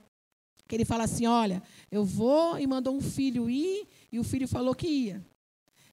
que 0.67 0.75
ele 0.75 0.85
fala 0.85 1.05
assim, 1.05 1.27
olha, 1.27 1.63
eu 1.91 2.05
vou 2.05 2.59
e 2.59 2.67
mandou 2.67 2.95
um 2.95 3.01
filho 3.01 3.49
ir, 3.49 3.89
e 4.13 4.19
o 4.19 4.25
filho 4.25 4.47
falou 4.47 4.75
que 4.75 4.87
ia. 4.87 5.27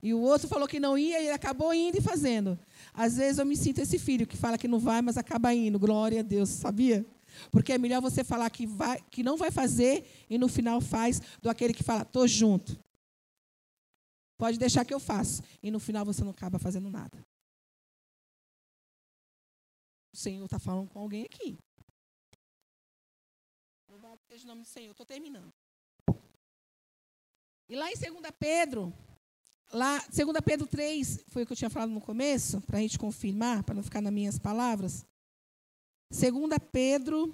E 0.06 0.14
o 0.14 0.22
outro 0.22 0.48
falou 0.48 0.68
que 0.68 0.80
não 0.80 0.96
ia 0.96 1.20
e 1.20 1.24
ele 1.26 1.34
acabou 1.34 1.74
indo 1.74 1.98
e 1.98 2.02
fazendo. 2.02 2.60
Às 2.94 3.18
vezes 3.18 3.40
eu 3.40 3.46
me 3.46 3.58
sinto 3.58 3.82
esse 3.82 3.98
filho 3.98 4.28
que 4.28 4.38
fala 4.38 4.56
que 4.56 4.68
não 4.68 4.78
vai, 4.78 5.02
mas 5.02 5.18
acaba 5.18 5.52
indo. 5.52 5.80
Glória 5.80 6.20
a 6.20 6.22
Deus, 6.22 6.50
sabia? 6.50 7.04
Porque 7.52 7.74
é 7.74 7.78
melhor 7.80 8.04
você 8.04 8.24
falar 8.24 8.48
que, 8.52 8.68
vai, 8.68 9.02
que 9.10 9.24
não 9.24 9.36
vai 9.36 9.50
fazer 9.50 10.08
e 10.30 10.38
no 10.38 10.48
final 10.48 10.80
faz, 10.80 11.20
do 11.42 11.50
aquele 11.50 11.74
que 11.74 11.82
fala, 11.82 12.04
estou 12.04 12.28
junto. 12.28 12.80
Pode 14.38 14.60
deixar 14.60 14.86
que 14.86 14.94
eu 14.94 15.00
faço. 15.00 15.42
E 15.64 15.72
no 15.72 15.80
final 15.80 16.06
você 16.06 16.24
não 16.24 16.30
acaba 16.30 16.60
fazendo 16.60 16.88
nada. 16.88 17.26
O 20.14 20.18
Senhor 20.18 20.46
está 20.46 20.60
falando 20.60 20.88
com 20.88 21.00
alguém 21.00 21.24
aqui. 21.24 21.58
Louvado 23.90 24.20
seja 24.30 24.44
o 24.44 24.48
nome 24.50 24.62
do 24.62 24.68
Senhor. 24.68 24.92
Estou 24.92 25.04
terminando. 25.04 25.52
E 27.68 27.76
lá 27.76 27.90
em 27.90 27.96
2 27.96 28.22
Pedro, 28.38 28.94
lá, 29.72 30.00
2 30.08 30.40
Pedro 30.44 30.68
3, 30.68 31.24
foi 31.28 31.44
o 31.44 31.46
que 31.46 31.54
eu 31.54 31.58
tinha 31.58 31.70
falado 31.70 31.92
no 31.92 32.02
começo, 32.02 32.62
para 32.62 32.78
a 32.78 32.82
gente 32.82 33.00
confirmar, 33.00 33.64
para 33.64 33.76
não 33.76 33.84
ficar 33.84 34.02
nas 34.02 34.14
minhas 34.14 34.40
palavras. 34.40 35.06
2 36.12 36.32
Pedro 36.72 37.34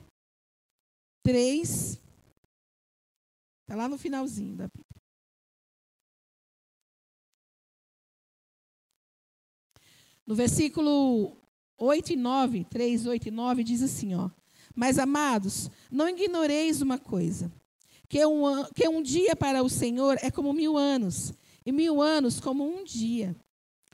3, 1.23 1.99
está 3.61 3.75
lá 3.75 3.87
no 3.87 3.97
finalzinho 3.97 4.55
da 4.55 4.67
Bíblia. 4.67 4.85
No 10.25 10.35
versículo 10.35 11.35
8 11.77 12.13
e 12.13 12.15
9, 12.15 12.63
3, 12.65 13.05
8 13.05 13.27
e 13.27 13.31
9, 13.31 13.63
diz 13.63 13.81
assim, 13.81 14.15
ó. 14.15 14.29
Mas, 14.73 14.97
amados, 14.97 15.69
não 15.91 16.07
ignoreis 16.07 16.81
uma 16.81 16.97
coisa, 16.97 17.51
que 18.07 18.25
um, 18.25 18.63
que 18.73 18.87
um 18.87 19.01
dia 19.01 19.35
para 19.35 19.61
o 19.63 19.69
Senhor 19.69 20.17
é 20.21 20.31
como 20.31 20.53
mil 20.53 20.77
anos, 20.77 21.33
e 21.65 21.71
mil 21.71 22.01
anos 22.01 22.39
como 22.39 22.63
um 22.63 22.83
dia. 22.83 23.35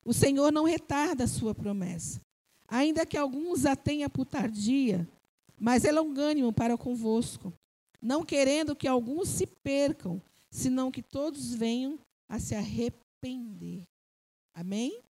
O 0.03 0.13
Senhor 0.13 0.51
não 0.51 0.63
retarda 0.63 1.25
a 1.25 1.27
sua 1.27 1.53
promessa, 1.53 2.21
ainda 2.67 3.05
que 3.05 3.17
alguns 3.17 3.65
a 3.65 3.75
tenha 3.75 4.09
por 4.09 4.25
tardia, 4.25 5.07
mas 5.59 5.83
é 5.83 5.91
longânimo 5.91 6.53
para 6.53 6.77
convosco, 6.77 7.53
não 8.01 8.23
querendo 8.23 8.75
que 8.75 8.87
alguns 8.87 9.27
se 9.29 9.45
percam, 9.45 10.21
senão 10.49 10.91
que 10.91 11.01
todos 11.01 11.53
venham 11.53 11.99
a 12.29 12.39
se 12.39 12.55
arrepender. 12.55 13.83
Amém? 14.53 15.01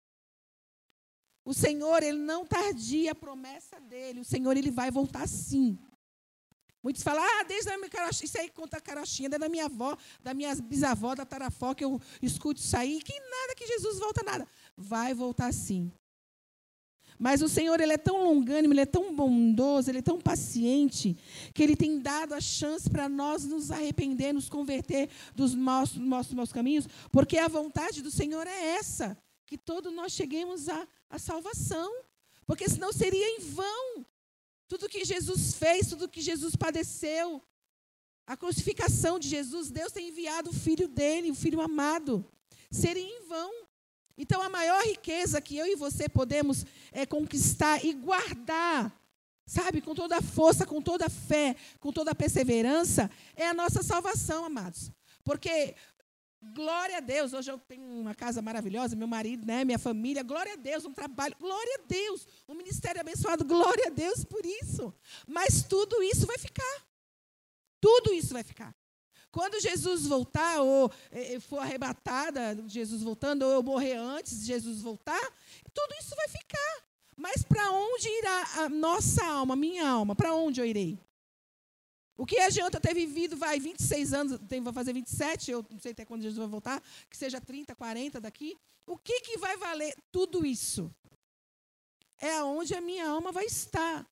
O 1.46 1.54
Senhor, 1.54 2.04
ele 2.04 2.18
não 2.18 2.46
tardia 2.46 3.12
a 3.14 3.16
promessa 3.16 3.80
dele. 3.80 4.20
O 4.20 4.26
Senhor, 4.26 4.58
ele 4.58 4.70
vai 4.70 4.92
voltar 4.92 5.26
sim. 5.28 5.80
Muitos 6.88 7.04
falam, 7.04 7.22
ah, 7.22 7.44
desde 7.44 7.70
a 7.70 7.78
minha 7.78 7.90
carochinha, 7.90 8.26
isso 8.26 8.40
aí 8.40 8.50
conta 8.50 8.78
a 8.78 8.80
carochinha, 8.80 9.28
desde 9.28 9.46
a 9.46 9.50
minha 9.50 9.66
avó, 9.66 9.98
da 10.24 10.34
minha 10.34 10.56
bisavó, 10.56 11.14
da 11.14 11.26
tarafó, 11.26 11.74
que 11.74 11.84
eu 11.84 12.00
escuto 12.22 12.62
isso 12.62 12.78
aí, 12.78 13.02
que 13.02 13.12
nada, 13.12 13.56
que 13.58 13.68
Jesus 13.68 14.00
volta 14.00 14.24
nada. 14.24 14.48
Vai 14.78 15.14
voltar 15.14 15.52
sim. 15.52 15.92
Mas 17.20 17.42
o 17.42 17.50
Senhor, 17.50 17.78
ele 17.82 17.92
é 17.92 17.98
tão 17.98 18.24
longânimo, 18.24 18.74
ele 18.74 18.80
é 18.80 18.86
tão 18.86 19.14
bondoso, 19.14 19.92
ele 19.92 19.98
é 19.98 20.02
tão 20.02 20.18
paciente, 20.18 21.18
que 21.54 21.62
ele 21.62 21.76
tem 21.76 22.00
dado 22.00 22.34
a 22.34 22.40
chance 22.40 22.90
para 22.90 23.10
nós 23.10 23.44
nos 23.44 23.70
arrepender, 23.70 24.32
nos 24.32 24.48
converter 24.48 25.10
dos 25.36 25.54
nossos 25.54 26.34
maus 26.34 26.54
caminhos, 26.54 26.88
porque 27.12 27.38
a 27.38 27.50
vontade 27.50 28.02
do 28.02 28.10
Senhor 28.10 28.48
é 28.48 28.76
essa, 28.78 29.18
que 29.46 29.58
todos 29.58 29.92
nós 29.92 30.14
cheguemos 30.14 30.70
à, 30.70 30.88
à 31.10 31.20
salvação, 31.20 31.92
porque 32.46 32.70
senão 32.70 32.94
seria 32.94 33.28
em 33.28 33.42
vão 33.42 34.06
tudo 34.68 34.90
que 34.90 35.06
Jesus 35.06 35.54
fez, 35.54 35.88
tudo 35.88 36.10
que 36.10 36.22
Jesus 36.22 36.56
padeceu, 36.56 37.42
a 38.26 38.36
crucificação 38.36 39.18
de 39.18 39.30
Jesus, 39.30 39.72
Deus 39.72 39.94
tem 39.94 40.10
enviado 40.10 40.50
o 40.50 40.54
filho 40.54 40.88
dele, 40.88 41.32
o 41.32 41.36
filho 41.36 41.62
amado, 41.62 42.26
seria 42.70 43.02
em 43.02 43.26
vão. 43.26 43.52
Então, 44.18 44.42
a 44.42 44.50
maior 44.50 44.84
riqueza 44.84 45.40
que 45.40 45.56
eu 45.56 45.66
e 45.66 45.76
você 45.76 46.10
podemos 46.10 46.66
é, 46.92 47.06
conquistar 47.06 47.86
e 47.86 47.94
guardar, 47.94 48.92
sabe, 49.46 49.80
com 49.80 49.96
toda 49.96 50.18
a 50.18 50.22
força, 50.22 50.66
com 50.66 50.82
toda 50.82 51.06
a 51.06 51.10
fé, 51.10 51.56
com 51.80 51.94
toda 51.94 52.12
a 52.12 52.16
perseverança, 52.16 53.10
é 53.36 53.48
a 53.48 53.54
nossa 53.54 53.82
salvação, 53.82 54.44
amados. 54.44 54.92
Porque 55.24 55.76
Glória 56.54 56.98
a 56.98 57.00
Deus. 57.00 57.34
Hoje 57.34 57.52
eu 57.52 57.58
tenho 57.58 57.84
uma 57.84 58.16
casa 58.16 58.42
maravilhosa, 58.42 58.96
meu 58.96 59.08
marido, 59.08 59.46
né, 59.46 59.64
minha 59.64 59.80
família. 59.80 60.24
Glória 60.24 60.54
a 60.54 60.56
Deus, 60.56 60.86
um 60.86 60.94
trabalho. 60.94 61.36
Glória 61.40 61.80
a 61.84 61.88
Deus. 61.88 62.28
Um 62.48 62.56
ministério 62.56 63.02
abençoado. 63.02 63.46
Glória 63.46 63.88
a 63.88 63.90
Deus 63.90 64.24
por 64.24 64.46
isso. 64.46 64.94
Mas 65.28 65.64
tudo 65.64 66.02
isso 66.04 66.26
vai 66.26 66.38
ficar. 66.38 66.88
Tudo 67.80 68.14
isso 68.14 68.34
vai 68.34 68.44
ficar. 68.44 68.76
Quando 69.32 69.62
Jesus 69.62 70.08
voltar, 70.08 70.62
ou 70.62 70.92
eh, 71.12 71.36
eh, 71.36 71.40
for 71.40 71.60
arrebatada, 71.60 72.58
Jesus 72.68 73.04
voltando, 73.04 73.44
ou 73.44 73.52
eu 73.52 73.64
morrer 73.64 73.96
antes 73.96 74.40
de 74.40 74.46
Jesus 74.46 74.82
voltar, 74.82 75.22
tudo 75.74 75.94
isso 76.00 76.16
vai 76.16 76.28
ficar. 76.28 76.84
Mas 77.16 77.44
para 77.44 77.72
onde 77.72 78.08
irá 78.08 78.48
a 78.64 78.70
nossa 78.70 79.26
alma, 79.26 79.56
minha 79.56 79.88
alma? 79.88 80.16
Para 80.16 80.34
onde 80.34 80.62
eu 80.62 80.66
irei? 80.66 81.00
O 82.18 82.26
que 82.26 82.40
adianta 82.40 82.82
ter 82.82 82.96
vivido, 82.96 83.38
vai, 83.38 83.60
26 83.60 84.14
anos, 84.14 84.40
tem, 84.50 84.60
vai 84.62 84.74
fazer 84.74 84.92
27, 84.92 85.52
eu 85.52 85.66
não 85.70 85.80
sei 85.80 85.92
até 85.92 86.04
quando 86.04 86.24
Jesus 86.24 86.40
vai 86.40 86.48
voltar, 86.48 86.82
que 87.08 87.16
seja 87.16 87.40
30, 87.40 87.76
40 87.76 88.20
daqui. 88.20 88.58
O 88.88 88.98
que, 88.98 89.22
que 89.22 89.38
vai 89.38 89.56
valer 89.56 89.96
tudo 90.12 90.44
isso? 90.44 90.92
É 92.20 92.38
aonde 92.38 92.74
a 92.74 92.82
minha 92.82 93.08
alma 93.08 93.32
vai 93.32 93.46
estar. 93.46 94.06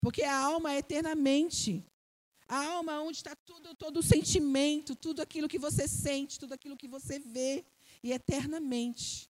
Porque 0.00 0.22
a 0.22 0.36
alma 0.36 0.72
é 0.72 0.78
eternamente. 0.78 1.84
A 2.46 2.64
alma 2.64 2.92
é 2.92 2.98
onde 3.00 3.18
está 3.18 3.36
tudo, 3.36 3.74
todo 3.74 3.98
o 3.98 4.02
sentimento, 4.02 4.96
tudo 4.96 5.20
aquilo 5.20 5.48
que 5.48 5.58
você 5.58 5.86
sente, 5.86 6.38
tudo 6.38 6.54
aquilo 6.54 6.78
que 6.78 6.88
você 6.88 7.18
vê, 7.18 7.62
e 8.02 8.10
eternamente. 8.10 9.28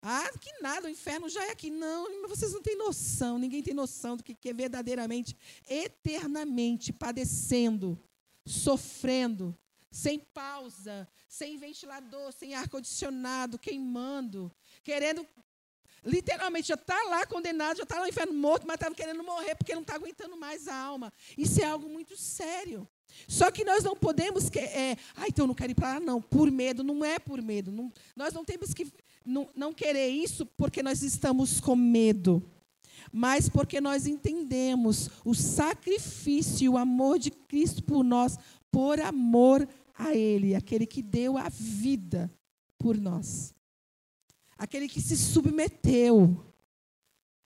Ah, 0.00 0.30
que 0.40 0.62
nada, 0.62 0.86
o 0.86 0.90
inferno 0.90 1.28
já 1.28 1.44
é 1.44 1.50
aqui. 1.50 1.70
Não, 1.70 2.28
vocês 2.28 2.52
não 2.52 2.62
têm 2.62 2.76
noção, 2.76 3.38
ninguém 3.38 3.62
tem 3.62 3.74
noção 3.74 4.16
do 4.16 4.22
que 4.22 4.36
é 4.48 4.52
verdadeiramente, 4.52 5.36
eternamente 5.68 6.92
padecendo, 6.92 7.98
sofrendo, 8.46 9.56
sem 9.90 10.18
pausa, 10.18 11.08
sem 11.28 11.56
ventilador, 11.56 12.32
sem 12.32 12.54
ar-condicionado, 12.54 13.58
queimando, 13.58 14.52
querendo. 14.84 15.26
Literalmente, 16.04 16.68
já 16.68 16.74
está 16.74 17.02
lá 17.04 17.26
condenado, 17.26 17.78
já 17.78 17.82
está 17.82 17.96
lá 17.96 18.02
no 18.02 18.08
inferno 18.08 18.32
morto, 18.32 18.64
mas 18.66 18.74
estava 18.74 18.94
querendo 18.94 19.24
morrer 19.24 19.56
porque 19.56 19.74
não 19.74 19.82
está 19.82 19.96
aguentando 19.96 20.36
mais 20.36 20.68
a 20.68 20.76
alma. 20.76 21.12
Isso 21.36 21.60
é 21.60 21.64
algo 21.64 21.88
muito 21.88 22.16
sério. 22.16 22.88
Só 23.26 23.50
que 23.50 23.64
nós 23.64 23.82
não 23.82 23.96
podemos. 23.96 24.48
Que, 24.48 24.60
é, 24.60 24.96
ah, 25.16 25.26
então 25.26 25.44
eu 25.44 25.48
não 25.48 25.54
quero 25.54 25.72
ir 25.72 25.74
para 25.74 25.94
lá, 25.94 26.00
não. 26.00 26.22
Por 26.22 26.50
medo, 26.50 26.84
não 26.84 27.04
é 27.04 27.18
por 27.18 27.42
medo. 27.42 27.72
Não, 27.72 27.92
nós 28.14 28.32
não 28.32 28.44
temos 28.44 28.72
que 28.72 28.86
não, 29.28 29.48
não 29.54 29.74
querer 29.74 30.08
isso 30.08 30.46
porque 30.46 30.82
nós 30.82 31.02
estamos 31.02 31.60
com 31.60 31.76
medo, 31.76 32.42
mas 33.12 33.48
porque 33.48 33.80
nós 33.80 34.06
entendemos 34.06 35.10
o 35.24 35.34
sacrifício 35.34 36.64
e 36.64 36.68
o 36.68 36.78
amor 36.78 37.18
de 37.18 37.30
Cristo 37.30 37.82
por 37.82 38.02
nós, 38.02 38.38
por 38.70 38.98
amor 39.00 39.68
a 39.94 40.14
Ele, 40.14 40.54
aquele 40.54 40.86
que 40.86 41.02
deu 41.02 41.36
a 41.36 41.48
vida 41.50 42.32
por 42.78 42.96
nós, 42.96 43.54
aquele 44.56 44.88
que 44.88 45.00
se 45.00 45.16
submeteu, 45.16 46.44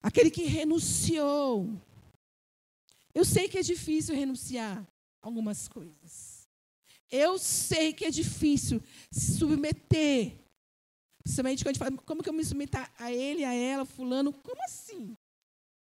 aquele 0.01 0.31
que 0.31 0.45
renunciou. 0.45 1.69
Eu 3.13 3.25
sei 3.25 3.49
que 3.49 3.59
é 3.59 3.63
difícil 3.63 4.15
renunciar 4.15 4.87
algumas 5.21 5.69
coisas. 5.69 6.49
Eu 7.11 7.39
sei 7.39 7.93
que 7.93 8.07
é 8.07 8.11
difícil 8.11 8.83
se 9.11 9.37
submeter 9.37 10.42
Principalmente 11.23 11.63
quando 11.63 11.69
a 11.69 11.73
gente 11.73 11.79
fala, 11.79 12.03
como 12.05 12.23
que 12.23 12.29
eu 12.29 12.33
me 12.33 12.45
submeto 12.45 12.79
a 12.99 13.13
ele, 13.13 13.45
a 13.45 13.55
ela, 13.55 13.85
fulano? 13.85 14.33
Como 14.33 14.63
assim? 14.65 15.17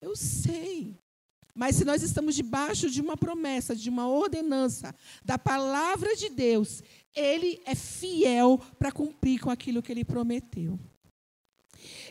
Eu 0.00 0.14
sei. 0.16 0.96
Mas 1.54 1.76
se 1.76 1.84
nós 1.84 2.02
estamos 2.02 2.34
debaixo 2.34 2.88
de 2.90 3.00
uma 3.00 3.16
promessa, 3.16 3.76
de 3.76 3.90
uma 3.90 4.08
ordenança 4.08 4.94
da 5.24 5.38
palavra 5.38 6.16
de 6.16 6.28
Deus, 6.30 6.82
ele 7.14 7.60
é 7.66 7.74
fiel 7.74 8.58
para 8.78 8.90
cumprir 8.90 9.40
com 9.40 9.50
aquilo 9.50 9.82
que 9.82 9.92
ele 9.92 10.04
prometeu. 10.04 10.78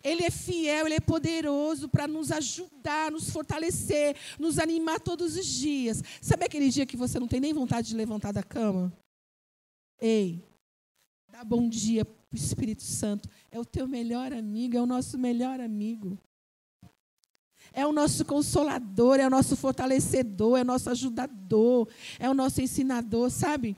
Ele 0.04 0.24
é 0.24 0.32
fiel, 0.32 0.86
ele 0.86 0.96
é 0.96 1.00
poderoso 1.00 1.88
para 1.88 2.08
nos 2.08 2.32
ajudar, 2.32 3.12
nos 3.12 3.30
fortalecer, 3.30 4.16
nos 4.40 4.60
animar 4.60 5.00
todos 5.00 5.36
os 5.36 5.46
dias. 5.46 6.04
Sabe 6.22 6.46
aquele 6.46 6.70
dia 6.70 6.86
que 6.86 6.98
você 6.98 7.20
não 7.20 7.28
tem 7.28 7.40
nem 7.40 7.54
vontade 7.54 7.90
de 7.90 7.96
levantar 7.96 8.32
da 8.32 8.44
cama? 8.44 8.92
Ei, 10.00 10.44
dá 11.32 11.46
bom 11.46 11.70
dia 11.70 12.04
para 12.04 12.16
o 12.34 12.36
Espírito 12.36 12.84
Santo. 12.84 13.30
É 13.50 13.58
o 13.58 13.64
teu 13.64 13.88
melhor 13.88 14.34
amigo, 14.34 14.76
é 14.76 14.82
o 14.82 14.86
nosso 14.86 15.18
melhor 15.18 15.62
amigo. 15.62 16.20
É 17.72 17.88
o 17.88 17.94
nosso 17.94 18.26
consolador, 18.26 19.18
é 19.18 19.26
o 19.26 19.30
nosso 19.30 19.56
fortalecedor, 19.56 20.60
é 20.60 20.62
o 20.62 20.66
nosso 20.66 20.90
ajudador, 20.90 21.88
é 22.20 22.30
o 22.30 22.34
nosso 22.34 22.62
ensinador, 22.62 23.30
sabe? 23.30 23.78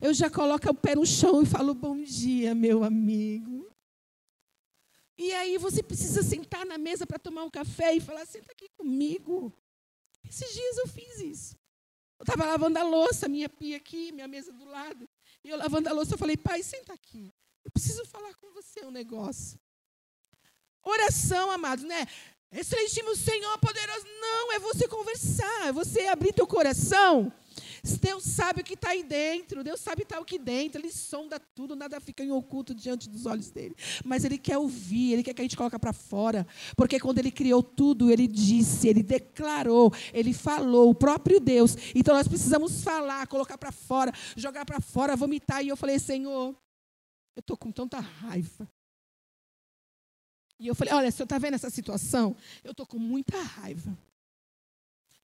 Eu 0.00 0.14
já 0.14 0.30
coloco 0.30 0.70
o 0.70 0.74
pé 0.74 0.94
no 0.94 1.04
chão 1.04 1.42
e 1.42 1.46
falo: 1.46 1.74
Bom 1.74 2.00
dia, 2.00 2.54
meu 2.54 2.84
amigo. 2.84 3.68
E 5.18 5.32
aí 5.32 5.58
você 5.58 5.82
precisa 5.82 6.22
sentar 6.22 6.64
na 6.64 6.78
mesa 6.78 7.04
para 7.04 7.18
tomar 7.18 7.42
um 7.42 7.50
café 7.50 7.96
e 7.96 8.00
falar: 8.00 8.24
Senta 8.26 8.52
aqui 8.52 8.68
comigo. 8.78 9.52
Esses 10.28 10.54
dias 10.54 10.78
eu 10.78 10.86
fiz 10.86 11.18
isso. 11.18 11.56
Eu 12.16 12.22
estava 12.22 12.44
lavando 12.44 12.78
a 12.78 12.82
louça, 12.84 13.28
minha 13.28 13.48
pia 13.48 13.76
aqui, 13.76 14.12
minha 14.12 14.28
mesa 14.28 14.52
do 14.52 14.66
lado. 14.66 15.08
E 15.44 15.48
eu 15.48 15.56
lavando 15.56 15.88
a 15.88 15.92
louça, 15.92 16.14
eu 16.14 16.18
falei: 16.18 16.36
Pai, 16.36 16.62
senta 16.62 16.92
aqui. 16.92 17.32
Eu 17.64 17.70
preciso 17.70 18.04
falar 18.06 18.34
com 18.34 18.52
você 18.52 18.84
um 18.84 18.90
negócio. 18.90 19.58
Oração, 20.82 21.50
amados, 21.50 21.84
né? 21.84 22.06
Excelentíssimo 22.52 23.14
Senhor 23.14 23.58
poderoso. 23.58 24.06
Não, 24.20 24.52
é 24.52 24.58
você 24.58 24.88
conversar, 24.88 25.68
é 25.68 25.72
você 25.72 26.06
abrir 26.06 26.32
teu 26.32 26.46
coração. 26.46 27.32
Deus 28.00 28.24
sabe 28.24 28.60
o 28.60 28.64
que 28.64 28.74
está 28.74 28.90
aí 28.90 29.02
dentro, 29.02 29.64
Deus 29.64 29.80
sabe 29.80 30.06
o 30.18 30.24
que 30.24 30.38
dentro, 30.38 30.80
Ele 30.80 30.90
sonda 30.90 31.40
tudo, 31.54 31.74
nada 31.74 32.00
fica 32.00 32.22
em 32.22 32.30
oculto 32.30 32.74
diante 32.74 33.08
dos 33.08 33.24
olhos 33.24 33.50
dele. 33.50 33.74
Mas 34.04 34.24
Ele 34.24 34.36
quer 34.36 34.58
ouvir, 34.58 35.12
Ele 35.12 35.22
quer 35.22 35.32
que 35.32 35.40
a 35.40 35.44
gente 35.44 35.56
coloque 35.56 35.78
para 35.78 35.92
fora. 35.92 36.46
Porque 36.76 37.00
quando 37.00 37.18
Ele 37.18 37.30
criou 37.30 37.62
tudo, 37.62 38.10
Ele 38.10 38.26
disse, 38.26 38.88
Ele 38.88 39.02
declarou, 39.02 39.92
Ele 40.12 40.34
falou, 40.34 40.90
o 40.90 40.94
próprio 40.94 41.40
Deus. 41.40 41.76
Então 41.94 42.14
nós 42.14 42.28
precisamos 42.28 42.82
falar, 42.82 43.26
colocar 43.26 43.56
para 43.56 43.72
fora, 43.72 44.12
jogar 44.36 44.64
para 44.66 44.80
fora, 44.80 45.16
vomitar. 45.16 45.64
E 45.64 45.68
eu 45.68 45.76
falei, 45.76 45.98
Senhor, 45.98 46.54
eu 47.36 47.40
estou 47.40 47.56
com 47.56 47.72
tanta 47.72 47.98
raiva. 47.98 48.68
E 50.60 50.68
eu 50.68 50.74
falei: 50.74 50.92
Olha, 50.92 51.10
senhor 51.10 51.24
está 51.24 51.38
vendo 51.38 51.54
essa 51.54 51.70
situação? 51.70 52.36
Eu 52.62 52.72
estou 52.72 52.86
com 52.86 52.98
muita 52.98 53.40
raiva. 53.40 53.98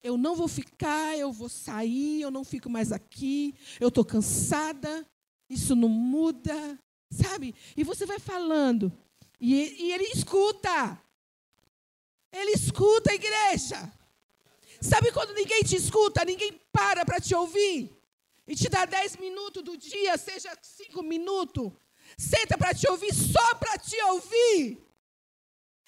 Eu 0.03 0.17
não 0.17 0.35
vou 0.35 0.49
ficar, 0.49 1.17
eu 1.19 1.31
vou 1.31 1.49
sair, 1.49 2.23
eu 2.23 2.31
não 2.31 2.43
fico 2.43 2.71
mais 2.71 2.91
aqui, 2.91 3.55
eu 3.79 3.89
estou 3.89 4.05
cansada, 4.05 5.07
isso 5.51 5.75
não 5.75 5.89
muda, 5.89 6.79
sabe? 7.11 7.55
E 7.77 7.85
você 7.85 8.07
vai 8.07 8.19
falando, 8.19 8.93
e, 9.41 9.85
e 9.85 9.93
ele 9.93 10.05
escuta. 10.05 11.01
Ele 12.33 12.53
escuta 12.53 13.11
a 13.11 13.15
igreja. 13.15 13.93
Sabe 14.81 15.11
quando 15.13 15.35
ninguém 15.35 15.63
te 15.63 15.77
escuta, 15.77 16.25
ninguém 16.25 16.61
para 16.73 17.05
para 17.05 17.21
te 17.21 17.35
ouvir? 17.35 17.91
E 18.47 18.55
te 18.55 18.69
dá 18.69 18.85
dez 18.85 19.17
minutos 19.17 19.63
do 19.63 19.77
dia, 19.77 20.17
seja 20.17 20.57
cinco 20.63 21.03
minutos. 21.03 21.73
Senta 22.17 22.57
para 22.57 22.73
te 22.73 22.89
ouvir, 22.89 23.13
só 23.13 23.55
para 23.57 23.77
te 23.79 24.01
ouvir. 24.03 24.86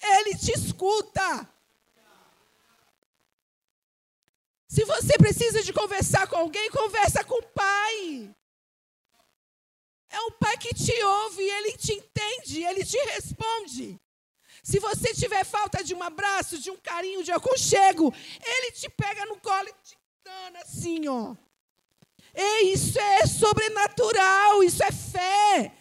Ele 0.01 0.37
te 0.37 0.51
escuta. 0.51 1.47
Se 4.67 4.85
você 4.85 5.17
precisa 5.17 5.63
de 5.63 5.73
conversar 5.73 6.27
com 6.27 6.37
alguém, 6.37 6.69
conversa 6.69 7.23
com 7.23 7.35
o 7.35 7.43
pai. 7.43 8.35
É 10.09 10.21
um 10.21 10.31
pai 10.31 10.57
que 10.57 10.73
te 10.73 11.03
ouve, 11.03 11.43
ele 11.43 11.77
te 11.77 11.93
entende, 11.93 12.63
ele 12.63 12.85
te 12.85 12.97
responde. 13.13 13.99
Se 14.63 14.79
você 14.79 15.13
tiver 15.13 15.43
falta 15.43 15.83
de 15.83 15.93
um 15.93 16.03
abraço, 16.03 16.59
de 16.59 16.69
um 16.69 16.77
carinho, 16.77 17.23
de 17.23 17.31
aconchego, 17.31 18.13
ele 18.43 18.71
te 18.71 18.89
pega 18.89 19.25
no 19.25 19.37
colo 19.39 19.67
e 19.67 19.73
te 19.83 19.97
dana 20.23 20.59
assim, 20.59 21.07
ó. 21.07 21.35
E 22.35 22.73
isso 22.73 22.99
é 22.99 23.25
sobrenatural, 23.25 24.63
isso 24.63 24.83
é 24.83 24.91
fé. 24.91 25.73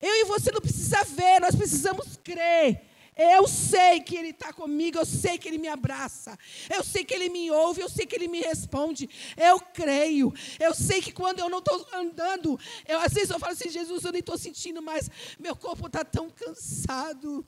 Eu 0.00 0.14
e 0.16 0.24
você 0.24 0.52
não 0.52 0.60
precisa 0.60 1.02
ver, 1.04 1.40
nós 1.40 1.54
precisamos 1.54 2.16
crer. 2.22 2.93
Eu 3.16 3.46
sei 3.46 4.00
que 4.00 4.16
Ele 4.16 4.30
está 4.30 4.52
comigo, 4.52 4.98
eu 4.98 5.06
sei 5.06 5.38
que 5.38 5.46
Ele 5.46 5.58
me 5.58 5.68
abraça, 5.68 6.36
eu 6.68 6.82
sei 6.82 7.04
que 7.04 7.14
Ele 7.14 7.28
me 7.28 7.50
ouve, 7.50 7.80
eu 7.80 7.88
sei 7.88 8.06
que 8.06 8.16
Ele 8.16 8.26
me 8.26 8.40
responde. 8.40 9.08
Eu 9.36 9.60
creio, 9.60 10.32
eu 10.58 10.74
sei 10.74 11.00
que 11.00 11.12
quando 11.12 11.38
eu 11.38 11.48
não 11.48 11.58
estou 11.58 11.86
andando, 11.92 12.58
eu, 12.86 12.98
às 13.00 13.12
vezes 13.12 13.30
eu 13.30 13.38
falo 13.38 13.52
assim: 13.52 13.70
Jesus, 13.70 14.04
eu 14.04 14.12
nem 14.12 14.20
estou 14.20 14.36
sentindo 14.36 14.82
mais, 14.82 15.08
meu 15.38 15.54
corpo 15.54 15.86
está 15.86 16.04
tão 16.04 16.28
cansado. 16.28 17.46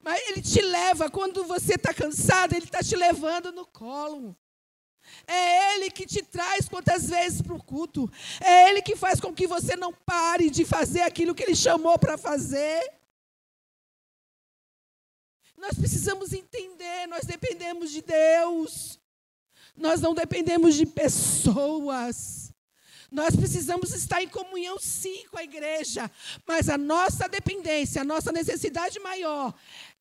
Mas 0.00 0.20
Ele 0.28 0.42
te 0.42 0.60
leva, 0.62 1.10
quando 1.10 1.44
você 1.44 1.74
está 1.74 1.92
cansado, 1.94 2.54
Ele 2.54 2.64
está 2.64 2.82
te 2.82 2.96
levando 2.96 3.52
no 3.52 3.66
colo. 3.66 4.36
É 5.26 5.74
Ele 5.74 5.90
que 5.90 6.06
te 6.06 6.22
traz 6.22 6.68
quantas 6.68 7.08
vezes 7.08 7.40
para 7.40 7.54
o 7.54 7.62
culto. 7.62 8.10
É 8.40 8.70
Ele 8.70 8.82
que 8.82 8.96
faz 8.96 9.20
com 9.20 9.32
que 9.32 9.46
você 9.46 9.76
não 9.76 9.92
pare 9.92 10.50
de 10.50 10.64
fazer 10.64 11.02
aquilo 11.02 11.34
que 11.34 11.42
Ele 11.42 11.54
chamou 11.54 11.98
para 11.98 12.18
fazer. 12.18 12.97
Nós 15.58 15.74
precisamos 15.74 16.32
entender, 16.32 17.06
nós 17.08 17.24
dependemos 17.24 17.90
de 17.90 18.00
Deus. 18.00 18.98
Nós 19.76 20.00
não 20.00 20.14
dependemos 20.14 20.74
de 20.74 20.86
pessoas. 20.86 22.52
Nós 23.10 23.34
precisamos 23.34 23.92
estar 23.94 24.22
em 24.22 24.28
comunhão 24.28 24.78
sim 24.78 25.24
com 25.30 25.38
a 25.38 25.42
igreja, 25.42 26.10
mas 26.46 26.68
a 26.68 26.76
nossa 26.76 27.28
dependência, 27.28 28.02
a 28.02 28.04
nossa 28.04 28.30
necessidade 28.30 29.00
maior 29.00 29.54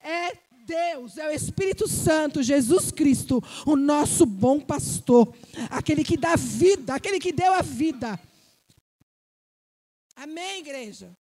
é 0.04 0.38
Deus, 0.66 1.18
é 1.18 1.30
o 1.30 1.32
Espírito 1.32 1.88
Santo, 1.88 2.44
Jesus 2.44 2.92
Cristo, 2.92 3.42
o 3.66 3.78
nosso 3.78 4.26
bom 4.26 4.60
pastor, 4.60 5.34
aquele 5.70 6.04
que 6.04 6.18
dá 6.18 6.36
vida, 6.36 6.96
aquele 6.96 7.20
que 7.20 7.32
deu 7.32 7.54
a 7.54 7.62
vida. 7.62 8.20
Amém, 10.14 10.60
igreja? 10.60 11.16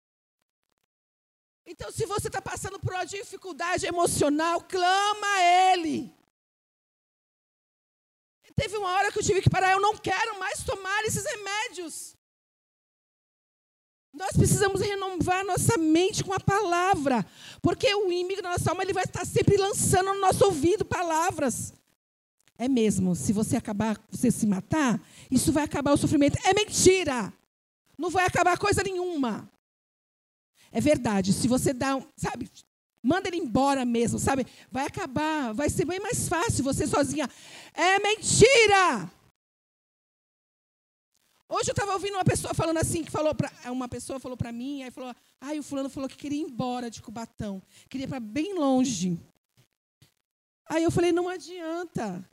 Então, 1.67 1.91
se 1.91 2.07
você 2.07 2.29
está 2.29 2.41
passando 2.41 2.79
por 2.79 2.93
uma 2.93 3.05
dificuldade 3.05 3.87
emocional, 3.87 4.61
clama 4.62 5.27
a 5.27 5.73
Ele. 5.73 6.14
Teve 8.57 8.79
uma 8.79 8.91
hora 8.91 9.12
que 9.12 9.19
eu 9.19 9.23
tive 9.23 9.43
que 9.43 9.51
parar, 9.51 9.73
eu 9.73 9.81
não 9.81 9.99
quero 9.99 10.39
mais 10.39 10.62
tomar 10.64 11.05
esses 11.05 11.25
remédios. 11.25 12.17
Nós 14.14 14.35
precisamos 14.35 14.81
renovar 14.81 15.45
nossa 15.45 15.77
mente 15.77 16.25
com 16.25 16.33
a 16.33 16.41
palavra, 16.41 17.27
porque 17.61 17.95
o 17.95 18.11
inimigo 18.11 18.41
da 18.41 18.53
nossa 18.53 18.71
alma 18.71 18.83
ele 18.83 18.95
vai 18.95 19.05
estar 19.05 19.27
sempre 19.27 19.59
lançando 19.59 20.14
no 20.14 20.21
nosso 20.21 20.43
ouvido 20.47 20.87
palavras. 20.87 21.75
É 22.57 22.67
mesmo, 22.67 23.14
se 23.14 23.31
você 23.35 23.59
acabar, 23.59 24.03
você 24.11 24.31
se 24.31 24.47
matar, 24.47 24.99
isso 25.31 25.53
vai 25.53 25.64
acabar 25.64 25.93
o 25.93 25.99
sofrimento. 25.99 26.39
É 26.43 26.55
mentira. 26.55 27.31
Não 27.99 28.09
vai 28.09 28.25
acabar 28.25 28.57
coisa 28.57 28.83
nenhuma. 28.83 29.51
É 30.73 30.81
verdade. 30.81 31.33
Se 31.33 31.49
você 31.49 31.73
dá, 31.73 32.01
sabe, 32.17 32.51
manda 33.03 33.29
ele 33.29 33.37
embora 33.37 33.85
mesmo, 33.85 34.19
sabe? 34.19 34.47
Vai 34.71 34.87
acabar, 34.87 35.53
vai 35.53 35.71
ser 35.71 35.85
bem 35.85 36.01
mais 36.01 36.29
fácil 36.29 36.64
você 36.64 36.87
sozinha. 36.87 37.29
É 37.73 37.99
mentira! 37.99 39.11
Hoje 41.49 41.71
eu 41.71 41.73
estava 41.73 41.93
ouvindo 41.93 42.14
uma 42.14 42.25
pessoa 42.25 42.53
falando 42.53 42.79
assim, 42.79 43.05
que 43.05 43.11
falou 43.11 43.33
para 43.33 43.53
uma 43.71 43.89
pessoa 43.89 44.19
falou 44.19 44.37
para 44.37 44.51
mim, 44.51 44.83
aí 44.83 44.91
falou, 44.91 45.14
ai, 45.41 45.61
o 45.61 45.62
fulano 45.62 45.89
falou 45.89 46.09
que 46.09 46.17
queria 46.17 46.41
ir 46.41 46.43
embora 46.43 46.91
de 46.91 47.01
Cubatão, 47.01 47.62
queria 47.89 48.05
ir 48.05 48.09
para 48.09 48.19
bem 48.19 48.55
longe. 48.55 49.17
Aí 50.69 50.83
eu 50.83 50.91
falei, 50.91 51.12
não 51.12 51.29
adianta. 51.29 52.29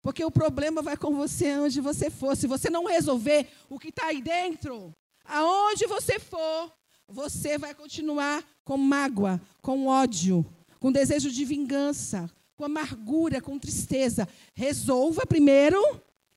Porque 0.00 0.24
o 0.24 0.30
problema 0.30 0.80
vai 0.80 0.96
com 0.96 1.14
você 1.14 1.58
onde 1.58 1.80
você 1.80 2.08
for. 2.08 2.36
Se 2.36 2.46
você 2.46 2.70
não 2.70 2.86
resolver 2.86 3.48
o 3.68 3.78
que 3.78 3.88
está 3.88 4.06
aí 4.06 4.22
dentro, 4.22 4.94
aonde 5.24 5.86
você 5.86 6.18
for, 6.18 6.72
você 7.10 7.58
vai 7.58 7.74
continuar 7.74 8.44
com 8.64 8.76
mágoa, 8.76 9.40
com 9.60 9.86
ódio, 9.86 10.46
com 10.78 10.92
desejo 10.92 11.30
de 11.30 11.44
vingança, 11.44 12.30
com 12.56 12.64
amargura, 12.64 13.40
com 13.40 13.58
tristeza. 13.58 14.28
Resolva 14.54 15.26
primeiro 15.26 15.78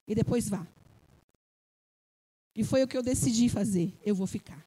e 0.07 0.15
depois 0.15 0.49
vá. 0.49 0.65
E 2.55 2.63
foi 2.63 2.83
o 2.83 2.87
que 2.87 2.97
eu 2.97 3.03
decidi 3.03 3.49
fazer. 3.49 3.93
Eu 4.05 4.15
vou 4.15 4.27
ficar. 4.27 4.63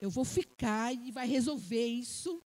Eu 0.00 0.10
vou 0.10 0.24
ficar 0.24 0.92
e 0.92 1.10
vai 1.10 1.26
resolver 1.26 1.86
isso. 1.86 2.42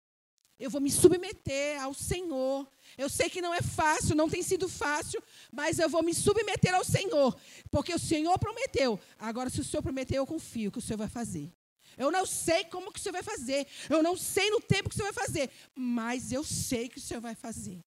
Eu 0.59 0.71
vou 0.71 0.81
me 0.81 0.91
submeter 0.91 1.83
ao 1.83 1.93
Senhor. 1.93 2.67
Eu 2.97 3.09
sei 3.09 3.29
que 3.29 3.43
não 3.43 3.53
é 3.53 3.61
fácil, 3.61 4.15
não 4.15 4.29
tem 4.29 4.43
sido 4.43 4.69
fácil, 4.69 5.23
mas 5.53 5.79
eu 5.79 5.89
vou 5.89 6.03
me 6.03 6.15
submeter 6.15 6.75
ao 6.75 6.85
Senhor, 6.85 7.37
porque 7.71 7.93
o 7.93 7.99
Senhor 7.99 8.39
prometeu. 8.39 8.99
Agora, 9.19 9.51
se 9.51 9.61
o 9.61 9.65
Senhor 9.65 9.83
prometeu, 9.83 10.19
eu 10.19 10.27
confio 10.27 10.71
que 10.71 10.79
o 10.79 10.81
Senhor 10.81 10.99
vai 10.99 11.09
fazer. 11.09 11.53
Eu 11.97 12.11
não 12.11 12.27
sei 12.27 12.65
como 12.65 12.93
que 12.93 12.99
o 12.99 13.03
Senhor 13.03 13.13
vai 13.13 13.23
fazer. 13.23 13.67
Eu 13.89 14.03
não 14.03 14.17
sei 14.17 14.51
no 14.51 14.61
tempo 14.61 14.89
que 14.89 14.95
o 14.95 14.99
Senhor 14.99 15.13
vai 15.13 15.25
fazer. 15.27 15.51
Mas 15.75 16.33
eu 16.33 16.45
sei 16.45 16.89
que 16.89 16.99
o 16.99 17.01
Senhor 17.01 17.21
vai 17.21 17.35
fazer. 17.35 17.81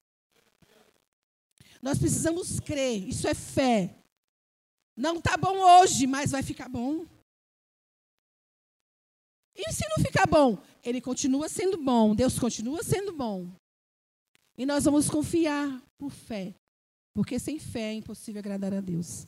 Nós 1.80 1.98
precisamos 1.98 2.60
crer. 2.60 3.08
Isso 3.08 3.26
é 3.28 3.34
fé. 3.34 3.94
Não 4.96 5.18
está 5.18 5.36
bom 5.36 5.58
hoje, 5.58 6.06
mas 6.06 6.32
vai 6.32 6.42
ficar 6.42 6.68
bom. 6.68 7.06
E 9.54 9.72
se 9.72 9.84
não 9.88 10.04
ficar 10.04 10.26
bom? 10.26 10.56
Ele 10.84 11.00
continua 11.00 11.48
sendo 11.48 11.76
bom, 11.76 12.14
Deus 12.14 12.38
continua 12.38 12.82
sendo 12.84 13.12
bom. 13.12 13.50
E 14.56 14.64
nós 14.64 14.84
vamos 14.84 15.10
confiar 15.10 15.82
por 15.98 16.10
fé, 16.10 16.54
porque 17.12 17.38
sem 17.40 17.58
fé 17.58 17.90
é 17.90 17.94
impossível 17.94 18.38
agradar 18.38 18.72
a 18.72 18.80
Deus. 18.80 19.26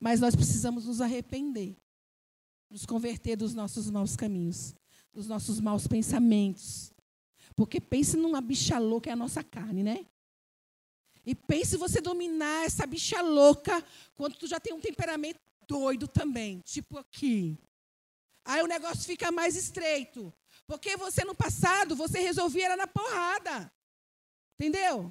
Mas 0.00 0.18
nós 0.18 0.34
precisamos 0.34 0.86
nos 0.86 1.00
arrepender, 1.00 1.76
nos 2.76 2.84
converter 2.84 3.36
dos 3.36 3.54
nossos 3.54 3.88
maus 3.88 4.16
caminhos, 4.16 4.74
dos 5.10 5.26
nossos 5.26 5.58
maus 5.58 5.86
pensamentos. 5.86 6.92
Porque 7.54 7.80
pense 7.80 8.18
numa 8.18 8.38
bicha 8.42 8.78
louca, 8.78 9.08
é 9.08 9.14
a 9.14 9.16
nossa 9.16 9.42
carne, 9.42 9.82
né? 9.82 10.04
E 11.24 11.34
pense 11.34 11.78
você 11.78 12.02
dominar 12.02 12.66
essa 12.66 12.86
bicha 12.86 13.22
louca 13.22 13.82
quando 14.14 14.36
tu 14.36 14.46
já 14.46 14.60
tem 14.60 14.74
um 14.74 14.80
temperamento 14.80 15.40
doido 15.66 16.06
também, 16.06 16.60
tipo 16.60 16.98
aqui. 16.98 17.58
Aí 18.44 18.62
o 18.62 18.66
negócio 18.66 19.04
fica 19.04 19.32
mais 19.32 19.56
estreito. 19.56 20.30
Porque 20.66 20.98
você 20.98 21.24
no 21.24 21.34
passado, 21.34 21.96
você 21.96 22.20
resolvia 22.20 22.66
era 22.66 22.76
na 22.76 22.86
porrada. 22.86 23.72
Entendeu? 24.60 25.10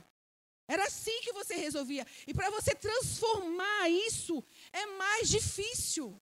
Era 0.67 0.83
assim 0.83 1.19
que 1.21 1.33
você 1.33 1.55
resolvia. 1.55 2.05
E 2.27 2.33
para 2.33 2.51
você 2.51 2.75
transformar 2.75 3.89
isso 3.89 4.43
é 4.71 4.85
mais 4.97 5.29
difícil. 5.29 6.21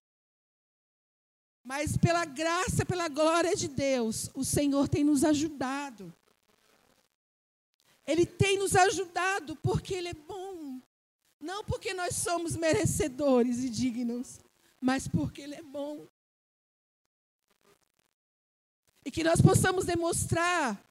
Mas 1.63 1.95
pela 1.95 2.25
graça, 2.25 2.85
pela 2.85 3.07
glória 3.07 3.55
de 3.55 3.69
Deus, 3.69 4.29
o 4.33 4.43
Senhor 4.43 4.89
tem 4.89 5.03
nos 5.03 5.23
ajudado. 5.23 6.13
Ele 8.05 8.25
tem 8.25 8.59
nos 8.59 8.75
ajudado 8.75 9.55
porque 9.57 9.93
Ele 9.93 10.09
é 10.09 10.13
bom. 10.13 10.81
Não 11.39 11.63
porque 11.63 11.93
nós 11.93 12.15
somos 12.15 12.55
merecedores 12.55 13.63
e 13.63 13.69
dignos, 13.69 14.39
mas 14.79 15.07
porque 15.07 15.41
Ele 15.41 15.55
é 15.55 15.63
bom. 15.63 16.05
E 19.05 19.11
que 19.11 19.23
nós 19.23 19.41
possamos 19.41 19.85
demonstrar 19.85 20.81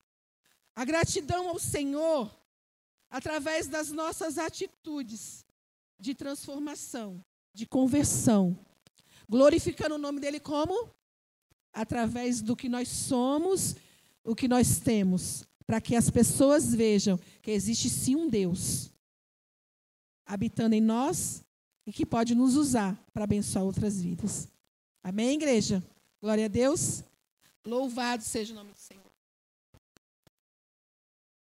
a 0.75 0.85
gratidão 0.85 1.49
ao 1.49 1.59
Senhor 1.59 2.35
através 3.11 3.69
das 3.69 3.91
nossas 3.91 4.39
atitudes 4.39 5.45
de 5.99 6.15
transformação, 6.15 7.23
de 7.53 7.67
conversão, 7.67 8.59
glorificando 9.33 9.95
o 9.95 9.99
nome 9.99 10.21
dele 10.21 10.39
como 10.39 10.91
através 11.73 12.43
do 12.43 12.55
que 12.55 12.69
nós 12.69 12.87
somos, 12.87 13.75
o 14.23 14.37
que 14.37 14.47
nós 14.47 14.79
temos, 14.79 15.43
para 15.67 15.81
que 15.81 15.97
as 15.97 16.11
pessoas 16.11 16.75
vejam 16.75 17.19
que 17.41 17.51
existe 17.51 17.89
sim 17.89 18.15
um 18.15 18.29
Deus 18.29 18.91
habitando 20.27 20.75
em 20.75 20.83
nós 20.83 21.43
e 21.87 21.93
que 21.95 22.05
pode 22.05 22.35
nos 22.35 22.57
usar 22.57 22.95
para 23.11 23.25
abençoar 23.25 23.65
outras 23.65 24.03
vidas. 24.03 24.49
Amém, 25.03 25.37
igreja? 25.37 25.83
Glória 26.21 26.45
a 26.45 26.49
Deus. 26.49 27.03
Louvado 27.65 28.23
seja 28.23 28.53
o 28.53 28.57
nome 28.57 28.73
do 28.73 28.79
Senhor. 28.79 29.03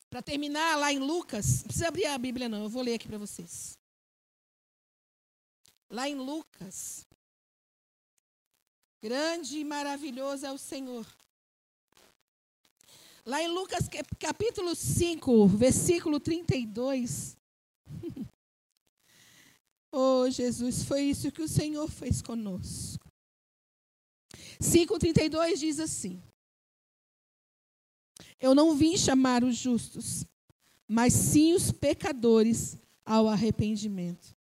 Para 0.07 0.21
terminar, 0.21 0.75
lá 0.75 0.93
em 0.93 0.99
Lucas, 0.99 1.61
não 1.61 1.63
precisa 1.63 1.87
abrir 1.87 2.05
a 2.05 2.17
Bíblia, 2.17 2.47
não, 2.47 2.61
eu 2.61 2.69
vou 2.69 2.83
ler 2.83 2.93
aqui 2.93 3.07
para 3.07 3.17
vocês. 3.17 3.75
Lá 5.89 6.07
em 6.07 6.15
Lucas, 6.15 7.07
grande 9.01 9.57
e 9.57 9.63
maravilhoso 9.63 10.45
é 10.45 10.51
o 10.51 10.57
Senhor. 10.57 11.07
Lá 13.25 13.41
em 13.41 13.47
Lucas 13.47 13.89
capítulo 14.19 14.75
5, 14.75 15.47
versículo 15.47 16.19
32. 16.19 17.35
oh, 19.91 20.29
Jesus, 20.29 20.83
foi 20.83 21.03
isso 21.03 21.31
que 21.31 21.41
o 21.41 21.47
Senhor 21.47 21.89
fez 21.89 22.21
conosco. 22.21 23.01
5,32 24.59 25.57
diz 25.57 25.79
assim: 25.79 26.21
Eu 28.39 28.53
não 28.53 28.75
vim 28.75 28.97
chamar 28.97 29.43
os 29.43 29.55
justos, 29.55 30.25
mas 30.87 31.13
sim 31.13 31.53
os 31.53 31.71
pecadores 31.71 32.77
ao 33.05 33.27
arrependimento. 33.27 34.35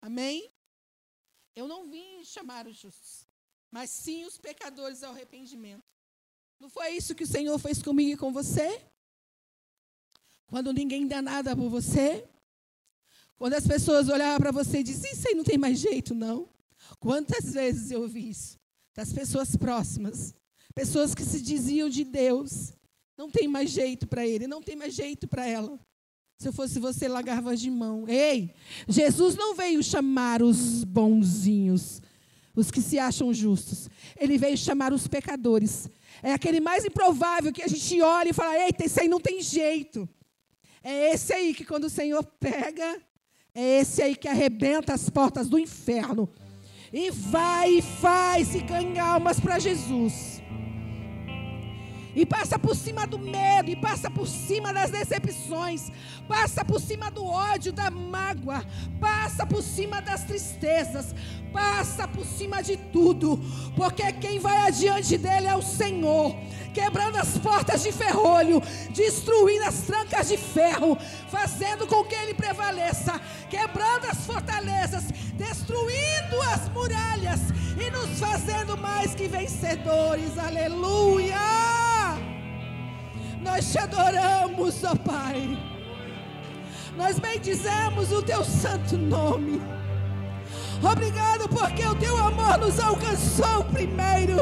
Amém? 0.00 0.50
Eu 1.54 1.66
não 1.66 1.88
vim 1.88 2.22
chamar 2.22 2.66
os 2.66 2.76
justos, 2.76 3.25
mas 3.76 3.90
sim 3.90 4.24
os 4.24 4.38
pecadores 4.38 5.02
ao 5.02 5.12
arrependimento. 5.12 5.84
Não 6.58 6.70
foi 6.70 6.92
isso 6.92 7.14
que 7.14 7.24
o 7.24 7.26
Senhor 7.26 7.58
fez 7.58 7.82
comigo 7.82 8.12
e 8.12 8.16
com 8.16 8.32
você? 8.32 8.80
Quando 10.46 10.72
ninguém 10.72 11.06
dá 11.06 11.20
nada 11.20 11.54
por 11.54 11.68
você? 11.68 12.26
Quando 13.36 13.52
as 13.52 13.66
pessoas 13.66 14.08
olhavam 14.08 14.38
para 14.38 14.50
você 14.50 14.78
e 14.78 14.82
diziam, 14.82 15.12
isso 15.12 15.28
aí 15.28 15.34
não 15.34 15.44
tem 15.44 15.58
mais 15.58 15.78
jeito, 15.78 16.14
não. 16.14 16.48
Quantas 16.98 17.52
vezes 17.52 17.90
eu 17.90 18.00
ouvi 18.00 18.30
isso? 18.30 18.58
Das 18.94 19.12
pessoas 19.12 19.54
próximas. 19.56 20.34
Pessoas 20.74 21.14
que 21.14 21.22
se 21.22 21.42
diziam 21.42 21.90
de 21.90 22.02
Deus. 22.02 22.72
Não 23.14 23.30
tem 23.30 23.46
mais 23.46 23.68
jeito 23.68 24.06
para 24.06 24.26
ele, 24.26 24.46
não 24.46 24.62
tem 24.62 24.74
mais 24.74 24.94
jeito 24.94 25.28
para 25.28 25.46
ela. 25.46 25.78
Se 26.38 26.48
eu 26.48 26.52
fosse 26.54 26.78
você, 26.78 27.08
largava 27.08 27.54
de 27.54 27.70
mão. 27.70 28.08
Ei, 28.08 28.54
Jesus 28.88 29.36
não 29.36 29.54
veio 29.54 29.82
chamar 29.82 30.42
os 30.42 30.82
bonzinhos, 30.82 32.00
os 32.56 32.70
que 32.70 32.80
se 32.80 32.98
acham 32.98 33.32
justos. 33.32 33.88
Ele 34.18 34.38
veio 34.38 34.56
chamar 34.56 34.92
os 34.92 35.06
pecadores. 35.06 35.88
É 36.22 36.32
aquele 36.32 36.58
mais 36.58 36.84
improvável 36.84 37.52
que 37.52 37.62
a 37.62 37.68
gente 37.68 38.00
olha 38.00 38.30
e 38.30 38.32
fala: 38.32 38.58
eita, 38.58 38.84
esse 38.84 39.00
aí 39.00 39.08
não 39.08 39.20
tem 39.20 39.40
jeito. 39.40 40.08
É 40.82 41.12
esse 41.12 41.32
aí 41.32 41.54
que, 41.54 41.64
quando 41.64 41.84
o 41.84 41.90
Senhor 41.90 42.24
pega, 42.40 43.00
é 43.54 43.80
esse 43.80 44.02
aí 44.02 44.16
que 44.16 44.26
arrebenta 44.26 44.94
as 44.94 45.10
portas 45.10 45.48
do 45.48 45.58
inferno. 45.58 46.28
E 46.92 47.10
vai 47.10 47.78
e 47.78 47.82
faz 47.82 48.54
e 48.54 48.60
ganha 48.60 49.04
almas 49.04 49.38
para 49.38 49.58
Jesus 49.58 50.35
e 52.16 52.24
passa 52.24 52.58
por 52.58 52.74
cima 52.74 53.06
do 53.06 53.18
medo, 53.18 53.68
e 53.70 53.76
passa 53.76 54.10
por 54.10 54.26
cima 54.26 54.72
das 54.72 54.90
decepções, 54.90 55.92
passa 56.26 56.64
por 56.64 56.80
cima 56.80 57.10
do 57.10 57.22
ódio, 57.22 57.74
da 57.74 57.90
mágoa, 57.90 58.64
passa 58.98 59.44
por 59.44 59.62
cima 59.62 60.00
das 60.00 60.24
tristezas, 60.24 61.14
passa 61.52 62.08
por 62.08 62.24
cima 62.24 62.62
de 62.62 62.78
tudo, 62.78 63.38
porque 63.76 64.10
quem 64.14 64.38
vai 64.38 64.56
adiante 64.66 65.18
dele 65.18 65.46
é 65.46 65.54
o 65.54 65.60
Senhor, 65.60 66.34
quebrando 66.72 67.16
as 67.16 67.36
portas 67.36 67.82
de 67.82 67.92
ferrolho, 67.92 68.62
destruindo 68.94 69.64
as 69.64 69.82
trancas 69.82 70.28
de 70.28 70.38
ferro, 70.38 70.96
fazendo 71.28 71.86
com 71.86 72.02
que 72.02 72.14
ele 72.14 72.32
prevaleça, 72.32 73.20
quebrando 73.50 74.06
as 74.06 74.24
fortalezas, 74.24 75.04
destruindo 75.34 76.40
as 76.54 76.66
muralhas 76.70 77.40
e 77.78 77.90
nos 77.90 78.18
fazendo 78.18 78.74
mais 78.78 79.14
que 79.14 79.28
vencedores. 79.28 80.38
Aleluia! 80.38 82.05
Nós 83.40 83.70
te 83.70 83.78
adoramos, 83.78 84.82
ó 84.84 84.94
Pai. 84.96 85.56
Nós 86.96 87.18
bendizemos 87.18 88.10
o 88.10 88.22
teu 88.22 88.42
santo 88.44 88.96
nome. 88.96 89.60
Obrigado 90.82 91.48
porque 91.48 91.84
o 91.86 91.94
teu 91.94 92.16
amor 92.16 92.58
nos 92.58 92.78
alcançou 92.80 93.64
primeiro. 93.64 94.36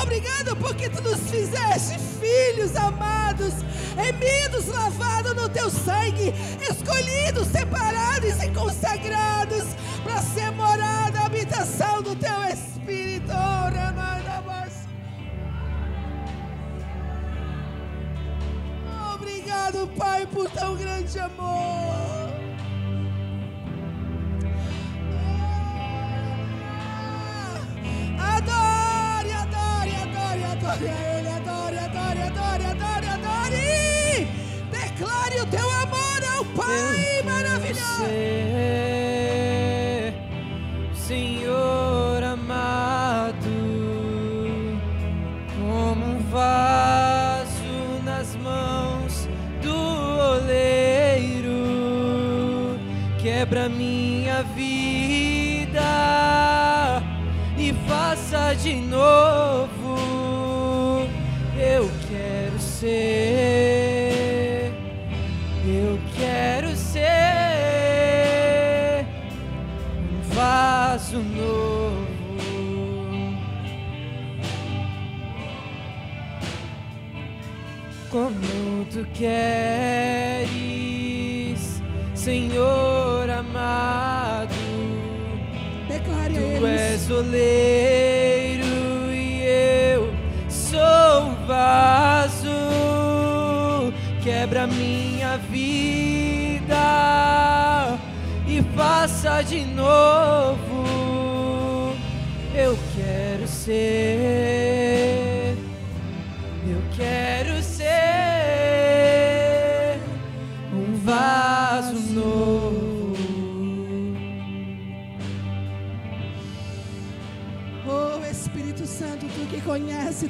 Obrigado 0.00 0.56
porque 0.56 0.88
tu 0.88 1.02
nos 1.02 1.18
fizeste 1.30 1.98
filhos 2.20 2.76
amados, 2.76 3.54
remidos, 3.96 4.68
lavados 4.68 5.34
no 5.34 5.48
teu 5.48 5.68
sangue, 5.68 6.32
escolhidos, 6.60 7.48
separados 7.48 8.42
e 8.42 8.50
consagrados 8.50 9.64
para 10.04 10.22
ser 10.22 10.50
morada, 10.52 11.20
habitação 11.20 12.02
do 12.02 12.14
teu 12.14 12.42
Espírito. 12.44 13.32
Obrigado, 19.20 19.86
Pai, 19.98 20.26
por 20.26 20.48
tão 20.50 20.74
grande 20.76 21.18
amor. 21.18 22.30
Adore, 28.18 29.32
adore, 29.32 29.94
adore, 29.94 30.44
adore 30.44 30.88
a 30.88 31.18
Ele, 31.18 31.28
adore, 31.28 31.78
adore, 31.78 32.22
adore, 32.22 32.64
adore, 32.64 33.06
adore. 33.08 34.28
Declare 34.70 35.40
o 35.42 35.46
teu 35.46 35.70
amor 35.70 36.24
ao 36.34 36.44
Pai 36.56 37.22
maravilhoso. 37.22 38.04
Senhor 40.94 41.99
quebra 53.50 53.68
minha 53.68 54.44
vida 54.44 54.79
Tu 87.20 87.69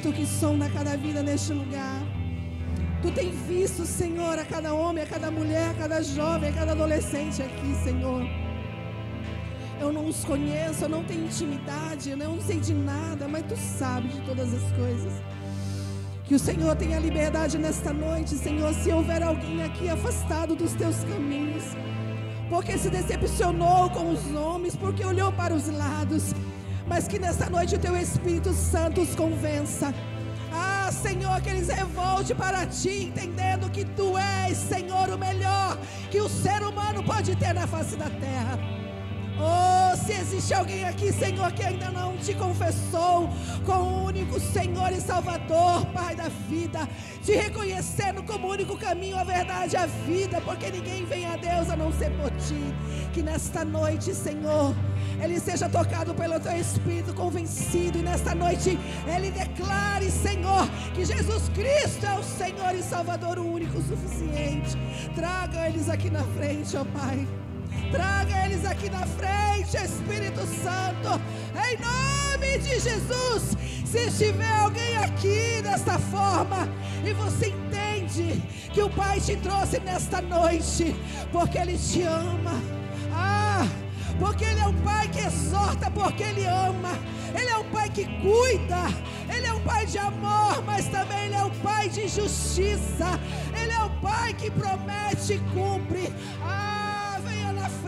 tu 0.01 0.11
que 0.11 0.25
sonda 0.25 0.67
cada 0.69 0.97
vida 0.97 1.21
neste 1.21 1.53
lugar. 1.53 2.01
Tu 3.01 3.11
tem 3.11 3.31
visto, 3.31 3.85
Senhor, 3.85 4.37
a 4.37 4.45
cada 4.45 4.73
homem, 4.73 5.03
a 5.03 5.07
cada 5.07 5.29
mulher, 5.29 5.69
a 5.69 5.73
cada 5.73 6.01
jovem, 6.01 6.49
a 6.49 6.53
cada 6.53 6.71
adolescente 6.71 7.41
aqui, 7.41 7.75
Senhor. 7.83 8.23
Eu 9.79 9.91
não 9.91 10.07
os 10.07 10.23
conheço, 10.23 10.85
eu 10.85 10.89
não 10.89 11.03
tenho 11.03 11.25
intimidade, 11.25 12.11
eu 12.11 12.17
não 12.17 12.39
sei 12.41 12.59
de 12.59 12.73
nada, 12.73 13.27
mas 13.27 13.43
tu 13.43 13.55
sabes 13.55 14.13
de 14.13 14.21
todas 14.21 14.53
as 14.53 14.71
coisas. 14.73 15.13
Que 16.25 16.35
o 16.35 16.39
Senhor 16.39 16.75
tenha 16.75 16.99
liberdade 16.99 17.57
nesta 17.57 17.91
noite, 17.91 18.35
Senhor, 18.35 18.73
se 18.73 18.91
houver 18.91 19.21
alguém 19.21 19.63
aqui 19.63 19.89
afastado 19.89 20.55
dos 20.55 20.73
teus 20.73 21.03
caminhos, 21.03 21.63
porque 22.49 22.77
se 22.77 22.89
decepcionou 22.89 23.89
com 23.89 24.11
os 24.11 24.35
homens, 24.35 24.75
porque 24.75 25.03
olhou 25.03 25.31
para 25.31 25.53
os 25.53 25.67
lados, 25.67 26.33
mas 26.91 27.07
que 27.07 27.17
nesta 27.17 27.49
noite 27.49 27.73
o 27.73 27.79
teu 27.79 27.95
Espírito 27.95 28.51
Santo 28.51 28.99
os 28.99 29.15
convença. 29.15 29.93
Ah, 30.51 30.89
Senhor, 30.91 31.39
que 31.39 31.49
eles 31.49 31.69
revolte 31.69 32.35
para 32.35 32.65
ti, 32.65 33.05
entendendo 33.05 33.71
que 33.71 33.85
tu 33.85 34.17
és, 34.17 34.57
Senhor, 34.57 35.07
o 35.09 35.17
melhor 35.17 35.77
que 36.11 36.19
o 36.19 36.27
ser 36.27 36.61
humano 36.61 37.01
pode 37.01 37.33
ter 37.37 37.53
na 37.53 37.65
face 37.65 37.95
da 37.95 38.09
terra. 38.09 38.59
Oh, 39.39 39.70
se 40.11 40.19
existe 40.19 40.53
alguém 40.53 40.83
aqui, 40.83 41.13
Senhor, 41.13 41.51
que 41.53 41.63
ainda 41.63 41.89
não 41.89 42.17
te 42.17 42.33
confessou 42.33 43.29
com 43.65 43.73
o 43.73 44.05
único 44.05 44.39
Senhor 44.39 44.91
e 44.91 44.99
Salvador, 44.99 45.85
Pai 45.87 46.15
da 46.15 46.27
vida, 46.49 46.87
te 47.23 47.31
reconhecendo 47.31 48.21
como 48.23 48.49
único 48.49 48.77
caminho, 48.77 49.17
a 49.17 49.23
verdade 49.23 49.77
a 49.77 49.85
vida, 49.85 50.41
porque 50.41 50.69
ninguém 50.69 51.05
vem 51.05 51.25
a 51.25 51.37
Deus 51.37 51.69
a 51.69 51.77
não 51.77 51.93
ser 51.93 52.11
por 52.17 52.29
ti. 52.31 52.61
Que 53.13 53.21
nesta 53.21 53.63
noite, 53.63 54.13
Senhor, 54.13 54.75
ele 55.21 55.39
seja 55.39 55.69
tocado 55.69 56.13
pelo 56.13 56.39
teu 56.39 56.57
Espírito, 56.57 57.13
convencido, 57.13 57.99
e 57.99 58.01
nesta 58.01 58.35
noite 58.35 58.77
ele 59.07 59.31
declare, 59.31 60.11
Senhor, 60.11 60.67
que 60.93 61.05
Jesus 61.05 61.47
Cristo 61.49 62.05
é 62.05 62.19
o 62.19 62.23
Senhor 62.23 62.75
e 62.75 62.83
Salvador, 62.83 63.39
o 63.39 63.45
único 63.45 63.77
o 63.77 63.81
suficiente. 63.81 64.77
Traga 65.15 65.69
eles 65.69 65.87
aqui 65.87 66.09
na 66.09 66.23
frente, 66.23 66.75
ó 66.75 66.83
Pai. 66.83 67.25
Traga 67.91 68.45
eles 68.45 68.65
aqui 68.65 68.89
na 68.89 69.05
frente, 69.05 69.75
Espírito 69.75 70.41
Santo, 70.47 71.21
em 71.55 71.77
nome 71.77 72.57
de 72.59 72.79
Jesus. 72.79 73.57
Se 73.85 74.07
estiver 74.07 74.51
alguém 74.59 74.95
aqui 74.97 75.61
desta 75.61 75.99
forma 75.99 76.69
e 77.03 77.11
você 77.13 77.49
entende 77.49 78.41
que 78.71 78.81
o 78.81 78.89
Pai 78.89 79.19
te 79.19 79.35
trouxe 79.35 79.79
nesta 79.79 80.21
noite, 80.21 80.95
porque 81.31 81.57
Ele 81.57 81.77
te 81.77 82.03
ama. 82.03 82.61
Ah, 83.13 83.67
porque 84.17 84.45
Ele 84.45 84.61
é 84.61 84.67
um 84.67 84.81
Pai 84.81 85.09
que 85.09 85.19
exorta, 85.19 85.91
porque 85.91 86.23
Ele 86.23 86.45
ama. 86.45 86.97
Ele 87.37 87.49
é 87.49 87.57
um 87.57 87.69
Pai 87.71 87.89
que 87.89 88.05
cuida. 88.05 88.87
Ele 89.29 89.47
é 89.47 89.53
um 89.53 89.61
Pai 89.61 89.85
de 89.85 89.97
amor, 89.97 90.63
mas 90.65 90.87
também 90.87 91.25
Ele 91.25 91.35
é 91.35 91.43
um 91.43 91.55
Pai 91.59 91.89
de 91.89 92.07
justiça. 92.07 93.19
Ele 93.61 93.73
é 93.73 93.83
um 93.83 93.99
Pai 93.99 94.33
que 94.33 94.49
promete 94.49 95.33
e 95.33 95.39
cumpre. 95.53 96.13
Ah, 96.41 96.80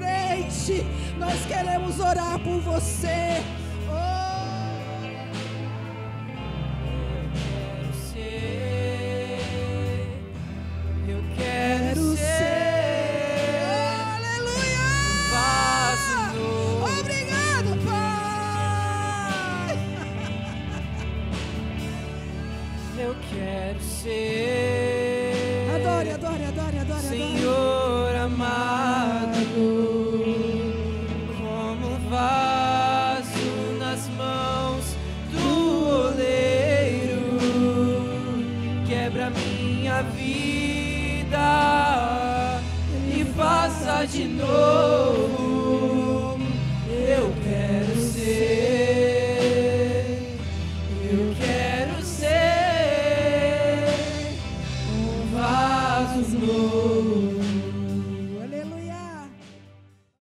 frente. 0.04 0.86
Nós 1.18 1.46
queremos 1.46 2.00
orar 2.00 2.38
por 2.40 2.60
você. 2.60 3.42